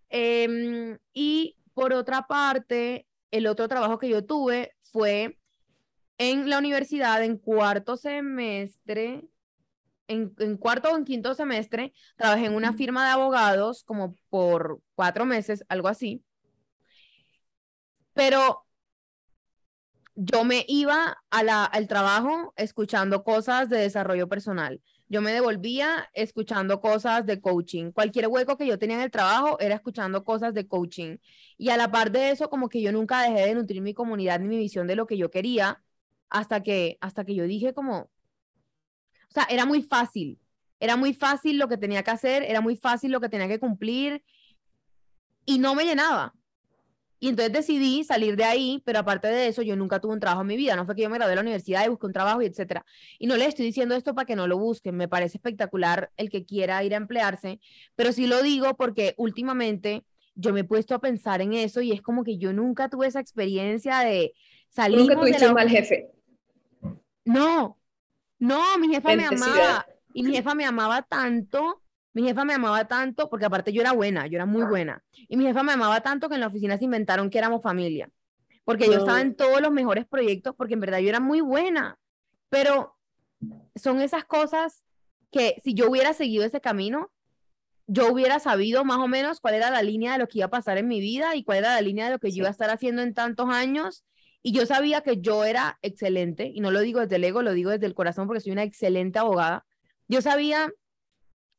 Em, 0.08 0.98
y 1.12 1.56
por 1.74 1.92
otra 1.92 2.26
parte, 2.26 3.06
el 3.30 3.46
otro 3.46 3.68
trabajo 3.68 3.98
que 3.98 4.08
yo 4.08 4.24
tuve 4.24 4.72
fue 4.92 5.38
en 6.18 6.50
la 6.50 6.58
universidad 6.58 7.22
en 7.22 7.38
cuarto 7.38 7.96
semestre, 7.96 9.28
en, 10.08 10.56
cuarto 10.56 10.90
o 10.92 10.96
en 10.96 11.04
quinto 11.04 11.34
semestre, 11.34 11.92
trabajé 12.16 12.46
en 12.46 12.54
una 12.54 12.72
firma 12.72 13.04
de 13.04 13.12
abogados 13.12 13.84
como 13.84 14.16
por 14.28 14.80
cuatro 14.94 15.24
meses, 15.24 15.64
algo 15.68 15.88
así. 15.88 16.24
Pero 18.14 18.65
yo 20.16 20.44
me 20.44 20.64
iba 20.68 21.18
a 21.30 21.42
la, 21.42 21.64
al 21.64 21.88
trabajo 21.88 22.54
escuchando 22.56 23.22
cosas 23.24 23.68
de 23.68 23.78
desarrollo 23.78 24.28
personal. 24.28 24.80
yo 25.08 25.20
me 25.22 25.32
devolvía 25.32 26.10
escuchando 26.14 26.80
cosas 26.80 27.24
de 27.26 27.40
coaching. 27.40 27.92
Cualquier 27.92 28.26
hueco 28.28 28.56
que 28.56 28.66
yo 28.66 28.78
tenía 28.78 28.96
en 28.96 29.02
el 29.02 29.10
trabajo 29.10 29.58
era 29.60 29.76
escuchando 29.76 30.24
cosas 30.24 30.52
de 30.54 30.66
coaching. 30.66 31.18
Y 31.58 31.68
a 31.70 31.76
la 31.76 31.90
par 31.92 32.10
de 32.10 32.30
eso, 32.30 32.50
como 32.50 32.68
que 32.68 32.82
yo 32.82 32.90
nunca 32.92 33.22
dejé 33.22 33.46
de 33.46 33.54
nutrir 33.54 33.82
mi 33.82 33.94
comunidad 33.94 34.40
ni 34.40 34.48
mi 34.48 34.58
visión 34.58 34.86
de 34.88 34.96
lo 34.96 35.06
que 35.06 35.16
yo 35.18 35.30
quería 35.30 35.82
hasta 36.30 36.62
que, 36.62 36.98
hasta 37.00 37.24
que 37.24 37.34
yo 37.36 37.44
dije 37.44 37.74
como, 37.74 37.98
o 38.00 38.10
sea, 39.30 39.44
era 39.50 39.64
muy 39.66 39.82
fácil. 39.82 40.40
Era 40.80 40.96
muy 40.96 41.14
fácil 41.14 41.58
lo 41.58 41.68
que 41.68 41.78
tenía 41.78 42.02
que 42.02 42.10
hacer, 42.10 42.42
era 42.42 42.60
muy 42.60 42.76
fácil 42.76 43.12
lo 43.12 43.20
que 43.20 43.28
tenía 43.28 43.48
que 43.48 43.60
cumplir 43.60 44.22
y 45.46 45.58
no 45.58 45.74
me 45.74 45.84
llenaba. 45.84 46.34
Y 47.18 47.28
entonces 47.28 47.52
decidí 47.52 48.04
salir 48.04 48.36
de 48.36 48.44
ahí, 48.44 48.82
pero 48.84 48.98
aparte 48.98 49.28
de 49.28 49.48
eso, 49.48 49.62
yo 49.62 49.74
nunca 49.76 50.00
tuve 50.00 50.12
un 50.12 50.20
trabajo 50.20 50.42
en 50.42 50.48
mi 50.48 50.56
vida. 50.56 50.76
No 50.76 50.84
fue 50.84 50.94
que 50.94 51.02
yo 51.02 51.10
me 51.10 51.16
gradué 51.16 51.30
de 51.30 51.36
la 51.36 51.42
universidad 51.42 51.84
y 51.84 51.88
busqué 51.88 52.06
un 52.06 52.12
trabajo 52.12 52.42
y 52.42 52.46
etcétera. 52.46 52.84
Y 53.18 53.26
no 53.26 53.36
le 53.36 53.46
estoy 53.46 53.64
diciendo 53.64 53.94
esto 53.94 54.14
para 54.14 54.26
que 54.26 54.36
no 54.36 54.46
lo 54.46 54.58
busquen. 54.58 54.96
Me 54.96 55.08
parece 55.08 55.38
espectacular 55.38 56.10
el 56.16 56.30
que 56.30 56.44
quiera 56.44 56.82
ir 56.84 56.94
a 56.94 56.98
emplearse, 56.98 57.60
pero 57.94 58.12
sí 58.12 58.26
lo 58.26 58.42
digo 58.42 58.76
porque 58.76 59.14
últimamente 59.16 60.04
yo 60.34 60.52
me 60.52 60.60
he 60.60 60.64
puesto 60.64 60.94
a 60.94 61.00
pensar 61.00 61.40
en 61.40 61.54
eso 61.54 61.80
y 61.80 61.92
es 61.92 62.02
como 62.02 62.22
que 62.22 62.36
yo 62.36 62.52
nunca 62.52 62.90
tuve 62.90 63.06
esa 63.06 63.20
experiencia 63.20 64.00
de 64.00 64.34
salir. 64.68 64.98
Nunca 64.98 65.14
tuviste 65.14 65.48
un 65.48 65.54
mal 65.54 65.70
jefe. 65.70 66.10
No, 67.24 67.78
no, 68.38 68.78
mi 68.78 68.88
jefa 68.88 69.16
me 69.16 69.24
amaba 69.24 69.86
y 70.12 70.22
mi 70.22 70.32
jefa 70.32 70.54
me 70.54 70.64
amaba 70.64 71.02
tanto 71.02 71.82
mi 72.16 72.22
jefa 72.22 72.46
me 72.46 72.54
amaba 72.54 72.88
tanto, 72.88 73.28
porque 73.28 73.44
aparte 73.44 73.74
yo 73.74 73.82
era 73.82 73.92
buena, 73.92 74.26
yo 74.26 74.36
era 74.36 74.46
muy 74.46 74.64
buena. 74.64 75.04
Y 75.28 75.36
mi 75.36 75.44
jefa 75.44 75.62
me 75.62 75.72
amaba 75.72 76.00
tanto 76.00 76.30
que 76.30 76.36
en 76.36 76.40
la 76.40 76.46
oficina 76.46 76.78
se 76.78 76.86
inventaron 76.86 77.28
que 77.28 77.36
éramos 77.36 77.60
familia. 77.62 78.08
Porque 78.64 78.86
yo 78.86 78.94
estaba 78.94 79.20
en 79.20 79.36
todos 79.36 79.60
los 79.60 79.70
mejores 79.70 80.06
proyectos, 80.06 80.54
porque 80.56 80.72
en 80.72 80.80
verdad 80.80 81.00
yo 81.00 81.10
era 81.10 81.20
muy 81.20 81.42
buena. 81.42 81.98
Pero 82.48 82.96
son 83.74 84.00
esas 84.00 84.24
cosas 84.24 84.82
que 85.30 85.60
si 85.62 85.74
yo 85.74 85.90
hubiera 85.90 86.14
seguido 86.14 86.46
ese 86.46 86.62
camino, 86.62 87.12
yo 87.86 88.10
hubiera 88.10 88.38
sabido 88.38 88.82
más 88.82 88.96
o 88.96 89.08
menos 89.08 89.40
cuál 89.40 89.52
era 89.52 89.68
la 89.68 89.82
línea 89.82 90.14
de 90.14 90.18
lo 90.20 90.26
que 90.26 90.38
iba 90.38 90.46
a 90.46 90.50
pasar 90.50 90.78
en 90.78 90.88
mi 90.88 91.00
vida 91.00 91.36
y 91.36 91.44
cuál 91.44 91.58
era 91.58 91.74
la 91.74 91.82
línea 91.82 92.06
de 92.06 92.12
lo 92.12 92.18
que 92.18 92.30
yo 92.30 92.38
iba 92.38 92.48
a 92.48 92.52
estar 92.52 92.70
haciendo 92.70 93.02
en 93.02 93.12
tantos 93.12 93.50
años. 93.50 94.06
Y 94.42 94.52
yo 94.52 94.64
sabía 94.64 95.02
que 95.02 95.20
yo 95.20 95.44
era 95.44 95.78
excelente, 95.82 96.50
y 96.54 96.60
no 96.60 96.70
lo 96.70 96.80
digo 96.80 97.00
desde 97.00 97.16
el 97.16 97.24
ego, 97.24 97.42
lo 97.42 97.52
digo 97.52 97.72
desde 97.72 97.84
el 97.84 97.94
corazón 97.94 98.26
porque 98.26 98.40
soy 98.40 98.52
una 98.52 98.62
excelente 98.62 99.18
abogada. 99.18 99.66
Yo 100.08 100.22
sabía 100.22 100.72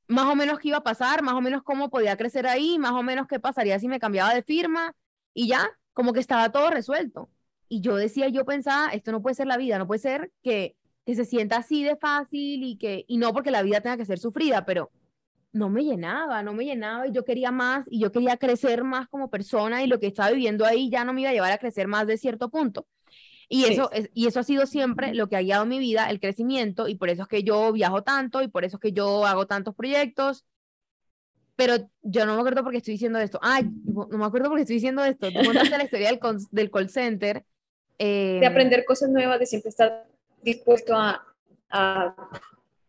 más 0.07 0.25
o 0.25 0.35
menos 0.35 0.59
qué 0.59 0.69
iba 0.69 0.77
a 0.77 0.83
pasar, 0.83 1.21
más 1.21 1.33
o 1.35 1.41
menos 1.41 1.63
cómo 1.63 1.89
podía 1.89 2.17
crecer 2.17 2.47
ahí, 2.47 2.79
más 2.79 2.91
o 2.93 3.03
menos 3.03 3.27
qué 3.27 3.39
pasaría 3.39 3.79
si 3.79 3.87
me 3.87 3.99
cambiaba 3.99 4.33
de 4.33 4.43
firma 4.43 4.95
y 5.33 5.47
ya, 5.47 5.69
como 5.93 6.13
que 6.13 6.19
estaba 6.19 6.51
todo 6.51 6.69
resuelto. 6.69 7.29
Y 7.69 7.81
yo 7.81 7.95
decía, 7.95 8.29
yo 8.29 8.45
pensaba, 8.45 8.89
esto 8.89 9.11
no 9.11 9.21
puede 9.21 9.35
ser 9.35 9.47
la 9.47 9.57
vida, 9.57 9.77
no 9.77 9.87
puede 9.87 9.99
ser 9.99 10.31
que, 10.43 10.75
que 11.05 11.15
se 11.15 11.25
sienta 11.25 11.57
así 11.57 11.83
de 11.83 11.97
fácil 11.97 12.63
y 12.63 12.77
que, 12.77 13.05
y 13.07 13.17
no 13.17 13.33
porque 13.33 13.51
la 13.51 13.61
vida 13.61 13.81
tenga 13.81 13.97
que 13.97 14.05
ser 14.05 14.19
sufrida, 14.19 14.65
pero 14.65 14.91
no 15.51 15.69
me 15.69 15.83
llenaba, 15.83 16.43
no 16.43 16.53
me 16.53 16.65
llenaba 16.65 17.07
y 17.07 17.11
yo 17.11 17.25
quería 17.25 17.51
más 17.51 17.85
y 17.89 17.99
yo 17.99 18.11
quería 18.11 18.37
crecer 18.37 18.83
más 18.83 19.07
como 19.09 19.29
persona 19.29 19.83
y 19.83 19.87
lo 19.87 19.99
que 19.99 20.07
estaba 20.07 20.31
viviendo 20.31 20.65
ahí 20.65 20.89
ya 20.89 21.03
no 21.03 21.13
me 21.13 21.21
iba 21.21 21.31
a 21.31 21.33
llevar 21.33 21.51
a 21.51 21.57
crecer 21.57 21.87
más 21.87 22.07
de 22.07 22.17
cierto 22.17 22.49
punto. 22.49 22.87
Y 23.49 23.63
eso, 23.65 23.89
es, 23.91 24.09
y 24.13 24.27
eso 24.27 24.41
ha 24.41 24.43
sido 24.43 24.65
siempre 24.65 25.13
lo 25.13 25.29
que 25.29 25.37
ha 25.37 25.41
guiado 25.41 25.65
mi 25.65 25.79
vida, 25.79 26.09
el 26.09 26.19
crecimiento, 26.19 26.87
y 26.87 26.95
por 26.95 27.09
eso 27.09 27.23
es 27.23 27.27
que 27.29 27.43
yo 27.43 27.71
viajo 27.71 28.03
tanto, 28.03 28.41
y 28.41 28.49
por 28.49 28.65
eso 28.65 28.77
es 28.77 28.81
que 28.81 28.91
yo 28.91 29.25
hago 29.25 29.47
tantos 29.47 29.73
proyectos. 29.73 30.45
Pero 31.55 31.89
yo 32.03 32.25
no 32.25 32.35
me 32.35 32.41
acuerdo 32.41 32.61
por 32.61 32.71
qué 32.71 32.77
estoy 32.77 32.93
diciendo 32.93 33.17
esto. 33.19 33.39
Ay, 33.41 33.67
no 33.85 34.07
me 34.17 34.25
acuerdo 34.25 34.49
por 34.49 34.57
qué 34.57 34.61
estoy 34.61 34.75
diciendo 34.75 35.03
esto. 35.03 35.31
Tú 35.31 35.43
contaste 35.43 35.77
la 35.77 35.85
historia 35.85 36.09
del, 36.11 36.19
del 36.51 36.71
call 36.71 36.89
center. 36.89 37.45
de 37.97 38.45
aprender 38.45 38.85
cosas 38.85 39.09
nuevas, 39.09 39.39
de 39.39 39.47
siempre 39.47 39.69
estar 39.69 40.05
dispuesto 40.43 40.95
a, 40.95 41.25
a 41.71 42.15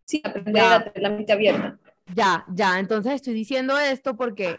sí, 0.05 0.21
aprender 0.23 0.63
a 0.63 0.85
tener 0.85 1.03
la 1.03 1.11
mente 1.11 1.33
abierta. 1.33 1.79
Ya, 2.15 2.45
ya. 2.53 2.79
Entonces 2.79 3.15
estoy 3.15 3.33
diciendo 3.33 3.79
esto 3.79 4.17
porque 4.17 4.59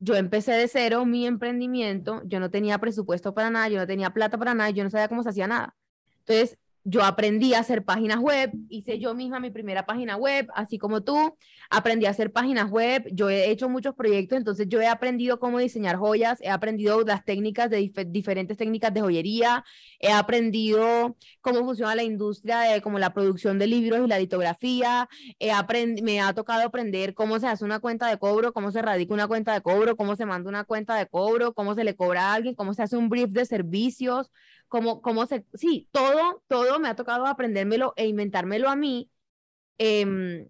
yo 0.00 0.16
empecé 0.16 0.52
de 0.52 0.68
cero 0.68 1.04
mi 1.06 1.26
emprendimiento, 1.26 2.22
yo 2.24 2.40
no 2.40 2.50
tenía 2.50 2.78
presupuesto 2.78 3.34
para 3.34 3.50
nada, 3.50 3.68
yo 3.68 3.78
no 3.78 3.86
tenía 3.86 4.10
plata 4.10 4.38
para 4.38 4.54
nada, 4.54 4.70
yo 4.70 4.82
no 4.84 4.90
sabía 4.90 5.08
cómo 5.08 5.22
se 5.22 5.30
hacía 5.30 5.46
nada. 5.46 5.76
Entonces, 6.20 6.58
yo 6.84 7.02
aprendí 7.04 7.54
a 7.54 7.60
hacer 7.60 7.84
páginas 7.84 8.18
web, 8.18 8.52
hice 8.68 8.98
yo 8.98 9.14
misma 9.14 9.40
mi 9.40 9.50
primera 9.50 9.84
página 9.86 10.16
web, 10.16 10.48
así 10.54 10.78
como 10.78 11.02
tú, 11.02 11.36
aprendí 11.68 12.06
a 12.06 12.10
hacer 12.10 12.32
páginas 12.32 12.70
web, 12.70 13.06
yo 13.12 13.28
he 13.30 13.50
hecho 13.50 13.68
muchos 13.68 13.94
proyectos, 13.94 14.38
entonces 14.38 14.66
yo 14.68 14.80
he 14.80 14.86
aprendido 14.86 15.38
cómo 15.38 15.58
diseñar 15.58 15.96
joyas, 15.96 16.40
he 16.40 16.48
aprendido 16.48 17.02
las 17.02 17.24
técnicas 17.24 17.70
de 17.70 17.92
diferentes 18.08 18.56
técnicas 18.56 18.94
de 18.94 19.00
joyería, 19.02 19.64
he 19.98 20.10
aprendido 20.10 21.16
cómo 21.40 21.64
funciona 21.64 21.94
la 21.94 22.02
industria 22.02 22.60
de 22.60 22.80
como 22.80 22.98
la 22.98 23.12
producción 23.12 23.58
de 23.58 23.66
libros 23.66 24.00
y 24.04 24.08
la 24.08 24.18
litografía, 24.18 25.08
he 25.38 25.50
me 26.02 26.20
ha 26.20 26.32
tocado 26.32 26.66
aprender 26.66 27.14
cómo 27.14 27.38
se 27.38 27.46
hace 27.46 27.64
una 27.64 27.80
cuenta 27.80 28.08
de 28.08 28.18
cobro, 28.18 28.52
cómo 28.52 28.72
se 28.72 28.82
radica 28.82 29.14
una 29.14 29.28
cuenta 29.28 29.52
de 29.52 29.60
cobro, 29.60 29.96
cómo 29.96 30.16
se 30.16 30.26
manda 30.26 30.48
una 30.48 30.64
cuenta 30.64 30.96
de 30.96 31.06
cobro, 31.06 31.52
cómo 31.54 31.74
se 31.74 31.84
le 31.84 31.94
cobra 31.94 32.30
a 32.30 32.34
alguien, 32.34 32.54
cómo 32.54 32.74
se 32.74 32.82
hace 32.82 32.96
un 32.96 33.08
brief 33.08 33.30
de 33.30 33.44
servicios, 33.44 34.30
cómo, 34.70 35.02
cómo 35.02 35.26
se, 35.26 35.44
sí, 35.54 35.88
todo, 35.90 36.42
todo 36.46 36.78
me 36.78 36.88
ha 36.88 36.94
tocado 36.94 37.26
aprendérmelo 37.26 37.92
e 37.96 38.06
inventármelo 38.06 38.70
a 38.70 38.76
mí. 38.76 39.10
Em, 39.76 40.48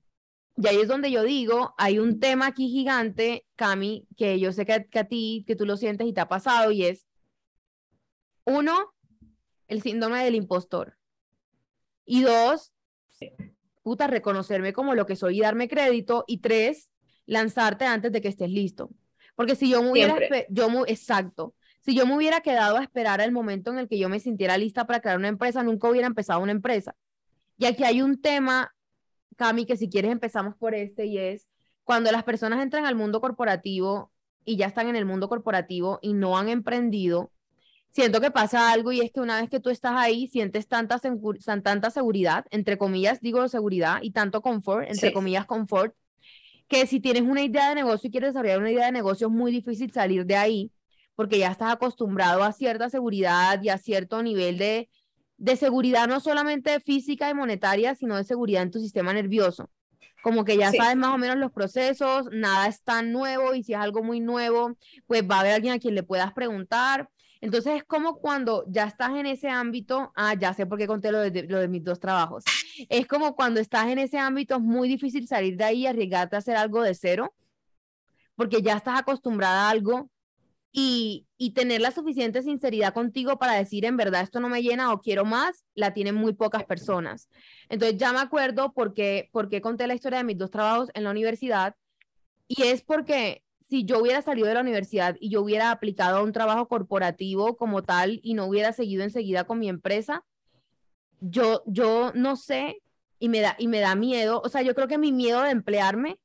y 0.57 0.67
ahí 0.69 0.77
es 0.77 0.89
donde 0.89 1.11
yo 1.11 1.25
digo, 1.25 1.75
hay 1.79 1.99
un 1.99 2.21
tema 2.21 2.49
aquí 2.49 2.69
gigante, 2.69 3.47
Cami, 3.57 4.07
que 4.17 4.39
yo 4.39 4.53
sé 4.53 4.67
que, 4.67 4.99
a 4.99 5.05
ti, 5.05 5.45
que 5.47 5.57
tú 5.57 5.65
lo 5.65 5.77
sientes 5.79 6.07
y 6.07 6.13
te 6.13 6.21
ha 6.21 6.29
pasado, 6.29 6.71
y 6.71 6.85
es, 6.85 7.09
uno, 8.45 8.93
el 9.69 9.81
síndrome 9.81 10.23
del 10.23 10.35
impostor. 10.35 10.99
Y 12.05 12.23
dos, 12.23 12.75
puta, 13.83 14.07
reconocerme 14.07 14.75
como 14.75 14.95
lo 14.95 15.07
que 15.07 15.17
soy 15.17 15.39
y 15.39 15.41
darme 15.41 15.69
crédito. 15.69 16.25
Y 16.27 16.39
tres, 16.39 16.91
lanzarte 17.25 17.87
antes 17.87 18.13
de 18.13 18.21
que 18.21 18.29
estés 18.29 18.51
listo. 18.51 18.91
Porque 19.35 19.55
si 19.55 19.71
yo 19.71 19.83
me 19.83 19.93
hubiera, 19.93 20.19
yo 20.51 20.69
exacto, 20.87 21.55
si 21.81 21.95
yo 21.95 22.07
me 22.07 22.15
hubiera 22.17 22.41
quedado 22.41 22.77
a 22.77 22.83
esperar 22.83 23.21
el 23.21 23.33
momento 23.33 23.71
en 23.71 23.79
el 23.79 23.89
que 23.89 23.99
yo 23.99 24.09
me 24.09 24.21
sintiera 24.21 24.59
lista 24.59 24.87
para 24.87 25.01
crear 25.01 25.19
una 25.19 25.29
empresa, 25.29 25.63
nunca 25.63 25.89
hubiera 25.89 26.07
empezado 26.07 26.41
una 26.41 26.53
empresa. 26.53 26.95
Y 27.57 27.67
aquí 27.67 27.85
hay 27.85 28.03
un 28.03 28.21
tema, 28.21 28.75
Cami, 29.37 29.67
que 29.67 29.77
si 29.77 29.89
quieres 29.89 30.13
empezamos 30.13 30.55
por 30.57 30.75
este 30.75 31.07
y 31.07 31.19
es 31.19 31.47
cuando 31.85 32.13
las 32.13 32.25
personas 32.25 32.63
entran 32.63 32.87
al 32.87 32.95
mundo 32.95 33.21
corporativo 33.21 34.13
y 34.45 34.57
ya 34.57 34.67
están 34.67 34.89
en 34.89 34.97
el 34.97 35.05
mundo 35.05 35.29
corporativo 35.29 35.99
y 36.03 36.13
no 36.13 36.39
han 36.39 36.49
emprendido, 36.49 37.33
siento 37.91 38.21
que 38.21 38.31
pasa 38.31 38.73
algo 38.73 38.93
y 38.93 39.01
es 39.01 39.11
que 39.11 39.21
una 39.21 39.41
vez 39.41 39.51
que 39.51 39.61
tú 39.61 39.71
estás 39.71 39.95
ahí, 39.97 40.29
sientes 40.29 40.69
tanta, 40.69 41.01
tanta 41.63 41.91
seguridad, 41.91 42.47
entre 42.51 42.79
comillas 42.79 43.21
digo 43.21 43.49
seguridad, 43.49 43.99
y 44.03 44.13
tanto 44.13 44.43
confort, 44.43 44.89
entre 44.89 45.13
comillas 45.13 45.47
confort, 45.47 45.95
que 46.69 46.87
si 46.87 47.01
tienes 47.01 47.23
una 47.23 47.43
idea 47.43 47.71
de 47.71 47.75
negocio 47.75 48.09
y 48.09 48.11
quieres 48.11 48.31
desarrollar 48.31 48.61
una 48.61 48.71
idea 48.71 48.87
de 48.87 48.93
negocio 48.93 49.27
es 49.27 49.33
muy 49.33 49.51
difícil 49.51 49.91
salir 49.93 50.25
de 50.25 50.37
ahí 50.37 50.73
porque 51.21 51.39
ya 51.39 51.51
estás 51.51 51.71
acostumbrado 51.71 52.43
a 52.43 52.51
cierta 52.51 52.89
seguridad 52.89 53.63
y 53.63 53.69
a 53.69 53.77
cierto 53.77 54.23
nivel 54.23 54.57
de, 54.57 54.89
de 55.37 55.57
seguridad, 55.57 56.09
no 56.09 56.19
solamente 56.19 56.81
física 56.81 57.29
y 57.29 57.35
monetaria, 57.35 57.95
sino 57.95 58.17
de 58.17 58.25
seguridad 58.25 58.63
en 58.63 58.71
tu 58.71 58.81
sistema 58.81 59.13
nervioso. 59.13 59.69
Como 60.23 60.47
que 60.47 60.57
ya 60.57 60.73
sabes 60.73 60.97
más 60.97 61.13
o 61.13 61.19
menos 61.19 61.37
los 61.37 61.53
procesos, 61.53 62.31
nada 62.33 62.69
es 62.69 62.83
tan 62.83 63.13
nuevo 63.13 63.55
y 63.55 63.63
si 63.63 63.75
es 63.75 63.79
algo 63.79 64.03
muy 64.03 64.21
nuevo, 64.21 64.79
pues 65.07 65.23
va 65.31 65.37
a 65.37 65.41
haber 65.41 65.53
alguien 65.53 65.75
a 65.75 65.79
quien 65.79 65.95
le 65.95 66.05
puedas 66.05 66.33
preguntar. 66.33 67.11
Entonces 67.43 67.75
es 67.77 67.85
como 67.85 68.17
cuando 68.17 68.65
ya 68.67 68.85
estás 68.85 69.11
en 69.11 69.27
ese 69.27 69.51
ámbito, 69.51 70.13
ah, 70.17 70.33
ya 70.33 70.55
sé 70.55 70.65
por 70.65 70.79
qué 70.79 70.87
conté 70.87 71.13
lo 71.13 71.19
de, 71.19 71.43
lo 71.43 71.59
de 71.59 71.69
mis 71.69 71.85
dos 71.85 72.01
trabajos. 72.01 72.45
Es 72.89 73.07
como 73.07 73.37
cuando 73.37 73.61
estás 73.61 73.89
en 73.89 73.99
ese 73.99 74.17
ámbito, 74.17 74.55
es 74.55 74.63
muy 74.63 74.89
difícil 74.89 75.29
salir 75.29 75.59
de 75.59 75.65
ahí 75.65 75.81
y 75.81 75.87
arriesgarte 75.87 76.37
a 76.37 76.39
hacer 76.39 76.57
algo 76.57 76.83
de 76.83 76.95
cero, 76.95 77.35
porque 78.37 78.63
ya 78.63 78.79
estás 78.79 78.99
acostumbrada 78.99 79.67
a 79.67 79.71
algo 79.71 80.09
y, 80.73 81.27
tener 81.55 81.81
la 81.81 81.91
suficiente 81.91 82.43
sinceridad 82.43 82.95
contigo 82.95 83.39
para 83.39 83.55
decir 83.55 83.85
en 83.85 83.97
verdad 83.97 84.23
esto 84.23 84.41
no 84.41 84.49
me 84.49 84.63
llena 84.63 84.93
o 84.93 85.01
quiero 85.01 85.25
más, 85.25 85.65
la 85.75 85.93
tienen 85.93 86.15
muy 86.15 86.33
pocas 86.33 86.65
personas. 86.65 87.29
Entonces 87.69 87.99
ya 87.99 88.13
me 88.13 88.21
acuerdo 88.21 88.73
porque, 88.73 89.29
porque 89.33 89.61
conté 89.61 89.87
la 89.87 89.95
historia 89.95 90.19
de 90.19 90.25
mis 90.25 90.39
dos 90.39 90.51
trabajos 90.51 90.91
en 90.95 91.05
la 91.05 91.11
universidad 91.11 91.75
y 92.47 92.63
es 92.65 92.83
porque 92.83 93.43
si 93.69 93.85
yo 93.85 94.01
hubiera 94.01 94.23
salido 94.23 94.49
de 94.49 94.55
la 94.55 94.61
universidad 94.61 95.17
y 95.21 95.31
yo 95.31 95.43
hubiera 95.43 95.71
aplicado 95.71 96.19
a 96.19 96.23
un 96.23 96.33
trabajo 96.33 96.69
corporativo 96.69 97.57
como 97.57 97.83
tal 97.83 98.21
y 98.23 98.35
no 98.35 98.47
hubiera 98.47 98.73
seguido 98.73 99.03
enseguida 99.03 99.45
con 99.45 99.59
mi 99.59 99.69
empresa, 99.69 100.25
yo, 101.21 101.63
yo 101.67 102.13
no 102.15 102.37
sé 102.37 102.83
y 103.19 103.29
me, 103.29 103.41
da, 103.41 103.55
y 103.59 103.69
me 103.69 103.81
da 103.81 103.95
miedo, 103.95 104.41
o 104.45 104.49
sea, 104.49 104.63
yo 104.63 104.75
creo 104.75 104.89
que 104.89 104.99
mi 104.99 105.13
miedo 105.13 105.43
de 105.43 105.51
emplearme 105.51 106.19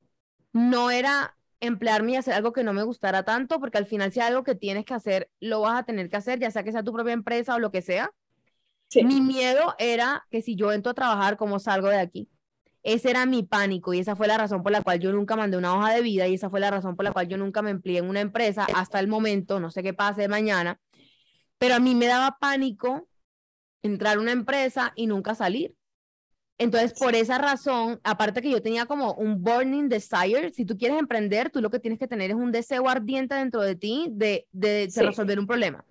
no 0.54 0.90
era 0.90 1.35
emplearme 1.60 2.14
y 2.14 2.16
hacer 2.18 2.34
algo 2.34 2.54
que 2.54 2.64
no 2.64 2.74
me 2.74 2.84
gustara 2.84 3.24
tanto, 3.24 3.60
porque 3.60 3.78
al 3.78 3.86
final 3.86 4.12
si 4.12 4.20
hay 4.20 4.28
algo 4.28 4.44
que 4.44 4.56
tienes 4.56 4.86
que 4.86 4.94
hacer, 4.94 5.30
lo 5.40 5.62
vas 5.62 5.80
a 5.80 5.84
tener 5.84 6.10
que 6.10 6.18
hacer, 6.18 6.40
ya 6.40 6.52
sea 6.52 6.64
que 6.64 6.72
sea 6.72 6.84
tu 6.84 6.94
propia 6.94 7.14
empresa 7.14 7.56
o 7.56 7.60
lo 7.60 7.72
que 7.72 7.82
sea. 7.82 8.12
Mi 8.98 9.20
miedo 9.22 9.76
era 9.78 10.26
que 10.30 10.42
si 10.42 10.56
yo 10.56 10.72
entro 10.72 10.92
a 10.92 10.96
trabajar, 10.96 11.38
¿cómo 11.38 11.60
salgo 11.60 11.90
de 11.90 12.00
aquí? 12.00 12.30
Ese 12.84 13.10
era 13.10 13.26
mi 13.26 13.44
pánico 13.44 13.94
y 13.94 14.00
esa 14.00 14.16
fue 14.16 14.28
la 14.28 14.38
razón 14.38 14.64
por 14.64 14.72
la 14.72 14.82
cual 14.82 15.00
yo 15.00 15.12
nunca 15.12 15.36
mandé 15.36 15.58
una 15.58 15.76
hoja 15.76 15.94
de 15.94 16.02
vida 16.02 16.28
y 16.28 16.36
esa 16.36 16.50
fue 16.50 16.60
la 16.60 16.72
razón 16.72 16.96
por 16.96 17.04
la 17.04 17.12
cual 17.12 17.28
yo 17.28 17.38
nunca 17.38 17.62
me 17.62 17.72
empleé 17.72 17.98
en 17.98 18.08
una 18.08 18.22
empresa 18.22 18.68
hasta 18.74 19.00
el 19.00 19.08
momento, 19.08 19.60
no 19.60 19.72
sé 19.72 19.84
qué 19.84 19.94
pase 19.94 20.28
mañana, 20.28 20.80
pero 21.58 21.76
a 21.76 21.80
mí 21.80 21.96
me 21.96 22.06
daba 22.06 22.38
pánico 22.40 23.10
entrar 23.82 24.18
a 24.18 24.22
una 24.22 24.32
empresa 24.32 24.94
y 24.96 25.08
nunca 25.08 25.36
salir. 25.36 25.76
Entonces, 26.58 26.94
por 26.98 27.16
esa 27.16 27.38
razón, 27.38 28.00
aparte 28.04 28.42
que 28.42 28.50
yo 28.50 28.62
tenía 28.62 28.86
como 28.86 29.14
un 29.14 29.44
burning 29.44 29.90
desire, 29.90 30.52
si 30.54 30.66
tú 30.66 30.78
quieres 30.78 30.98
emprender, 30.98 31.50
tú 31.50 31.62
lo 31.62 31.70
que 31.70 31.80
tienes 31.80 32.00
que 32.00 32.08
tener 32.08 32.32
es 32.32 32.38
un 32.38 32.52
deseo 32.54 32.88
ardiente 32.88 33.36
dentro 33.36 33.62
de 33.62 33.76
ti 33.76 34.08
de, 34.12 34.48
de, 34.54 34.90
resolver 34.96 35.38
un 35.38 35.48
problema. 35.48 35.84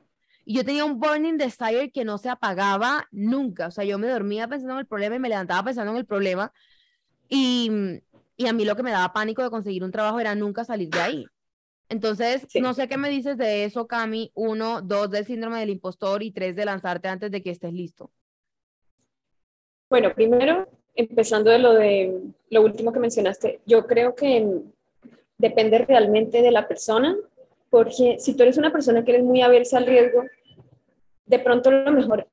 Y 0.47 0.55
yo 0.55 0.65
tenía 0.65 0.87
un 0.87 0.99
burning 0.99 1.37
desire 1.37 1.91
que 1.91 2.05
no 2.05 2.17
se 2.17 2.31
apagaba 2.31 3.07
nunca. 3.11 3.67
O 3.67 3.71
sea, 3.71 3.85
yo 3.85 3.99
me 3.99 4.09
dormía 4.09 4.49
pensando 4.49 4.75
en 4.75 4.81
el 4.81 4.87
problema 4.87 5.17
y 5.17 5.19
me 5.19 5.29
levantaba 5.29 5.65
pensando 5.65 5.93
en 5.93 5.99
el 5.99 6.07
problema. 6.07 6.51
Y, 7.29 7.71
y 8.37 8.47
a 8.47 8.53
mí 8.55 8.65
lo 8.65 8.77
que 8.77 8.83
me 8.83 8.91
daba 8.91 9.13
pánico 9.13 9.43
de 9.43 9.51
conseguir 9.51 9.85
un 9.85 9.93
trabajo 9.93 10.19
era 10.19 10.35
nunca 10.35 10.65
salir 10.65 10.89
de 10.89 11.01
ahí. 11.01 11.27
Entonces, 11.91 12.47
no 12.61 12.73
sé 12.73 12.89
qué 12.89 12.97
me 12.97 13.11
dices 13.11 13.37
de 13.37 13.65
eso, 13.65 13.87
Cami. 13.87 14.33
Uno, 14.35 14.81
dos, 14.81 15.11
del 15.11 15.27
síndrome 15.27 15.61
del 15.61 15.71
impostor 15.71 16.23
y 16.23 16.31
tres, 16.31 16.57
de 16.57 16.65
lanzarte 16.65 17.09
antes 17.09 17.31
de 17.31 17.43
que 17.43 17.51
estés 17.51 17.73
listo. 17.73 18.11
Bueno, 19.95 20.13
primero, 20.13 20.67
empezando 20.97 21.53
de 21.53 21.61
lo 21.61 21.73
de 21.75 22.21
lo 22.51 22.63
último 22.63 22.93
que 22.93 22.99
mencionaste, 22.99 23.61
yo 23.65 23.87
creo 23.87 24.17
que 24.17 24.45
depende 25.39 25.79
realmente 25.79 26.43
de 26.43 26.51
la 26.51 26.67
persona, 26.67 27.17
porque 27.71 28.17
si 28.19 28.35
tú 28.35 28.43
eres 28.43 28.59
una 28.59 28.73
persona 28.73 29.05
que 29.05 29.13
eres 29.13 29.23
muy 29.23 29.41
aversa 29.41 29.79
al 29.79 29.87
riesgo, 29.87 30.25
de 31.27 31.39
pronto 31.39 31.71
lo 31.71 31.93
mejor 31.93 32.27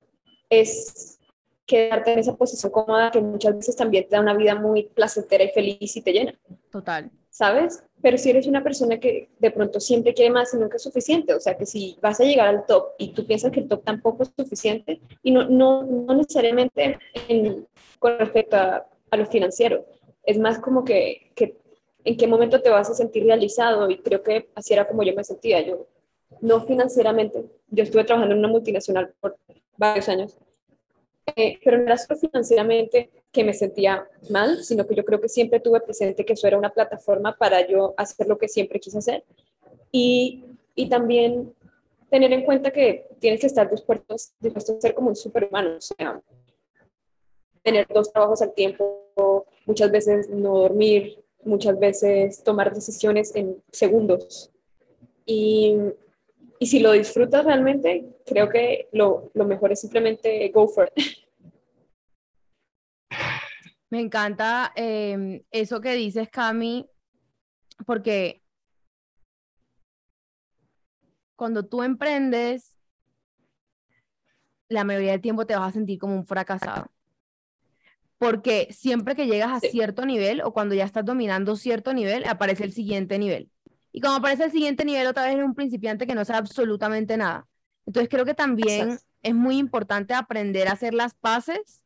es 0.49 1.19
quedarte 1.67 2.13
en 2.13 2.19
esa 2.21 2.35
posición 2.35 2.71
cómoda 2.71 3.11
que 3.11 3.21
muchas 3.21 3.55
veces 3.55 3.75
también 3.75 4.09
te 4.09 4.15
da 4.15 4.23
una 4.23 4.33
vida 4.33 4.55
muy 4.55 4.85
placentera 4.85 5.43
y 5.43 5.49
feliz 5.49 5.95
y 5.95 6.01
te 6.01 6.13
llena. 6.13 6.33
Total. 6.71 7.11
¿Sabes? 7.29 7.83
Pero 8.01 8.17
si 8.17 8.29
eres 8.29 8.47
una 8.47 8.63
persona 8.63 8.99
que 8.99 9.29
de 9.39 9.51
pronto 9.51 9.79
siempre 9.79 10.13
quiere 10.13 10.31
más 10.31 10.53
y 10.53 10.57
nunca 10.57 10.77
es 10.77 10.83
suficiente, 10.83 11.33
o 11.33 11.39
sea 11.39 11.57
que 11.57 11.65
si 11.65 11.97
vas 12.01 12.19
a 12.19 12.23
llegar 12.23 12.47
al 12.47 12.65
top 12.65 12.89
y 12.97 13.09
tú 13.13 13.25
piensas 13.25 13.51
que 13.51 13.59
el 13.59 13.67
top 13.67 13.83
tampoco 13.83 14.23
es 14.23 14.31
suficiente, 14.37 15.01
y 15.21 15.31
no, 15.31 15.47
no, 15.47 15.83
no 15.83 16.13
necesariamente 16.15 16.97
con 17.99 18.17
respecto 18.17 18.57
a, 18.57 18.87
a, 19.11 19.17
lo 19.17 19.25
financiero, 19.25 19.85
es 20.23 20.37
más 20.39 20.59
como 20.59 20.83
que, 20.83 21.31
que 21.35 21.57
en 22.03 22.17
qué 22.17 22.27
momento 22.27 22.61
te 22.61 22.69
vas 22.69 22.89
a 22.89 22.95
sentir 22.95 23.25
realizado 23.25 23.89
y 23.89 23.99
creo 23.99 24.23
que 24.23 24.49
así 24.55 24.73
era 24.73 24.87
como 24.87 25.03
yo 25.03 25.13
me 25.13 25.23
sentía, 25.23 25.61
yo 25.61 25.87
no 26.41 26.65
financieramente, 26.65 27.45
yo 27.69 27.83
estuve 27.83 28.03
trabajando 28.03 28.33
en 28.33 28.39
una 28.39 28.47
multinacional 28.47 29.13
por 29.19 29.37
varios 29.77 30.09
años, 30.09 30.37
eh, 31.35 31.59
pero 31.63 31.77
no 31.77 31.83
era 31.83 31.97
solo 31.97 32.19
financieramente 32.19 33.09
que 33.31 33.43
me 33.43 33.53
sentía 33.53 34.07
mal, 34.29 34.63
sino 34.63 34.85
que 34.85 34.95
yo 34.95 35.05
creo 35.05 35.21
que 35.21 35.29
siempre 35.29 35.59
tuve 35.59 35.79
presente 35.79 36.25
que 36.25 36.33
eso 36.33 36.47
era 36.47 36.57
una 36.57 36.73
plataforma 36.73 37.37
para 37.37 37.65
yo 37.67 37.93
hacer 37.97 38.27
lo 38.27 38.37
que 38.37 38.47
siempre 38.47 38.79
quise 38.79 38.97
hacer. 38.97 39.23
Y, 39.91 40.43
y 40.75 40.89
también 40.89 41.53
tener 42.09 42.33
en 42.33 42.43
cuenta 42.43 42.71
que 42.71 43.07
tienes 43.19 43.39
que 43.39 43.47
estar 43.47 43.69
dispuesto, 43.71 44.15
dispuesto 44.39 44.77
a 44.77 44.81
ser 44.81 44.93
como 44.93 45.09
un 45.09 45.15
superhumano, 45.15 45.77
tener 47.63 47.87
dos 47.87 48.11
trabajos 48.11 48.41
al 48.41 48.53
tiempo, 48.53 49.45
muchas 49.65 49.91
veces 49.91 50.29
no 50.29 50.57
dormir, 50.59 51.23
muchas 51.43 51.79
veces 51.79 52.43
tomar 52.43 52.73
decisiones 52.73 53.33
en 53.35 53.63
segundos. 53.71 54.51
Y, 55.25 55.77
y 56.59 56.67
si 56.67 56.79
lo 56.79 56.91
disfrutas 56.91 57.45
realmente, 57.45 58.05
creo 58.25 58.49
que 58.49 58.89
lo, 58.91 59.31
lo 59.33 59.45
mejor 59.45 59.71
es 59.71 59.79
simplemente 59.79 60.49
go 60.49 60.67
for 60.67 60.91
it. 60.95 61.03
Me 63.91 63.99
encanta 63.99 64.71
em, 64.75 65.43
eso 65.51 65.81
que 65.81 65.93
dices, 65.93 66.29
Cami, 66.29 66.89
porque 67.85 68.41
cuando 71.35 71.65
tú 71.65 71.83
emprendes, 71.83 72.73
la 74.69 74.85
mayoría 74.85 75.11
del 75.11 75.19
tiempo 75.19 75.45
te 75.45 75.57
vas 75.57 75.69
a 75.69 75.73
sentir 75.73 75.99
como 75.99 76.15
un 76.15 76.25
fracasado. 76.25 76.89
Porque 78.17 78.69
siempre 78.71 79.13
que 79.13 79.27
llegas 79.27 79.51
a 79.51 79.59
cierto 79.59 80.05
nivel 80.05 80.41
o 80.41 80.53
cuando 80.53 80.73
ya 80.73 80.85
estás 80.85 81.03
dominando 81.03 81.57
cierto 81.57 81.93
nivel, 81.93 82.23
aparece 82.25 82.63
el 82.63 82.71
siguiente 82.71 83.19
nivel. 83.19 83.51
Y 83.91 83.99
cuando 83.99 84.19
aparece 84.19 84.45
el 84.45 84.51
siguiente 84.53 84.85
nivel, 84.85 85.05
otra 85.07 85.23
vez 85.23 85.33
eres 85.33 85.45
un 85.45 85.55
principiante 85.55 86.07
que 86.07 86.15
no 86.15 86.23
sabe 86.23 86.39
absolutamente 86.39 87.17
nada. 87.17 87.45
Entonces 87.85 88.07
creo 88.07 88.23
que 88.23 88.35
también 88.35 88.99
es 89.21 89.35
muy 89.35 89.57
importante 89.57 90.13
aprender 90.13 90.69
a 90.69 90.73
hacer 90.73 90.93
las 90.93 91.13
paces 91.13 91.80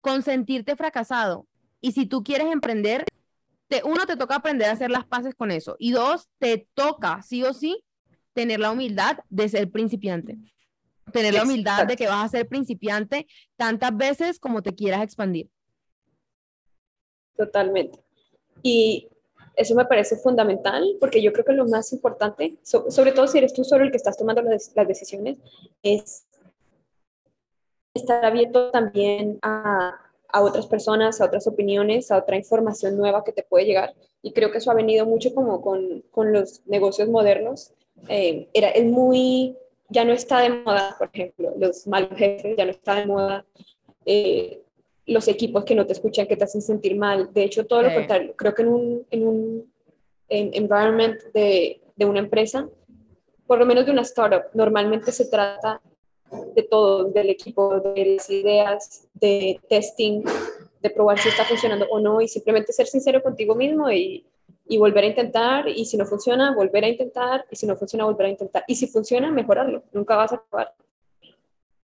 con 0.00 0.22
sentirte 0.22 0.76
fracasado. 0.76 1.46
Y 1.80 1.92
si 1.92 2.06
tú 2.06 2.22
quieres 2.22 2.48
emprender, 2.52 3.04
te, 3.68 3.82
uno, 3.84 4.06
te 4.06 4.16
toca 4.16 4.36
aprender 4.36 4.68
a 4.68 4.72
hacer 4.72 4.90
las 4.90 5.06
paces 5.06 5.34
con 5.34 5.50
eso. 5.50 5.76
Y 5.78 5.92
dos, 5.92 6.28
te 6.38 6.68
toca, 6.74 7.22
sí 7.22 7.42
o 7.44 7.54
sí, 7.54 7.84
tener 8.32 8.60
la 8.60 8.70
humildad 8.70 9.18
de 9.28 9.48
ser 9.48 9.70
principiante. 9.70 10.38
Tener 11.12 11.34
la 11.34 11.42
humildad 11.42 11.86
de 11.86 11.96
que 11.96 12.06
vas 12.06 12.24
a 12.24 12.28
ser 12.28 12.48
principiante 12.48 13.26
tantas 13.56 13.96
veces 13.96 14.38
como 14.38 14.62
te 14.62 14.74
quieras 14.74 15.02
expandir. 15.02 15.50
Totalmente. 17.36 17.98
Y 18.62 19.08
eso 19.56 19.74
me 19.74 19.84
parece 19.84 20.16
fundamental 20.16 20.96
porque 21.00 21.22
yo 21.22 21.32
creo 21.32 21.44
que 21.44 21.52
lo 21.52 21.66
más 21.66 21.92
importante, 21.92 22.58
sobre 22.62 23.12
todo 23.12 23.26
si 23.26 23.38
eres 23.38 23.52
tú 23.52 23.64
solo 23.64 23.84
el 23.84 23.90
que 23.90 23.96
estás 23.96 24.16
tomando 24.16 24.42
las, 24.42 24.72
decisiones, 24.86 25.38
es 25.82 26.26
estar 27.94 28.24
abierto 28.24 28.70
también 28.70 29.38
a, 29.42 29.98
a, 30.28 30.42
otras 30.42 30.66
personas, 30.66 31.20
a 31.20 31.26
otras 31.26 31.46
opiniones, 31.46 32.10
a 32.10 32.18
otra 32.18 32.36
información 32.36 32.96
nueva 32.96 33.24
que 33.24 33.32
te 33.32 33.42
puede 33.42 33.66
llegar. 33.66 33.94
Y 34.22 34.32
creo 34.32 34.50
que 34.50 34.58
eso 34.58 34.70
ha 34.70 34.74
venido 34.74 35.06
mucho 35.06 35.34
como 35.34 35.60
con, 35.60 36.02
con 36.10 36.32
los 36.32 36.62
negocios 36.66 37.08
modernos. 37.08 37.72
Eh, 38.08 38.48
era, 38.52 38.68
es 38.68 38.84
muy, 38.84 39.56
ya 39.88 40.04
no 40.04 40.12
está 40.12 40.40
de 40.40 40.50
moda, 40.50 40.94
por 40.98 41.10
ejemplo, 41.12 41.52
los 41.58 41.86
malos 41.86 42.10
jefes, 42.16 42.56
ya 42.56 42.64
no 42.64 42.70
está 42.70 42.94
de 42.96 43.06
moda. 43.06 43.44
Eh, 44.04 44.62
los 45.06 45.26
equipos 45.26 45.64
que 45.64 45.74
no 45.74 45.86
te 45.86 45.92
escuchan, 45.92 46.26
que 46.26 46.36
te 46.36 46.44
hacen 46.44 46.62
sentir 46.62 46.96
mal. 46.96 47.32
De 47.32 47.42
hecho, 47.42 47.66
todo 47.66 47.82
lo 47.82 47.92
contrario. 47.92 48.34
Creo 48.36 48.54
que 48.54 48.62
en 48.62 48.68
un, 48.68 49.06
en 49.10 49.26
un 49.26 49.72
environment 50.28 51.20
de, 51.34 51.80
de 51.96 52.04
una 52.04 52.20
empresa, 52.20 52.68
por 53.48 53.58
lo 53.58 53.66
menos 53.66 53.84
de 53.84 53.90
una 53.90 54.02
startup, 54.02 54.44
normalmente 54.54 55.10
se 55.10 55.26
trata 55.26 55.80
de 56.54 56.62
todo, 56.62 57.04
del 57.04 57.30
equipo, 57.30 57.80
de 57.80 58.16
las 58.16 58.30
ideas, 58.30 59.08
de 59.14 59.60
testing, 59.68 60.22
de 60.82 60.90
probar 60.90 61.18
si 61.18 61.28
está 61.28 61.44
funcionando 61.44 61.86
o 61.90 62.00
no 62.00 62.20
y 62.20 62.28
simplemente 62.28 62.72
ser 62.72 62.86
sincero 62.86 63.22
contigo 63.22 63.54
mismo 63.54 63.90
y, 63.90 64.24
y 64.66 64.78
volver 64.78 65.04
a 65.04 65.08
intentar 65.08 65.68
y 65.68 65.84
si 65.84 65.96
no 65.96 66.06
funciona, 66.06 66.54
volver 66.54 66.84
a 66.84 66.88
intentar 66.88 67.44
y 67.50 67.56
si 67.56 67.66
no 67.66 67.76
funciona, 67.76 68.04
volver 68.04 68.26
a 68.26 68.30
intentar 68.30 68.64
y 68.66 68.76
si 68.76 68.86
funciona, 68.86 69.30
mejorarlo. 69.30 69.82
Nunca 69.92 70.16
vas 70.16 70.32
a 70.32 70.36
acabar. 70.36 70.74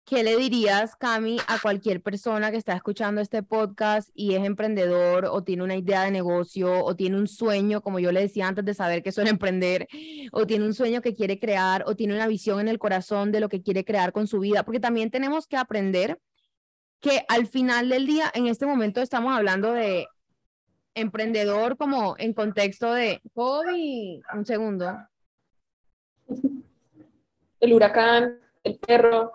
¿Qué 0.04 0.22
le 0.22 0.36
dirías, 0.36 0.96
Cami, 0.96 1.38
a 1.48 1.58
cualquier 1.58 2.02
persona 2.02 2.50
que 2.50 2.58
está 2.58 2.74
escuchando 2.74 3.20
este 3.20 3.42
podcast 3.42 4.10
y 4.14 4.34
es 4.34 4.44
emprendedor 4.44 5.24
o 5.24 5.42
tiene 5.42 5.62
una 5.62 5.76
idea 5.76 6.02
de 6.02 6.10
negocio 6.10 6.84
o 6.84 6.94
tiene 6.94 7.16
un 7.16 7.26
sueño, 7.26 7.80
como 7.80 7.98
yo 7.98 8.12
le 8.12 8.20
decía 8.20 8.46
antes 8.46 8.64
de 8.64 8.74
saber 8.74 9.02
que 9.02 9.12
suele 9.12 9.30
emprender, 9.30 9.88
o 10.32 10.46
tiene 10.46 10.66
un 10.66 10.74
sueño 10.74 11.00
que 11.00 11.14
quiere 11.14 11.38
crear 11.38 11.84
o 11.86 11.96
tiene 11.96 12.14
una 12.14 12.26
visión 12.26 12.60
en 12.60 12.68
el 12.68 12.78
corazón 12.78 13.32
de 13.32 13.40
lo 13.40 13.48
que 13.48 13.62
quiere 13.62 13.84
crear 13.84 14.12
con 14.12 14.26
su 14.26 14.40
vida? 14.40 14.62
Porque 14.62 14.80
también 14.80 15.10
tenemos 15.10 15.46
que 15.46 15.56
aprender 15.56 16.20
que 17.00 17.24
al 17.28 17.46
final 17.46 17.88
del 17.88 18.06
día, 18.06 18.30
en 18.34 18.46
este 18.46 18.66
momento 18.66 19.00
estamos 19.00 19.34
hablando 19.34 19.72
de 19.72 20.06
emprendedor 20.94 21.76
como 21.76 22.14
en 22.18 22.34
contexto 22.34 22.92
de, 22.92 23.20
Kobe, 23.34 24.20
un 24.34 24.46
segundo. 24.46 24.96
El 27.60 27.72
huracán, 27.72 28.38
el 28.62 28.78
perro, 28.78 29.32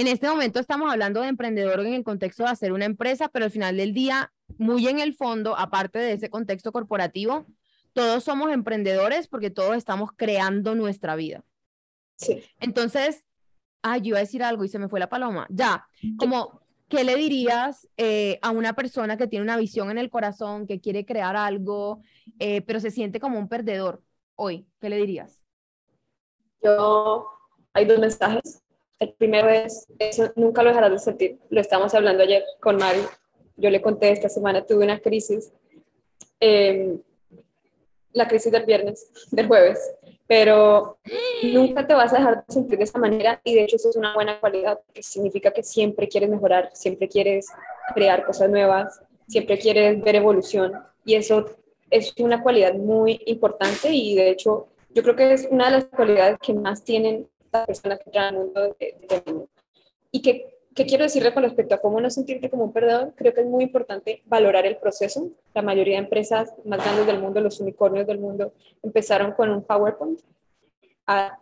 en 0.00 0.06
este 0.06 0.28
momento 0.28 0.60
estamos 0.60 0.92
hablando 0.92 1.22
de 1.22 1.28
emprendedor 1.28 1.80
en 1.80 1.92
el 1.92 2.04
contexto 2.04 2.44
de 2.44 2.50
hacer 2.50 2.72
una 2.72 2.84
empresa, 2.84 3.28
pero 3.28 3.46
al 3.46 3.50
final 3.50 3.76
del 3.76 3.92
día, 3.92 4.32
muy 4.56 4.86
en 4.86 5.00
el 5.00 5.12
fondo, 5.12 5.58
aparte 5.58 5.98
de 5.98 6.12
ese 6.12 6.30
contexto 6.30 6.70
corporativo, 6.70 7.46
todos 7.94 8.22
somos 8.22 8.52
emprendedores 8.52 9.26
porque 9.26 9.50
todos 9.50 9.76
estamos 9.76 10.10
creando 10.14 10.76
nuestra 10.76 11.16
vida. 11.16 11.44
Sí. 12.14 12.44
Entonces, 12.60 13.24
ay, 13.82 14.02
yo 14.02 14.08
iba 14.10 14.18
a 14.18 14.20
decir 14.20 14.44
algo 14.44 14.62
y 14.62 14.68
se 14.68 14.78
me 14.78 14.88
fue 14.88 15.00
la 15.00 15.08
paloma. 15.08 15.48
Ya, 15.50 15.88
como, 16.16 16.60
¿qué 16.88 17.02
le 17.02 17.16
dirías 17.16 17.88
eh, 17.96 18.38
a 18.40 18.50
una 18.50 18.74
persona 18.74 19.16
que 19.16 19.26
tiene 19.26 19.42
una 19.42 19.56
visión 19.56 19.90
en 19.90 19.98
el 19.98 20.10
corazón, 20.10 20.68
que 20.68 20.80
quiere 20.80 21.04
crear 21.06 21.34
algo, 21.34 22.02
eh, 22.38 22.60
pero 22.62 22.78
se 22.78 22.92
siente 22.92 23.18
como 23.18 23.36
un 23.40 23.48
perdedor 23.48 24.00
hoy? 24.36 24.68
¿Qué 24.80 24.90
le 24.90 24.96
dirías? 24.98 25.42
Yo, 26.62 27.26
hay 27.72 27.84
dos 27.84 27.98
mensajes. 27.98 28.62
El 28.98 29.12
primero 29.12 29.48
es, 29.48 29.86
eso 29.98 30.32
nunca 30.34 30.62
lo 30.62 30.70
dejarás 30.70 30.90
de 30.90 30.98
sentir. 30.98 31.38
Lo 31.50 31.60
estamos 31.60 31.94
hablando 31.94 32.22
ayer 32.22 32.42
con 32.60 32.76
Mari. 32.76 33.00
Yo 33.56 33.70
le 33.70 33.80
conté, 33.80 34.10
esta 34.10 34.28
semana 34.28 34.64
tuve 34.64 34.84
una 34.84 34.98
crisis, 34.98 35.52
em, 36.40 37.00
la 38.12 38.26
crisis 38.26 38.50
del 38.50 38.64
viernes, 38.64 39.10
del 39.30 39.46
jueves, 39.46 39.78
pero 40.26 40.98
nunca 41.42 41.86
te 41.86 41.94
vas 41.94 42.12
a 42.12 42.18
dejar 42.18 42.44
de 42.44 42.52
sentir 42.52 42.78
de 42.78 42.84
esa 42.84 42.98
manera 42.98 43.40
y 43.44 43.54
de 43.54 43.64
hecho 43.64 43.76
eso 43.76 43.90
es 43.90 43.96
una 43.96 44.14
buena 44.14 44.38
cualidad, 44.40 44.80
que 44.92 45.02
significa 45.02 45.52
que 45.52 45.62
siempre 45.62 46.08
quieres 46.08 46.28
mejorar, 46.28 46.70
siempre 46.74 47.08
quieres 47.08 47.48
crear 47.94 48.24
cosas 48.26 48.50
nuevas, 48.50 49.00
siempre 49.26 49.58
quieres 49.58 50.00
ver 50.02 50.16
evolución 50.16 50.72
y 51.04 51.14
eso 51.14 51.46
es 51.90 52.12
una 52.18 52.42
cualidad 52.42 52.74
muy 52.74 53.22
importante 53.26 53.90
y 53.90 54.14
de 54.14 54.30
hecho 54.30 54.68
yo 54.90 55.02
creo 55.02 55.16
que 55.16 55.32
es 55.32 55.48
una 55.50 55.66
de 55.66 55.70
las 55.78 55.84
cualidades 55.86 56.38
que 56.40 56.52
más 56.52 56.84
tienen 56.84 57.28
personas 57.48 57.98
que 57.98 58.04
entran 58.06 58.34
al 58.34 58.40
mundo 58.40 58.76
de, 58.78 59.46
y 60.10 60.22
que, 60.22 60.58
¿Qué 60.78 60.86
quiero 60.86 61.02
decirle 61.02 61.34
con 61.34 61.42
respecto 61.42 61.74
a 61.74 61.80
cómo 61.80 62.00
no 62.00 62.08
sentirte 62.08 62.48
como 62.48 62.62
un 62.62 62.72
perdedor? 62.72 63.12
Creo 63.16 63.34
que 63.34 63.40
es 63.40 63.46
muy 63.48 63.64
importante 63.64 64.22
valorar 64.26 64.64
el 64.64 64.76
proceso. 64.76 65.28
La 65.52 65.60
mayoría 65.60 65.94
de 65.94 66.04
empresas 66.04 66.54
más 66.64 66.78
grandes 66.78 67.04
del 67.04 67.18
mundo, 67.18 67.40
los 67.40 67.58
unicornios 67.58 68.06
del 68.06 68.20
mundo, 68.20 68.52
empezaron 68.80 69.32
con 69.32 69.50
un 69.50 69.64
PowerPoint. 69.64 70.20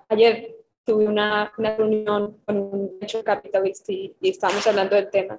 ayer 0.09 0.57
tuve 0.87 1.07
una, 1.07 1.53
una, 1.59 1.77
reunión 1.77 2.39
con 2.47 2.57
un 2.57 2.99
venture 2.99 3.23
capitalist 3.23 3.87
y, 3.91 4.17
y 4.23 4.31
estábamos 4.31 4.67
hablando 4.67 4.97
del 4.97 5.11
tema. 5.11 5.39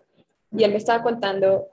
Y 0.55 0.63
él 0.63 0.69
me 0.69 0.77
estaba 0.77 1.01
contando 1.01 1.67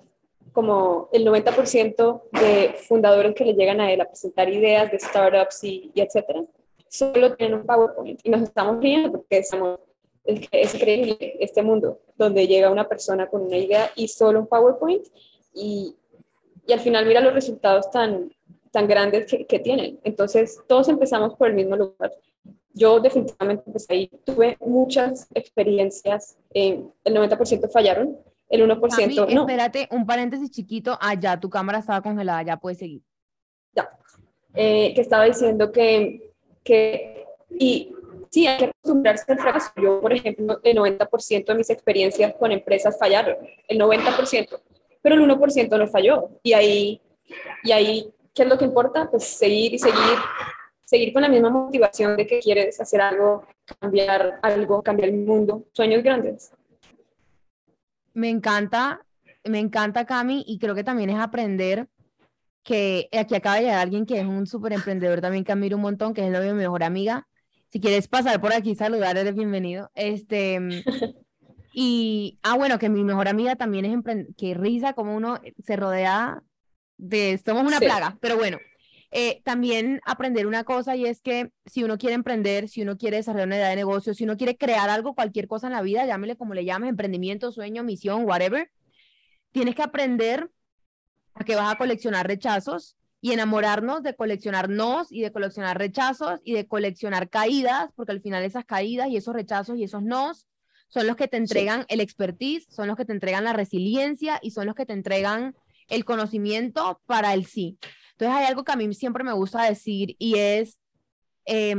como 0.54 1.10
el 1.12 1.26
90% 1.26 2.22
de 2.32 2.74
fundadores 2.88 3.34
que 3.34 3.44
le 3.44 3.52
llegan 3.52 3.82
a 3.82 3.92
él 3.92 4.00
a 4.00 4.06
presentar 4.06 4.48
ideas 4.48 4.90
de 4.90 4.98
startups 4.98 5.62
y, 5.64 5.90
y 5.92 6.00
etcétera, 6.00 6.42
solo 6.96 7.34
tienen 7.34 7.58
un 7.58 7.66
PowerPoint. 7.66 8.20
Y 8.22 8.30
nos 8.30 8.42
estamos 8.42 8.80
riendo 8.80 9.12
porque 9.12 9.38
estamos 9.38 9.80
es, 10.24 10.48
es 10.50 10.74
increíble 10.74 11.36
este 11.40 11.62
mundo 11.62 12.00
donde 12.16 12.46
llega 12.46 12.70
una 12.70 12.88
persona 12.88 13.28
con 13.28 13.42
una 13.42 13.56
idea 13.56 13.90
y 13.94 14.08
solo 14.08 14.40
un 14.40 14.46
PowerPoint 14.46 15.06
y, 15.52 15.94
y 16.66 16.72
al 16.72 16.80
final 16.80 17.06
mira 17.06 17.20
los 17.20 17.34
resultados 17.34 17.90
tan, 17.90 18.32
tan 18.70 18.88
grandes 18.88 19.26
que, 19.26 19.46
que, 19.46 19.58
tienen. 19.58 20.00
Entonces, 20.02 20.60
todos 20.66 20.88
empezamos 20.88 21.34
por 21.36 21.48
el 21.48 21.54
mismo 21.54 21.76
lugar. 21.76 22.12
Yo 22.72 22.98
definitivamente 23.00 23.64
empecé 23.66 23.92
ahí. 23.92 24.10
Tuve 24.24 24.56
muchas 24.60 25.28
experiencias, 25.34 26.38
eh, 26.52 26.82
el 27.04 27.14
90% 27.14 27.70
fallaron, 27.70 28.18
el 28.48 28.68
1% 28.68 29.32
no. 29.32 29.42
Espérate, 29.42 29.88
un 29.90 30.06
paréntesis 30.06 30.50
chiquito. 30.50 30.98
allá 31.00 31.32
ah, 31.32 31.40
tu 31.40 31.50
cámara 31.50 31.78
estaba 31.78 32.02
congelada, 32.02 32.42
ya 32.42 32.56
puedes 32.56 32.78
seguir. 32.78 33.02
Ya. 33.74 33.88
Eh, 34.54 34.92
que 34.94 35.00
estaba 35.00 35.24
diciendo 35.24 35.70
que, 35.70 36.23
que 36.64 37.24
y 37.58 37.94
sí, 38.30 38.46
hay 38.46 38.58
que 38.58 38.64
acostumbrarse 38.66 39.32
al 39.32 39.38
fracaso. 39.38 39.70
Yo, 39.80 40.00
por 40.00 40.12
ejemplo, 40.12 40.60
el 40.62 40.76
90% 40.76 41.44
de 41.46 41.54
mis 41.54 41.70
experiencias 41.70 42.34
con 42.34 42.50
empresas 42.52 42.98
fallaron, 42.98 43.36
el 43.68 43.78
90%, 43.78 44.60
pero 45.02 45.14
el 45.14 45.20
1% 45.22 45.78
no 45.78 45.86
falló. 45.88 46.30
Y 46.42 46.52
ahí, 46.52 47.00
y 47.62 47.72
ahí, 47.72 48.12
¿qué 48.34 48.42
es 48.42 48.48
lo 48.48 48.58
que 48.58 48.64
importa? 48.64 49.10
Pues 49.10 49.24
seguir 49.24 49.74
y 49.74 49.78
seguir, 49.78 50.18
seguir 50.84 51.12
con 51.12 51.22
la 51.22 51.28
misma 51.28 51.50
motivación 51.50 52.16
de 52.16 52.26
que 52.26 52.40
quieres 52.40 52.80
hacer 52.80 53.00
algo, 53.00 53.46
cambiar 53.80 54.40
algo, 54.42 54.82
cambiar 54.82 55.10
el 55.10 55.18
mundo, 55.18 55.64
sueños 55.72 56.02
grandes. 56.02 56.52
Me 58.12 58.30
encanta, 58.30 59.04
me 59.44 59.58
encanta, 59.58 60.04
Cami, 60.04 60.44
y 60.46 60.58
creo 60.58 60.74
que 60.74 60.84
también 60.84 61.10
es 61.10 61.18
aprender 61.18 61.88
que 62.64 63.08
aquí 63.12 63.34
acaba 63.34 63.56
de 63.56 63.62
llegar 63.62 63.78
alguien 63.78 64.06
que 64.06 64.18
es 64.18 64.26
un 64.26 64.46
súper 64.46 64.72
emprendedor 64.72 65.20
también 65.20 65.44
que 65.44 65.52
admiro 65.52 65.76
un 65.76 65.82
montón, 65.82 66.14
que 66.14 66.26
es 66.26 66.32
novio 66.32 66.48
de 66.48 66.54
mi 66.54 66.60
mejor 66.60 66.82
amiga, 66.82 67.28
si 67.70 67.78
quieres 67.78 68.08
pasar 68.08 68.40
por 68.40 68.52
aquí, 68.52 68.74
saludar, 68.74 69.16
eres 69.16 69.34
bienvenido. 69.34 69.90
Este, 69.94 70.58
y, 71.72 72.38
ah, 72.42 72.56
bueno, 72.56 72.78
que 72.78 72.88
mi 72.88 73.04
mejor 73.04 73.28
amiga 73.28 73.54
también 73.56 73.84
es 73.84 73.92
emprendedora, 73.92 74.34
qué 74.38 74.54
risa 74.54 74.94
como 74.94 75.14
uno 75.14 75.40
se 75.62 75.76
rodea 75.76 76.42
de, 76.96 77.38
somos 77.44 77.64
una 77.64 77.80
plaga, 77.80 78.16
pero 78.20 78.36
bueno, 78.36 78.58
eh, 79.10 79.42
también 79.44 80.00
aprender 80.06 80.46
una 80.46 80.64
cosa 80.64 80.96
y 80.96 81.04
es 81.04 81.20
que 81.20 81.50
si 81.66 81.84
uno 81.84 81.98
quiere 81.98 82.14
emprender, 82.14 82.68
si 82.68 82.82
uno 82.82 82.96
quiere 82.96 83.18
desarrollar 83.18 83.48
una 83.48 83.56
idea 83.56 83.68
de 83.68 83.76
negocio, 83.76 84.14
si 84.14 84.24
uno 84.24 84.36
quiere 84.36 84.56
crear 84.56 84.88
algo, 84.88 85.14
cualquier 85.14 85.48
cosa 85.48 85.66
en 85.66 85.74
la 85.74 85.82
vida, 85.82 86.06
llámele 86.06 86.36
como 86.36 86.54
le 86.54 86.64
llames, 86.64 86.88
emprendimiento, 86.88 87.52
sueño, 87.52 87.84
misión, 87.84 88.24
whatever, 88.24 88.70
tienes 89.52 89.74
que 89.74 89.82
aprender 89.82 90.48
a 91.34 91.44
que 91.44 91.56
vas 91.56 91.72
a 91.72 91.78
coleccionar 91.78 92.26
rechazos, 92.26 92.96
y 93.24 93.32
enamorarnos 93.32 94.02
de 94.02 94.14
coleccionarnos 94.14 95.10
y 95.10 95.22
de 95.22 95.32
coleccionar 95.32 95.78
rechazos 95.78 96.40
y 96.44 96.52
de 96.52 96.68
coleccionar 96.68 97.30
caídas, 97.30 97.88
porque 97.96 98.12
al 98.12 98.20
final 98.20 98.44
esas 98.44 98.66
caídas 98.66 99.08
y 99.08 99.16
esos 99.16 99.34
rechazos 99.34 99.78
y 99.78 99.84
esos 99.84 100.02
nos 100.02 100.46
son 100.88 101.06
los 101.06 101.16
que 101.16 101.26
te 101.26 101.38
entregan 101.38 101.86
el 101.88 102.02
expertise, 102.02 102.66
son 102.68 102.86
los 102.86 102.98
que 102.98 103.06
te 103.06 103.14
entregan 103.14 103.44
la 103.44 103.54
resiliencia 103.54 104.38
y 104.42 104.50
son 104.50 104.66
los 104.66 104.74
que 104.74 104.84
te 104.84 104.92
entregan 104.92 105.56
el 105.88 106.04
conocimiento 106.04 107.00
para 107.06 107.32
el 107.32 107.46
sí. 107.46 107.78
Entonces 108.10 108.36
hay 108.36 108.44
algo 108.44 108.62
que 108.62 108.72
a 108.72 108.76
mí 108.76 108.92
siempre 108.92 109.24
me 109.24 109.32
gusta 109.32 109.62
decir 109.62 110.14
y 110.18 110.36
es, 110.36 110.78
eh, 111.46 111.74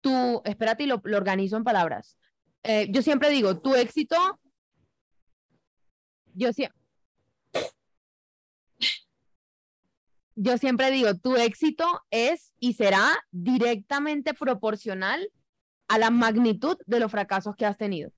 tú, 0.00 0.40
espérate 0.46 0.84
y 0.84 0.86
lo, 0.86 1.02
lo, 1.04 1.18
organizo 1.18 1.58
en 1.58 1.64
palabras. 1.64 2.16
Eh, 2.62 2.88
yo 2.90 3.02
siempre 3.02 3.28
digo, 3.28 3.60
tu 3.60 3.74
éxito, 3.74 4.16
yo 6.32 6.50
siempre, 6.54 6.79
yo 10.42 10.56
siempre 10.56 10.90
digo, 10.90 11.14
tu 11.16 11.36
éxito 11.36 11.84
es 12.10 12.54
y 12.58 12.72
será 12.72 13.06
directamente 13.30 14.32
proporcional 14.32 15.30
a 15.86 15.98
la 15.98 16.08
magnitud 16.08 16.78
de 16.86 16.98
los 16.98 17.10
fracasos 17.10 17.54
que 17.56 17.66
has 17.66 17.76
tenido. 17.76 18.10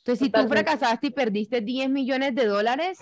Entonces, 0.00 0.26
si 0.26 0.30
tú 0.30 0.46
fracasaste 0.46 1.06
y 1.06 1.10
perdiste 1.10 1.62
10 1.62 1.88
millones 1.88 2.34
de 2.34 2.44
dólares, 2.44 2.98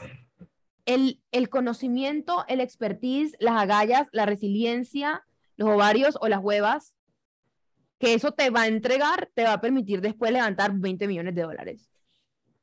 el, 0.84 1.20
el 1.32 1.48
conocimiento, 1.48 2.44
el 2.46 2.60
expertise, 2.60 3.34
las 3.40 3.60
agallas, 3.60 4.06
la 4.12 4.26
resiliencia, 4.26 5.24
los 5.56 5.68
ovarios 5.68 6.16
o 6.20 6.28
las 6.28 6.40
huevas, 6.40 6.94
que 7.98 8.14
eso 8.14 8.30
te 8.30 8.50
va 8.50 8.62
a 8.62 8.66
entregar, 8.68 9.28
te 9.34 9.42
va 9.42 9.54
a 9.54 9.60
permitir 9.60 10.00
después 10.00 10.30
levantar 10.30 10.72
20 10.72 11.08
millones 11.08 11.34
de 11.34 11.42
dólares. 11.42 11.90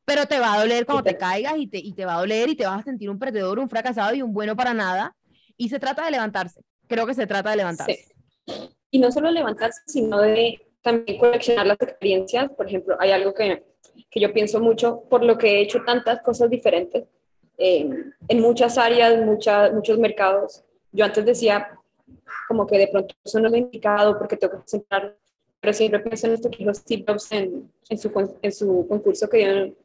Pero 0.06 0.28
te 0.28 0.40
va 0.40 0.54
a 0.54 0.60
doler 0.60 0.86
cuando 0.86 1.04
te 1.04 1.18
caigas 1.18 1.56
y 1.58 1.68
te, 1.68 1.80
y 1.80 1.92
te 1.92 2.06
va 2.06 2.16
a 2.16 2.20
doler 2.20 2.48
y 2.50 2.56
te 2.56 2.66
vas 2.66 2.80
a 2.80 2.84
sentir 2.84 3.10
un 3.10 3.20
perdedor, 3.20 3.60
un 3.60 3.70
fracasado 3.70 4.16
y 4.16 4.22
un 4.22 4.32
bueno 4.32 4.56
para 4.56 4.74
nada 4.74 5.14
y 5.58 5.70
se 5.70 5.80
trata 5.80 6.06
de 6.06 6.12
levantarse. 6.12 6.62
Creo 6.88 7.06
que 7.06 7.14
se 7.14 7.28
trata 7.28 7.52
de 7.52 7.58
levantarse. 7.58 8.06
Y 8.92 9.00
no 9.00 9.12
solo 9.12 9.32
levantarse, 9.32 9.82
sino 9.88 10.20
de 10.20 10.62
también 10.82 11.18
coleccionar 11.18 11.66
las 11.66 11.82
experiencias. 11.82 12.52
Por 12.52 12.68
ejemplo, 12.68 12.96
hay 13.00 13.12
algo 13.12 13.34
que, 13.34 13.64
que 14.10 14.20
yo 14.20 14.34
pienso 14.34 14.60
mucho, 14.60 15.04
por 15.10 15.24
lo 15.24 15.38
que 15.38 15.58
he 15.58 15.62
hecho 15.62 15.84
tantas 15.86 16.22
cosas 16.22 16.50
diferentes 16.50 17.06
eh, 17.58 17.90
en 18.28 18.42
muchas 18.42 18.78
áreas, 18.78 19.18
muchas, 19.26 19.74
muchos 19.74 19.98
mercados. 19.98 20.64
Yo 20.92 21.06
antes 21.06 21.26
decía 21.26 21.80
como 22.48 22.68
que 22.68 22.78
de 22.78 22.88
pronto 22.88 23.16
eso 23.24 23.40
no 23.40 23.54
he 23.54 23.58
indicado 23.58 24.18
porque 24.18 24.38
tengo 24.38 24.52
que 24.54 24.60
concentrar, 24.60 25.16
pero 25.60 25.74
siempre 25.74 26.00
pienso 26.02 26.28
en 26.28 26.34
esto 26.34 26.52
que 26.52 26.74
Steve 26.74 27.06
Jobs 27.08 27.32
en, 27.32 27.72
en, 27.90 27.98
su, 27.98 28.38
en 28.42 28.52
su 28.52 28.86
concurso 28.88 29.30
que 29.30 29.38
dio 29.38 29.50
en, 29.50 29.78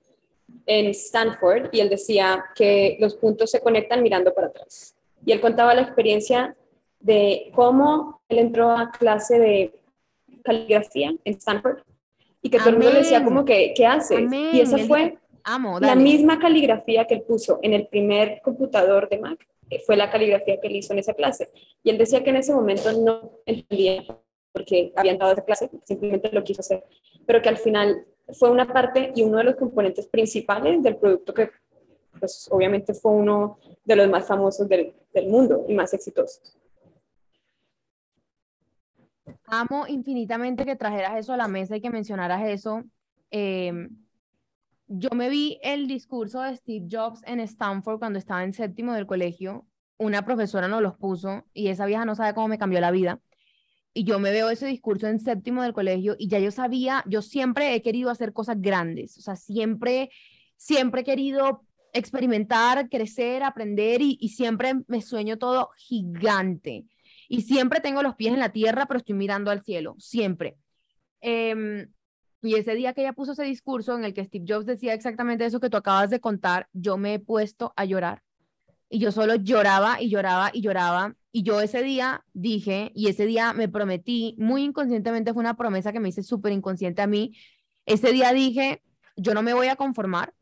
en 0.67 0.87
Stanford 0.87 1.69
y 1.73 1.81
él 1.81 1.89
decía 1.89 2.45
que 2.55 2.97
los 3.01 3.15
puntos 3.15 3.51
se 3.51 3.61
conectan 3.61 4.03
mirando 4.03 4.35
para 4.35 4.49
atrás 4.49 4.98
y 5.25 5.33
él 5.33 5.41
contaba 5.41 5.75
la 5.75 5.83
experiencia 5.83 6.57
de 7.01 7.51
cómo 7.55 8.21
él 8.29 8.39
entró 8.39 8.71
a 8.71 8.91
clase 8.91 9.39
de 9.39 9.75
caligrafía 10.43 11.15
en 11.25 11.35
Stanford 11.35 11.79
y 12.43 12.51
que 12.51 12.59
todo 12.59 12.71
el 12.71 12.77
mundo 12.77 12.93
le 12.93 12.99
decía 13.01 13.25
como 13.25 13.45
que, 13.45 13.73
¿qué 13.77 13.87
haces? 13.87 14.31
Y 14.53 14.61
esa 14.61 14.79
fue 14.79 15.19
la 15.81 15.95
misma 15.95 16.39
caligrafía 16.39 17.07
que 17.07 17.15
él 17.15 17.23
puso 17.23 17.59
en 17.63 17.73
el 17.73 17.87
primer 17.87 18.41
computador 18.43 19.09
de 19.09 19.19
Mac, 19.19 19.47
fue 19.87 19.97
la 19.97 20.11
caligrafía 20.11 20.61
que 20.61 20.69
él 20.69 20.77
hizo 20.77 20.93
en 20.93 21.01
esa 21.01 21.15
clase. 21.15 21.51
Y 21.83 21.91
él 21.91 21.99
decía 21.99 22.23
que 22.23 22.31
en 22.31 22.37
ese 22.37 22.55
momento 22.55 22.93
no 22.93 23.33
entendía 23.45 24.05
porque 24.53 24.93
había 24.97 25.13
entrado 25.13 25.31
a 25.31 25.35
esa 25.35 25.45
clase, 25.45 25.71
simplemente 25.85 26.31
lo 26.33 26.43
quiso 26.43 26.61
hacer, 26.61 26.85
pero 27.27 27.41
que 27.41 27.49
al 27.49 27.59
final 27.59 28.05
fue 28.39 28.51
una 28.51 28.67
parte 28.73 29.13
y 29.15 29.23
uno 29.23 29.39
de 29.39 29.45
los 29.45 29.57
componentes 29.57 30.07
principales 30.07 30.83
del 30.83 30.97
producto 30.97 31.33
que 31.33 31.51
pues 32.19 32.49
obviamente 32.51 32.95
fue 32.95 33.13
uno 33.13 33.59
de 33.85 33.97
los 33.97 34.09
más 34.09 34.27
famosos 34.27 34.69
del, 34.69 34.95
del 35.13 35.29
mundo 35.29 35.65
y 35.69 35.75
más 35.75 35.93
exitosos. 35.95 36.59
Amo 39.47 39.87
infinitamente 39.87 40.65
que 40.65 40.77
trajeras 40.77 41.17
eso 41.17 41.33
a 41.33 41.37
la 41.37 41.49
mesa 41.49 41.77
y 41.77 41.81
que 41.81 41.91
mencionaras 41.91 42.47
eso. 42.47 42.85
Eh, 43.31 43.89
yo 44.87 45.11
me 45.11 45.29
vi 45.29 45.59
el 45.63 45.87
discurso 45.87 46.41
de 46.41 46.57
Steve 46.57 46.87
Jobs 46.91 47.21
en 47.27 47.41
Stanford 47.41 47.99
cuando 47.99 48.19
estaba 48.19 48.43
en 48.45 48.53
séptimo 48.53 48.95
del 48.95 49.07
colegio. 49.07 49.67
Una 49.99 50.25
profesora 50.25 50.69
nos 50.69 50.83
los 50.83 50.97
puso 50.97 51.45
y 51.53 51.69
esa 51.69 51.87
vieja 51.87 52.05
no 52.05 52.15
sabe 52.15 52.35
cómo 52.35 52.49
me 52.49 52.59
cambió 52.59 52.81
la 52.81 52.91
vida. 52.91 53.21
Y 53.93 54.05
yo 54.05 54.19
me 54.19 54.31
veo 54.31 54.49
ese 54.49 54.67
discurso 54.67 55.07
en 55.07 55.21
séptimo 55.21 55.63
del 55.63 55.73
colegio 55.73 56.15
y 56.19 56.29
ya 56.29 56.39
yo 56.39 56.51
sabía, 56.51 57.03
yo 57.07 57.21
siempre 57.21 57.75
he 57.75 57.83
querido 57.83 58.11
hacer 58.11 58.33
cosas 58.33 58.61
grandes, 58.61 59.19
o 59.19 59.23
sea, 59.23 59.35
siempre, 59.35 60.11
siempre 60.57 61.01
he 61.01 61.05
querido 61.05 61.65
experimentar, 61.99 62.89
crecer, 62.89 63.43
aprender 63.43 64.01
y, 64.03 64.17
siempre 64.29 64.75
me 64.87 65.03
sueño 65.03 65.39
todo 65.39 65.71
gigante. 65.77 66.87
Y 67.29 67.43
siempre 67.43 67.81
tengo 67.81 68.03
los 68.03 68.15
pies 68.15 68.33
en 68.33 68.41
la 68.41 68.53
tierra, 68.53 68.87
pero 68.87 68.99
estoy 68.99 69.15
mirando 69.15 69.51
al 69.51 69.63
cielo, 69.63 69.97
siempre. 69.99 70.57
Em, 71.21 71.89
y 72.43 72.55
ese 72.55 72.75
día 72.75 72.93
que 72.95 73.03
ella 73.03 73.13
puso 73.13 73.33
ese 73.33 73.45
discurso 73.45 73.97
en 73.97 74.05
el 74.05 74.15
que 74.15 74.25
Steve 74.25 74.45
Jobs 74.49 74.67
decía 74.67 74.95
exactamente 74.95 75.45
eso 75.45 75.61
que 75.61 75.71
tú 75.71 75.77
acabas 75.77 76.11
de 76.11 76.21
contar, 76.21 76.69
yo 76.73 76.97
me 76.97 77.15
he 77.15 77.19
puesto 77.19 77.73
a 77.77 77.85
llorar. 77.85 78.23
Y 78.89 79.01
yo 79.01 79.13
solo 79.13 79.35
lloraba 79.35 80.01
y 80.01 80.09
lloraba 80.09 80.51
y 80.53 80.63
lloraba. 80.63 81.15
Y 81.33 81.43
yo 81.43 81.61
ese 81.61 81.83
día 81.83 82.25
dije, 82.33 82.91
y 82.95 83.09
ese 83.09 83.27
día 83.27 83.53
me 83.53 83.69
prometí, 83.69 84.35
muy 84.39 84.63
inconscientemente 84.63 85.33
fue 85.35 85.41
una 85.41 85.57
promesa 85.57 85.93
que 85.93 86.01
me 86.01 86.09
hice 86.09 86.23
súper 86.23 86.53
inconsciente 86.53 87.03
a 87.03 87.07
mí. 87.07 87.35
Ese 87.85 88.13
día 88.13 88.33
dije, 88.33 88.83
yo 89.17 89.35
no 89.35 89.43
me 89.43 89.53
voy 89.53 89.69
a 89.69 89.77
conformar, 89.77 90.33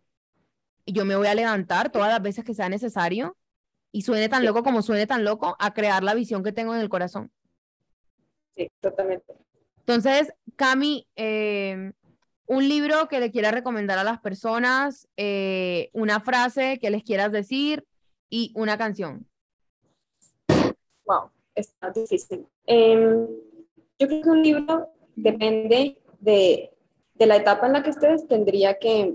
yo 0.92 1.04
me 1.04 1.16
voy 1.16 1.26
a 1.26 1.34
levantar 1.34 1.90
todas 1.90 2.08
las 2.08 2.22
veces 2.22 2.44
que 2.44 2.54
sea 2.54 2.68
necesario 2.68 3.36
y 3.92 4.02
suene 4.02 4.28
tan 4.28 4.44
loco 4.44 4.62
como 4.62 4.82
suene 4.82 5.06
tan 5.06 5.24
loco 5.24 5.56
a 5.58 5.74
crear 5.74 6.02
la 6.02 6.14
visión 6.14 6.42
que 6.42 6.52
tengo 6.52 6.74
en 6.74 6.80
el 6.80 6.88
corazón. 6.88 7.30
Sí, 8.54 8.70
totalmente. 8.80 9.34
Entonces, 9.78 10.32
Cami, 10.56 11.06
eh, 11.16 11.92
un 12.46 12.68
libro 12.68 13.08
que 13.08 13.20
le 13.20 13.30
quieras 13.30 13.52
recomendar 13.52 13.98
a 13.98 14.04
las 14.04 14.20
personas, 14.20 15.08
eh, 15.16 15.90
una 15.92 16.20
frase 16.20 16.78
que 16.80 16.90
les 16.90 17.02
quieras 17.02 17.32
decir 17.32 17.84
y 18.30 18.52
una 18.54 18.78
canción. 18.78 19.26
Wow, 21.04 21.30
está 21.54 21.90
difícil. 21.90 22.46
Em, 22.66 23.26
yo 23.98 24.08
creo 24.08 24.22
que 24.22 24.28
un 24.28 24.42
libro 24.42 24.88
depende 25.14 25.98
de, 26.20 26.70
de, 27.14 27.26
la 27.26 27.36
etapa 27.36 27.66
en 27.66 27.72
la 27.72 27.82
que 27.82 27.90
estés, 27.90 28.26
tendría 28.26 28.78
que, 28.78 29.14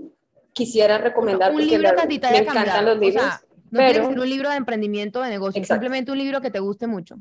quisiera 0.52 0.98
recomendar. 0.98 1.52
un 1.52 1.66
libro 1.66 1.90
que 1.94 2.18
te 2.18 2.26
haya 2.26 2.44
cambiado. 2.44 2.82
Los 2.82 2.98
libros, 2.98 3.24
no 3.70 3.78
pero, 3.78 4.08
un 4.08 4.28
libro 4.28 4.50
de 4.50 4.56
emprendimiento, 4.56 5.22
de 5.22 5.30
negocio, 5.30 5.64
simplemente 5.64 6.12
un 6.12 6.18
libro 6.18 6.40
que 6.40 6.50
te 6.50 6.60
guste 6.60 6.86
mucho. 6.86 7.16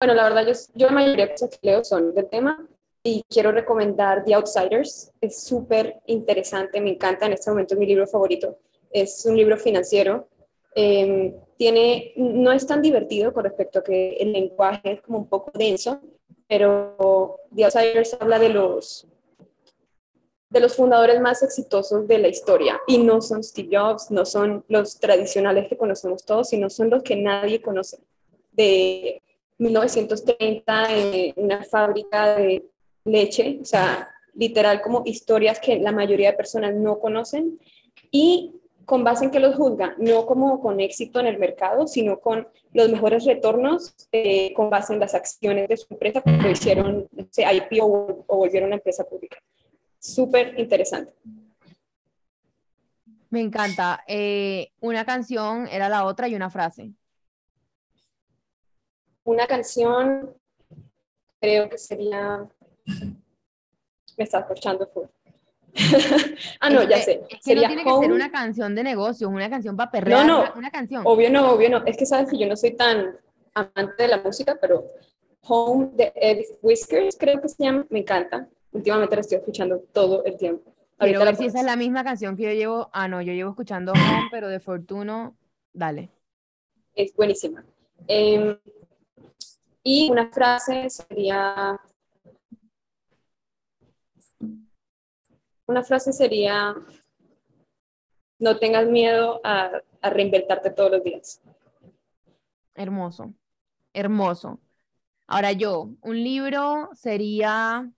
Bueno, 0.00 0.14
la 0.14 0.24
verdad, 0.24 0.46
yo, 0.46 0.52
yo 0.74 0.86
la 0.86 0.92
mayoría 0.92 1.26
de 1.26 1.32
cosas 1.32 1.50
que 1.50 1.58
leo 1.62 1.84
son 1.84 2.14
del 2.14 2.28
tema 2.28 2.66
y 3.02 3.22
quiero 3.28 3.52
recomendar 3.52 4.24
The 4.24 4.34
Outsiders. 4.34 5.12
Es 5.20 5.44
súper 5.44 6.00
interesante, 6.06 6.80
me 6.80 6.90
encanta, 6.90 7.26
en 7.26 7.34
este 7.34 7.50
momento 7.50 7.74
es 7.74 7.80
mi 7.80 7.86
libro 7.86 8.06
favorito. 8.06 8.58
Es 8.90 9.24
un 9.26 9.36
libro 9.36 9.58
financiero. 9.58 10.28
Em, 10.74 11.34
tiene, 11.56 12.14
no 12.16 12.50
es 12.52 12.66
tan 12.66 12.80
divertido 12.80 13.32
con 13.32 13.44
respecto 13.44 13.80
a 13.80 13.84
que 13.84 14.16
el 14.16 14.32
lenguaje 14.32 14.92
es 14.92 15.02
como 15.02 15.18
un 15.18 15.28
poco 15.28 15.52
denso, 15.56 16.00
pero 16.48 17.38
The 17.54 17.64
Outsiders 17.64 18.16
habla 18.18 18.38
de 18.38 18.48
los, 18.48 19.06
de 20.54 20.60
los 20.60 20.76
fundadores 20.76 21.20
más 21.20 21.42
exitosos 21.42 22.08
de 22.08 22.18
la 22.18 22.28
historia. 22.28 22.80
Y 22.86 22.98
no 22.98 23.20
son 23.20 23.42
Steve 23.44 23.76
Jobs, 23.76 24.10
no 24.10 24.24
son 24.24 24.64
los 24.68 24.98
tradicionales 24.98 25.68
que 25.68 25.76
conocemos 25.76 26.24
todos, 26.24 26.48
sino 26.48 26.70
son 26.70 26.88
los 26.88 27.02
que 27.02 27.16
nadie 27.16 27.60
conoce. 27.60 27.98
De 28.52 29.20
1930, 29.58 30.86
en 30.96 31.34
una 31.36 31.64
fábrica 31.64 32.36
de 32.36 32.64
leche, 33.04 33.58
o 33.60 33.64
sea, 33.64 34.08
literal 34.34 34.80
como 34.80 35.02
historias 35.04 35.60
que 35.60 35.78
la 35.78 35.92
mayoría 35.92 36.30
de 36.30 36.36
personas 36.36 36.74
no 36.74 36.98
conocen 36.98 37.58
y 38.10 38.52
con 38.84 39.02
base 39.02 39.24
en 39.24 39.30
que 39.30 39.40
los 39.40 39.56
juzgan, 39.56 39.94
no 39.98 40.26
como 40.26 40.60
con 40.60 40.80
éxito 40.80 41.20
en 41.20 41.26
el 41.26 41.38
mercado, 41.38 41.86
sino 41.86 42.20
con 42.20 42.46
los 42.72 42.88
mejores 42.90 43.24
retornos 43.24 43.94
eh, 44.12 44.52
con 44.54 44.70
base 44.70 44.92
en 44.92 45.00
las 45.00 45.14
acciones 45.14 45.68
de 45.68 45.76
su 45.76 45.86
empresa 45.90 46.20
cuando 46.20 46.50
hicieron, 46.50 47.08
sé, 47.30 47.44
IPO 47.50 48.24
o, 48.26 48.36
volvieron 48.36 48.68
una 48.68 48.76
empresa 48.76 49.04
pública. 49.04 49.38
Súper 50.04 50.60
interesante. 50.60 51.14
Me 53.30 53.40
encanta. 53.40 54.04
Eh, 54.06 54.70
una 54.80 55.06
canción 55.06 55.66
era 55.68 55.88
la 55.88 56.04
otra 56.04 56.28
y 56.28 56.34
una 56.34 56.50
frase. 56.50 56.92
Una 59.24 59.46
canción 59.46 60.36
creo 61.40 61.70
que 61.70 61.78
sería 61.78 62.46
me 62.84 64.24
estás 64.24 64.42
escuchando 64.42 64.86
full. 64.92 65.06
ah, 66.60 66.68
no, 66.68 66.82
ya 66.82 66.98
sé. 67.00 67.22
Es 67.30 67.40
que 67.42 67.54
no 67.54 67.66
tiene 67.66 67.82
que 67.82 67.98
ser 67.98 68.12
una 68.12 68.30
canción 68.30 68.74
de 68.74 68.84
negocios, 68.84 69.30
una 69.30 69.48
canción 69.48 69.74
para 69.74 69.90
perrear, 69.90 70.26
no, 70.26 70.44
no, 70.44 70.52
una, 70.54 70.70
canción. 70.70 71.02
Obvio 71.06 71.30
no, 71.30 71.52
obvio 71.52 71.70
no. 71.70 71.82
Es 71.86 71.96
que 71.96 72.04
sabes 72.04 72.30
que 72.30 72.38
yo 72.38 72.46
no 72.46 72.56
soy 72.56 72.72
tan 72.72 73.18
amante 73.54 74.02
de 74.02 74.08
la 74.08 74.18
música, 74.18 74.58
pero 74.60 74.84
Home 75.48 75.92
de 75.94 76.12
Ed 76.14 76.44
Whiskers, 76.60 77.16
creo 77.18 77.40
que 77.40 77.48
se 77.48 77.64
llama, 77.64 77.86
me 77.88 78.00
encanta. 78.00 78.46
Últimamente 78.74 79.16
la 79.16 79.20
estoy 79.22 79.38
escuchando 79.38 79.80
todo 79.92 80.22
el 80.24 80.36
tiempo. 80.36 80.74
Ahorita 80.98 81.18
Quiero 81.18 81.24
ver 81.24 81.36
si 81.36 81.46
esa 81.46 81.60
es 81.60 81.64
la 81.64 81.76
misma 81.76 82.04
canción 82.04 82.36
que 82.36 82.42
yo 82.42 82.50
llevo. 82.50 82.90
Ah, 82.92 83.08
no, 83.08 83.22
yo 83.22 83.32
llevo 83.32 83.50
escuchando 83.50 83.92
Home, 83.92 84.28
pero 84.30 84.48
de 84.48 84.60
Fortuno, 84.60 85.34
dale. 85.72 86.10
Es 86.94 87.14
buenísima. 87.16 87.64
Em, 88.06 88.58
y 89.82 90.10
una 90.10 90.28
frase 90.28 90.90
sería 90.90 91.80
Una 95.66 95.82
frase 95.82 96.12
sería, 96.12 96.74
no 98.38 98.58
tengas 98.58 98.86
miedo 98.86 99.40
a, 99.44 99.80
reinventarte 100.02 100.70
todos 100.70 100.90
los 100.90 101.02
días. 101.02 101.40
Hermoso, 102.74 103.32
hermoso. 103.94 104.60
Ahora 105.26 105.52
yo, 105.52 105.88
un 106.02 106.22
libro 106.22 106.90
sería 106.92 107.90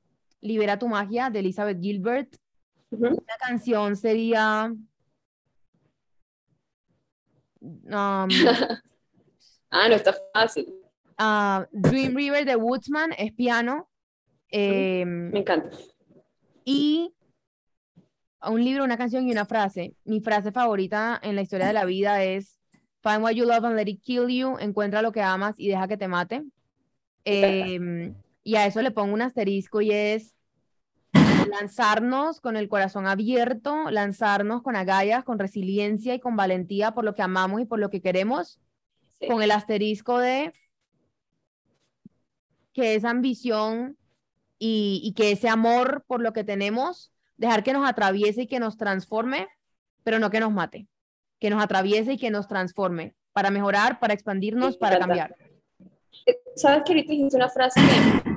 Libera 0.47 0.79
tu 0.79 0.89
magia 0.89 1.31
de 1.31 1.41
Elizabeth 1.41 1.81
Gilbert. 1.81 2.37
Una 2.91 3.37
canción 3.41 3.97
sería... 3.97 4.73
Um, 7.61 8.29
ah, 9.71 9.89
no 9.89 9.95
está 9.95 10.15
fácil. 10.33 10.67
Uh, 11.19 11.65
Dream 11.73 12.15
River 12.15 12.45
de 12.45 12.57
Woodsman 12.57 13.13
es 13.19 13.33
piano. 13.33 13.89
Em, 14.49 15.31
Me 15.31 15.41
encanta. 15.41 15.77
Y 16.65 17.13
un 18.43 18.65
libro, 18.65 18.85
una 18.85 18.97
canción 18.97 19.27
y 19.27 19.33
una 19.33 19.47
frase. 19.47 19.95
Mi 20.05 20.21
frase 20.21 20.53
favorita 20.53 21.19
en 21.23 21.35
la 21.35 21.43
historia 21.43 21.67
de 21.67 21.73
la 21.73 21.85
vida 21.85 22.23
es 22.23 22.57
Find 23.03 23.23
what 23.23 23.33
you 23.33 23.45
love 23.45 23.65
and 23.65 23.77
let 23.77 23.89
it 23.89 24.03
kill 24.03 24.29
you. 24.29 24.57
Encuentra 24.59 25.01
lo 25.01 25.13
que 25.13 25.23
amas 25.23 25.55
y 25.59 25.69
deja 25.69 25.87
que 25.87 25.97
te 25.97 26.09
mate. 26.09 26.45
Em, 27.25 28.15
y 28.43 28.57
a 28.57 28.67
eso 28.67 28.83
le 28.83 28.91
pongo 28.91 29.15
un 29.15 29.23
asterisco 29.23 29.81
y 29.81 29.91
es 29.91 30.36
lanzarnos 31.61 32.41
con 32.41 32.57
el 32.57 32.69
corazón 32.69 33.07
abierto, 33.07 33.91
lanzarnos 33.91 34.63
con 34.63 34.77
agallas, 34.77 35.25
con 35.25 35.39
resiliencia 35.39 36.15
y 36.15 36.21
con 36.21 36.37
valentía 36.37 36.93
por 36.93 37.05
lo 37.05 37.15
que 37.15 37.23
amamos 37.23 37.61
y 37.61 37.65
por 37.65 37.79
lo 37.79 37.91
que 37.91 38.01
queremos, 38.01 38.61
con 39.29 39.43
el 39.43 39.51
asterisco 39.51 40.19
de 40.19 40.53
que 42.73 42.95
esa 42.95 43.11
ambición 43.11 43.97
y, 44.59 45.01
y 45.03 45.15
que 45.15 45.33
ese 45.33 45.49
amor 45.49 46.05
por 46.07 46.21
lo 46.21 46.33
que 46.33 46.45
tenemos 46.45 47.13
dejar 47.37 47.63
que 47.63 47.73
nos 47.73 47.89
atraviese 47.89 48.43
y 48.43 48.47
que 48.47 48.61
nos 48.61 48.77
transforme, 48.77 49.49
pero 50.03 50.19
no 50.19 50.31
que 50.31 50.41
nos 50.41 50.53
mate, 50.53 50.89
que 51.39 51.51
nos 51.51 51.63
atraviese 51.63 52.15
y 52.15 52.19
que 52.19 52.31
nos 52.31 52.49
transforme, 52.49 53.15
para 53.33 53.51
mejorar, 53.51 54.01
para 54.01 54.15
expandirnos, 54.15 54.77
para 54.77 54.99
cambiar. 54.99 55.35
Sabes 56.55 56.83
que 56.85 56.93
ahorita 56.93 57.13
dijiste 57.13 57.37
una 57.37 57.49
frase 57.49 57.81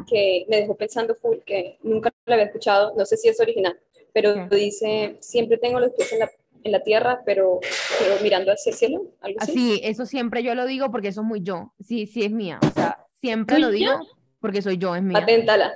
que, 0.07 0.45
me 0.49 0.57
dejó 0.57 0.75
pensando 0.75 1.15
full, 1.15 1.37
que 1.45 1.77
nunca 1.83 2.11
la 2.25 2.35
había 2.35 2.47
escuchado, 2.47 2.93
no 2.95 3.05
sé 3.05 3.17
si 3.17 3.29
es 3.29 3.39
original, 3.39 3.79
pero 4.13 4.47
dice, 4.47 5.17
siempre 5.19 5.57
tengo 5.57 5.79
los 5.79 5.91
pies 5.91 6.11
en 6.13 6.19
la, 6.19 6.31
en 6.63 6.71
la 6.71 6.83
tierra, 6.83 7.21
pero, 7.25 7.59
pero, 7.99 8.21
mirando 8.21 8.51
hacia 8.51 8.71
el 8.71 8.75
cielo, 8.75 9.05
algo 9.21 9.39
así. 9.39 9.53
Sí, 9.53 9.81
eso 9.83 10.05
siempre 10.05 10.43
yo 10.43 10.55
lo 10.55 10.65
digo 10.65 10.91
porque 10.91 11.09
eso 11.09 11.21
es 11.21 11.27
muy 11.27 11.41
yo, 11.41 11.73
sí, 11.79 12.07
sí 12.07 12.23
es 12.23 12.31
mía, 12.31 12.59
o 12.61 12.71
sea, 12.71 13.05
siempre 13.21 13.59
lo 13.59 13.69
digo 13.69 13.91
porque 14.39 14.61
soy 14.61 14.77
yo, 14.77 14.95
es 14.95 15.03
mía. 15.03 15.19
Paténtala. 15.19 15.73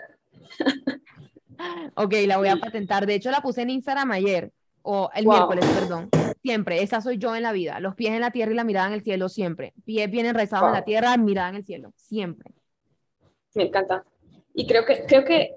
Ok, 1.95 2.13
la 2.25 2.37
voy 2.37 2.49
a 2.49 2.57
patentar. 2.57 3.05
De 3.05 3.15
hecho, 3.15 3.31
la 3.31 3.41
puse 3.41 3.61
en 3.61 3.69
Instagram 3.69 4.11
ayer, 4.11 4.51
o 4.81 5.09
el 5.13 5.25
miércoles, 5.25 5.65
perdón. 5.79 6.09
Siempre, 6.43 6.83
esa 6.83 6.99
soy 6.99 7.17
yo 7.17 7.33
en 7.35 7.43
la 7.43 7.53
vida. 7.53 7.79
Los 7.79 7.95
pies 7.95 8.11
en 8.11 8.19
la 8.19 8.31
tierra 8.31 8.51
y 8.51 8.55
la 8.55 8.65
mirada 8.65 8.87
en 8.87 8.93
el 8.93 9.01
cielo, 9.01 9.29
siempre. 9.29 9.73
Pies 9.85 10.11
bien 10.11 10.25
enraizados 10.25 10.67
en 10.67 10.73
la 10.73 10.83
tierra, 10.83 11.15
mirada 11.15 11.49
en 11.49 11.55
el 11.55 11.65
cielo, 11.65 11.93
siempre. 11.95 12.51
Me 13.53 13.63
encanta. 13.63 14.03
Y 14.53 14.67
creo 14.67 14.83
que, 14.83 15.05
creo 15.07 15.23
que, 15.23 15.55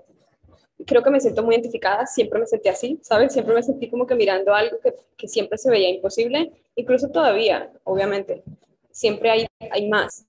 creo 0.86 1.02
que 1.02 1.10
me 1.10 1.18
siento 1.20 1.42
muy 1.42 1.56
identificada. 1.56 2.06
Siempre 2.06 2.38
me 2.38 2.46
sentí 2.46 2.68
así, 2.68 3.00
¿sabes? 3.02 3.32
Siempre 3.32 3.52
me 3.52 3.64
sentí 3.64 3.90
como 3.90 4.06
que 4.06 4.14
mirando 4.14 4.54
algo 4.54 4.78
que, 4.80 4.94
que 5.16 5.26
siempre 5.26 5.58
se 5.58 5.70
veía 5.70 5.90
imposible, 5.90 6.52
incluso 6.76 7.08
todavía, 7.08 7.68
obviamente. 7.82 8.44
Siempre 8.92 9.30
hay, 9.30 9.46
hay 9.72 9.88
más 9.88 10.24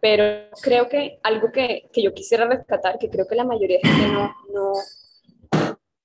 pero 0.00 0.48
creo 0.62 0.88
que 0.88 1.18
algo 1.22 1.50
que, 1.50 1.88
que, 1.92 2.02
yo 2.02 2.14
quisiera 2.14 2.46
rescatar, 2.46 2.98
que 2.98 3.10
creo 3.10 3.26
que 3.26 3.34
la 3.34 3.44
mayoría 3.44 3.78
de 3.82 3.88
gente 3.88 4.12
no, 4.12 4.32
no, 4.52 4.72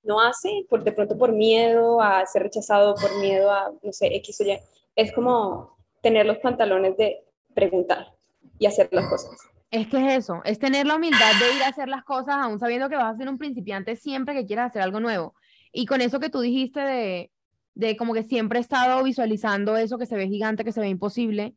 no 0.04 0.20
hace, 0.20 0.66
por, 0.68 0.84
de 0.84 0.92
pronto 0.92 1.16
por 1.16 1.32
miedo 1.32 2.00
a 2.00 2.24
ser 2.26 2.42
rechazado, 2.42 2.94
por 2.94 3.18
miedo 3.18 3.50
a, 3.50 3.72
no 3.82 3.92
sé, 3.92 4.14
X 4.16 4.40
o 4.40 4.44
Y, 4.44 4.58
es 4.96 5.12
como 5.12 5.76
tener 6.02 6.26
los 6.26 6.38
pantalones 6.38 6.96
de 6.96 7.24
preguntar 7.54 8.12
y 8.58 8.66
hacer 8.66 8.88
las 8.92 9.08
cosas. 9.08 9.30
Es 9.70 9.88
que 9.88 9.96
es 9.96 10.18
eso, 10.24 10.40
es 10.44 10.58
tener 10.58 10.86
la 10.86 10.96
humildad 10.96 11.32
de 11.40 11.56
ir 11.56 11.62
a 11.62 11.68
hacer 11.68 11.88
las 11.88 12.04
cosas 12.04 12.36
aún 12.36 12.60
sabiendo 12.60 12.88
que 12.88 12.96
vas 12.96 13.14
a 13.14 13.18
ser 13.18 13.28
un 13.28 13.38
principiante 13.38 13.96
siempre 13.96 14.34
que 14.34 14.46
quieras 14.46 14.70
hacer 14.70 14.82
algo 14.82 15.00
nuevo. 15.00 15.34
Y 15.72 15.86
con 15.86 16.00
eso 16.00 16.20
que 16.20 16.30
tú 16.30 16.40
dijiste 16.40 16.78
de, 16.78 17.32
de 17.74 17.96
como 17.96 18.14
que 18.14 18.22
siempre 18.22 18.58
he 18.58 18.62
estado 18.62 19.02
visualizando 19.02 19.76
eso 19.76 19.98
que 19.98 20.06
se 20.06 20.16
ve 20.16 20.28
gigante, 20.28 20.64
que 20.64 20.72
se 20.72 20.80
ve 20.80 20.88
imposible, 20.88 21.54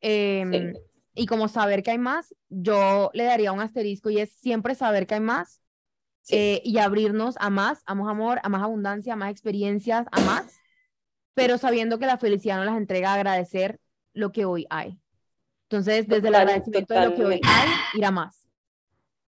em, 0.00 0.72
y 1.14 1.26
como 1.26 1.46
saber 1.46 1.82
que 1.82 1.92
hay 1.92 1.98
más, 1.98 2.34
yo 2.48 3.10
le 3.14 3.24
daría 3.24 3.52
un 3.52 3.60
asterisco 3.60 4.10
y 4.10 4.18
es 4.18 4.32
siempre 4.32 4.74
saber 4.74 5.06
que 5.06 5.14
hay 5.14 5.20
más 5.20 5.60
eh, 6.30 6.62
y 6.64 6.78
abrirnos 6.78 7.36
a 7.38 7.50
más, 7.50 7.82
a 7.86 7.94
más 7.94 8.08
amor, 8.08 8.40
a 8.42 8.48
más 8.48 8.62
abundancia, 8.62 9.12
a 9.12 9.16
más 9.16 9.30
experiencias, 9.30 10.06
a 10.10 10.20
más, 10.20 10.56
pero 11.34 11.58
sabiendo 11.58 11.98
que 11.98 12.06
la 12.06 12.18
felicidad 12.18 12.56
nos 12.56 12.66
las 12.66 12.76
entrega 12.76 13.10
a 13.10 13.14
agradecer 13.14 13.78
lo 14.12 14.32
que 14.32 14.44
hoy 14.44 14.66
hay. 14.70 14.98
Entonces, 15.68 16.06
desde 16.06 16.28
el 16.28 16.34
agradecimiento 16.34 16.94
de 16.94 17.06
lo 17.06 17.14
que 17.14 17.24
hoy 17.24 17.40
hay, 17.44 17.68
ir 17.94 18.04
a 18.04 18.10
más. 18.10 18.46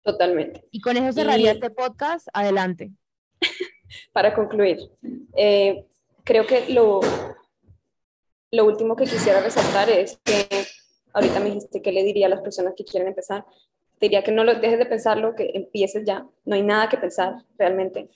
Totalmente. 0.04 0.66
Y 0.72 0.82
con 0.82 0.98
eso 0.98 1.14
cerraría 1.14 1.52
este 1.52 1.70
podcast. 1.70 2.28
Adelante. 2.34 2.92
Para 4.14 4.34
concluir, 4.34 4.80
eh, 5.36 5.86
creo 6.24 6.48
que 6.48 6.74
lo, 6.74 7.02
lo 8.52 8.66
último 8.66 8.96
que 8.96 9.04
quisiera 9.04 9.42
resaltar 9.42 9.89
es 9.89 10.20
que 10.24 10.48
ahorita 11.14 11.39
me 11.39 11.48
dijiste 11.48 11.82
que 11.82 11.92
le 11.92 12.04
diría 12.04 12.28
a 12.28 12.30
las 12.30 12.42
personas 12.42 12.74
que 12.76 12.86
quieren 12.86 13.10
empezar, 13.10 13.46
diría 14.02 14.24
que 14.24 14.32
no 14.32 14.43
lo 14.43 14.56
dejes 14.56 14.80
de 14.80 14.86
pensarlo, 14.86 15.36
que 15.36 15.52
empieces 15.54 16.04
ya. 16.06 16.26
No 16.43 16.56
hay 16.56 16.64
nada 16.64 16.89
que 16.89 16.97
pensar 16.97 17.36
realmente. 17.58 18.10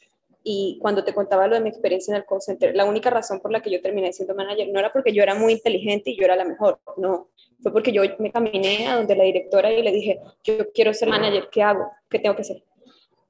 Y 0.43 0.77
cuando 0.79 1.03
te 1.03 1.13
contaba 1.13 1.47
lo 1.47 1.55
de 1.55 1.61
mi 1.61 1.69
experiencia 1.69 2.11
en 2.11 2.17
el 2.17 2.25
call 2.25 2.41
center, 2.41 2.75
la 2.75 2.85
única 2.85 3.09
razón 3.09 3.39
por 3.39 3.51
la 3.51 3.61
que 3.61 3.71
yo 3.71 3.81
terminé 3.81 4.13
siendo 4.13 4.35
manager 4.35 4.67
no 4.69 4.79
era 4.79 4.91
porque 4.91 5.11
yo 5.11 5.23
era 5.23 5.33
muy 5.33 5.53
inteligente 5.53 6.11
y 6.11 6.17
yo 6.17 6.25
era 6.25 6.35
la 6.35 6.45
mejor, 6.45 6.79
no. 6.97 7.29
Fue 7.61 7.71
porque 7.71 7.91
yo 7.91 8.03
me 8.19 8.31
caminé 8.31 8.87
a 8.87 8.97
donde 8.97 9.15
la 9.15 9.23
directora 9.23 9.71
y 9.71 9.81
le 9.81 9.91
dije, 9.91 10.19
yo 10.43 10.71
quiero 10.71 10.93
ser 10.93 11.09
manager, 11.09 11.49
¿qué 11.51 11.63
hago? 11.63 11.89
¿Qué 12.09 12.19
tengo 12.19 12.35
que 12.35 12.43
hacer? 12.43 12.63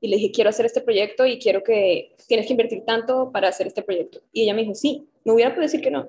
Y 0.01 0.09
le 0.09 0.17
dije, 0.17 0.31
quiero 0.31 0.49
hacer 0.49 0.65
este 0.65 0.81
proyecto 0.81 1.25
y 1.25 1.39
quiero 1.39 1.63
que 1.63 2.15
tienes 2.27 2.47
que 2.47 2.53
invertir 2.53 2.83
tanto 2.83 3.31
para 3.31 3.47
hacer 3.47 3.67
este 3.67 3.81
proyecto. 3.81 4.19
Y 4.33 4.43
ella 4.43 4.53
me 4.53 4.63
dijo, 4.63 4.75
sí, 4.75 5.07
me 5.23 5.31
hubiera 5.31 5.51
podido 5.51 5.63
decir 5.63 5.81
que 5.81 5.91
no, 5.91 6.07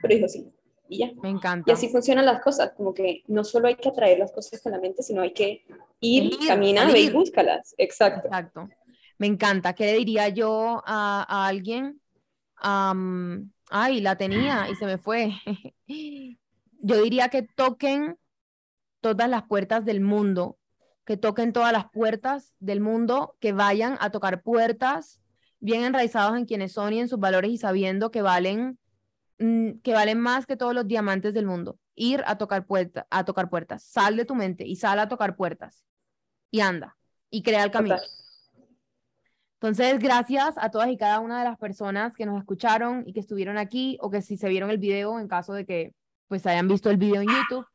pero 0.00 0.14
dijo 0.14 0.28
sí. 0.28 0.46
Y 0.88 0.98
ya. 0.98 1.10
Me 1.22 1.30
encanta. 1.30 1.70
Y 1.70 1.74
así 1.74 1.88
funcionan 1.88 2.24
las 2.26 2.40
cosas, 2.40 2.72
como 2.76 2.94
que 2.94 3.22
no 3.26 3.44
solo 3.44 3.68
hay 3.68 3.74
que 3.76 3.88
atraer 3.88 4.18
las 4.18 4.32
cosas 4.32 4.60
con 4.62 4.72
la 4.72 4.78
mente, 4.80 5.02
sino 5.02 5.22
hay 5.22 5.32
que 5.32 5.64
ir, 6.00 6.24
Ir, 6.24 6.38
caminar 6.46 6.88
salir. 6.88 7.10
y 7.10 7.12
búscalas. 7.12 7.74
Exacto. 7.78 8.28
Exacto. 8.28 8.68
Me 9.18 9.26
encanta. 9.26 9.72
¿Qué 9.74 9.86
le 9.86 9.94
diría 9.98 10.28
yo 10.28 10.82
a, 10.84 11.24
a 11.28 11.46
alguien? 11.46 12.00
Am, 12.56 13.50
ay, 13.70 14.00
la 14.00 14.16
tenía 14.16 14.68
y 14.70 14.74
se 14.76 14.86
me 14.86 14.98
fue. 14.98 15.32
Yo 16.78 17.02
diría 17.02 17.28
que 17.30 17.42
toquen 17.42 18.18
todas 19.00 19.28
las 19.28 19.42
puertas 19.44 19.84
del 19.84 20.00
mundo, 20.00 20.58
que 21.04 21.16
toquen 21.16 21.52
todas 21.52 21.72
las 21.72 21.90
puertas 21.90 22.54
del 22.60 22.80
mundo, 22.80 23.36
que 23.40 23.52
vayan 23.52 23.96
a 24.00 24.10
tocar 24.10 24.42
puertas 24.42 25.20
bien 25.58 25.82
enraizados 25.84 26.36
en 26.36 26.44
quienes 26.44 26.72
son 26.72 26.92
y 26.92 27.00
en 27.00 27.08
sus 27.08 27.18
valores 27.18 27.50
y 27.50 27.58
sabiendo 27.58 28.10
que 28.10 28.22
valen, 28.22 28.78
que 29.38 29.92
valen 29.92 30.20
más 30.20 30.46
que 30.46 30.56
todos 30.56 30.74
los 30.74 30.86
diamantes 30.86 31.34
del 31.34 31.46
mundo. 31.46 31.78
Ir 31.94 32.22
a 32.26 32.38
tocar 32.38 32.66
puertas, 32.66 33.06
a 33.10 33.24
tocar 33.24 33.48
puertas. 33.48 33.82
Sal 33.82 34.16
de 34.16 34.24
tu 34.24 34.34
mente 34.34 34.66
y 34.66 34.76
sal 34.76 34.98
a 34.98 35.08
tocar 35.08 35.36
puertas. 35.36 35.84
Y 36.50 36.60
anda. 36.60 36.96
Y 37.30 37.42
crea 37.42 37.64
el 37.64 37.70
camino. 37.70 37.96
Total. 37.96 38.10
Entonces, 39.60 39.98
gracias 39.98 40.54
a 40.58 40.70
todas 40.70 40.88
y 40.90 40.96
cada 40.96 41.20
una 41.20 41.38
de 41.38 41.44
las 41.44 41.58
personas 41.58 42.12
que 42.12 42.26
nos 42.26 42.38
escucharon 42.38 43.04
y 43.06 43.12
que 43.12 43.20
estuvieron 43.20 43.56
aquí 43.56 43.96
o 44.00 44.10
que 44.10 44.20
si 44.20 44.36
se 44.36 44.48
vieron 44.48 44.70
el 44.70 44.78
video, 44.78 45.18
en 45.18 45.28
caso 45.28 45.54
de 45.54 45.64
que 45.64 45.94
pues 46.28 46.46
hayan 46.46 46.68
visto 46.68 46.90
el 46.90 46.98
video 46.98 47.22
en 47.22 47.28
YouTube. 47.28 47.66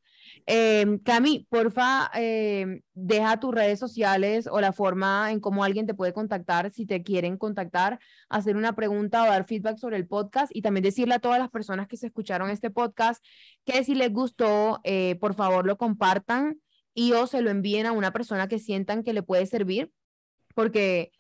Eh, 0.46 1.00
Cami, 1.04 1.48
porfa, 1.50 2.10
eh, 2.16 2.82
deja 2.94 3.40
tus 3.40 3.54
redes 3.54 3.80
sociales 3.80 4.48
o 4.48 4.60
la 4.62 4.74
forma 4.74 5.32
en 5.32 5.40
cómo 5.40 5.64
alguien 5.64 5.86
te 5.86 5.94
puede 5.94 6.14
contactar 6.14 6.72
si 6.72 6.86
te 6.86 7.04
quieren 7.04 7.38
contactar, 7.38 8.00
hacer 8.30 8.58
una 8.58 8.74
pregunta 8.74 9.24
o 9.24 9.28
dar 9.28 9.46
feedback 9.46 9.78
sobre 9.78 9.98
el 9.98 10.08
podcast 10.08 10.56
y 10.56 10.62
también 10.62 10.84
decirle 10.84 11.16
a 11.16 11.20
todas 11.20 11.40
las 11.40 11.50
personas 11.50 11.88
que 11.88 11.98
se 11.98 12.08
escucharon 12.08 12.50
este 12.50 12.70
podcast 12.70 13.24
que 13.66 13.84
si 13.84 13.96
les 13.96 14.12
gustó, 14.12 14.80
eh, 14.84 15.16
por 15.20 15.34
favor 15.34 15.66
lo 15.66 15.78
compartan 15.78 16.60
y 16.94 17.14
o 17.14 17.28
se 17.28 17.42
lo 17.42 17.50
envíen 17.50 17.86
a 17.86 17.92
una 17.92 18.12
persona 18.12 18.48
que 18.48 18.60
sientan 18.60 19.04
que 19.04 19.14
le 19.14 19.24
puede 19.24 19.46
servir, 19.46 19.92
porque 20.56 21.12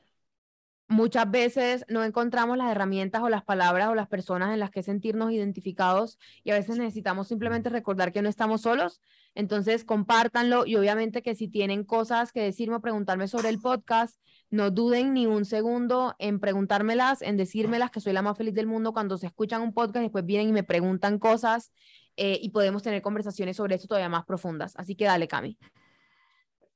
muchas 0.92 1.32
veces 1.32 1.86
no 1.88 2.04
encontramos 2.04 2.58
las 2.58 2.70
herramientas 2.70 3.24
o 3.24 3.30
las 3.30 3.44
palabras 3.44 3.88
o 3.88 3.96
las 3.96 4.08
personas 4.08 4.54
en 4.54 4.60
las 4.60 4.72
que 4.72 4.84
sentirnos 4.84 5.32
identificados 5.32 6.20
y 6.44 6.52
a 6.52 6.56
veces 6.56 6.78
necesitamos 6.78 7.30
simplemente 7.30 7.70
recordar 7.70 8.12
que 8.12 8.22
no 8.22 8.28
estamos 8.28 8.62
solos. 8.62 9.02
Entonces, 9.34 9.86
compártanlo 9.86 10.66
y 10.66 10.76
obviamente 10.76 11.22
que 11.22 11.34
si 11.34 11.48
tienen 11.48 11.86
cosas 11.86 12.34
que 12.34 12.42
decirme 12.42 12.76
o 12.76 12.82
preguntarme 12.82 13.30
sobre 13.30 13.48
el 13.48 13.60
podcast, 13.60 14.20
no 14.50 14.70
duden 14.70 15.14
ni 15.14 15.28
un 15.28 15.46
segundo 15.46 16.14
en 16.20 16.42
preguntármelas, 16.42 17.22
en 17.22 17.38
decírmelas, 17.38 17.90
que 17.90 18.02
soy 18.02 18.12
la 18.12 18.22
más 18.22 18.38
feliz 18.38 18.54
del 18.54 18.68
mundo 18.68 18.92
cuando 18.92 19.18
se 19.18 19.28
escuchan 19.28 19.62
un 19.62 19.74
podcast, 19.74 20.04
después 20.04 20.26
vienen 20.26 20.50
y 20.50 20.52
me 20.52 20.64
preguntan 20.64 21.20
cosas 21.20 21.72
eh, 22.18 22.38
y 22.42 22.50
podemos 22.50 22.84
tener 22.84 23.02
conversaciones 23.02 23.56
sobre 23.56 23.76
esto 23.76 23.88
todavía 23.88 24.10
más 24.10 24.26
profundas. 24.26 24.74
Así 24.76 24.96
que 24.96 25.06
dale, 25.06 25.30
Cami. 25.30 25.58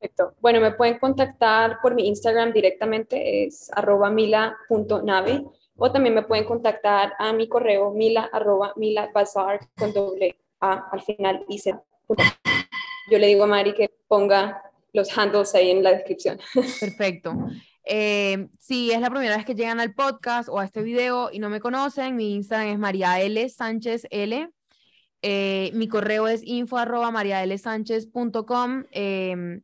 Perfecto. 0.05 0.35
Bueno, 0.39 0.61
me 0.61 0.71
pueden 0.71 0.99
contactar 0.99 1.79
por 1.81 1.95
mi 1.95 2.07
Instagram 2.07 2.53
directamente, 2.53 3.45
es 3.45 3.71
arroba 3.73 4.11
mila.nave, 4.11 5.43
o 5.77 5.91
también 5.91 6.13
me 6.13 6.21
pueden 6.21 6.45
contactar 6.45 7.13
a 7.17 7.33
mi 7.33 7.49
correo 7.49 7.91
mila 7.91 8.29
arroba 8.31 8.73
milabazar 8.75 9.59
con 9.75 9.93
doble 9.93 10.37
A 10.59 10.89
al 10.91 11.01
final 11.01 11.43
y 11.49 11.57
Z. 11.57 11.81
Yo 13.09 13.17
le 13.17 13.27
digo 13.27 13.45
a 13.45 13.47
Mari 13.47 13.73
que 13.73 13.89
ponga 14.07 14.61
los 14.93 15.17
handles 15.17 15.55
ahí 15.55 15.71
en 15.71 15.83
la 15.83 15.93
descripción. 15.93 16.39
Perfecto. 16.79 17.33
Eh, 17.83 18.47
si 18.59 18.91
es 18.91 19.01
la 19.01 19.09
primera 19.09 19.37
vez 19.37 19.45
que 19.45 19.55
llegan 19.55 19.79
al 19.79 19.95
podcast 19.95 20.49
o 20.49 20.59
a 20.59 20.65
este 20.65 20.83
video 20.83 21.29
y 21.31 21.39
no 21.39 21.49
me 21.49 21.59
conocen, 21.59 22.15
mi 22.15 22.35
Instagram 22.35 22.73
es 22.73 22.79
María 22.79 23.19
L. 23.21 23.49
Sánchez 23.49 24.05
L. 24.11 24.49
Eh, 25.23 25.71
mi 25.73 25.87
correo 25.87 26.27
es 26.27 26.41
info 26.43 26.77
arroba. 26.77 27.11
Eh, 28.91 29.61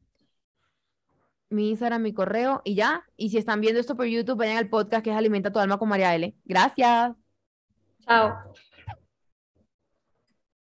mi 1.52 1.70
Instagram, 1.70 2.02
mi 2.02 2.14
correo 2.14 2.62
y 2.64 2.76
ya. 2.76 3.06
Y 3.18 3.30
si 3.30 3.38
están 3.38 3.62
viendo 3.62 3.80
esto 3.80 3.96
por 3.96 4.06
YouTube, 4.06 4.38
vayan 4.38 4.58
al 4.58 4.70
podcast 4.70 5.04
que 5.04 5.12
es 5.12 5.16
Alimenta 5.16 5.52
tu 5.52 5.60
alma 5.60 5.78
con 5.78 5.90
María 5.90 6.16
L. 6.16 6.34
Gracias. 6.46 7.14
Chao. 8.06 8.54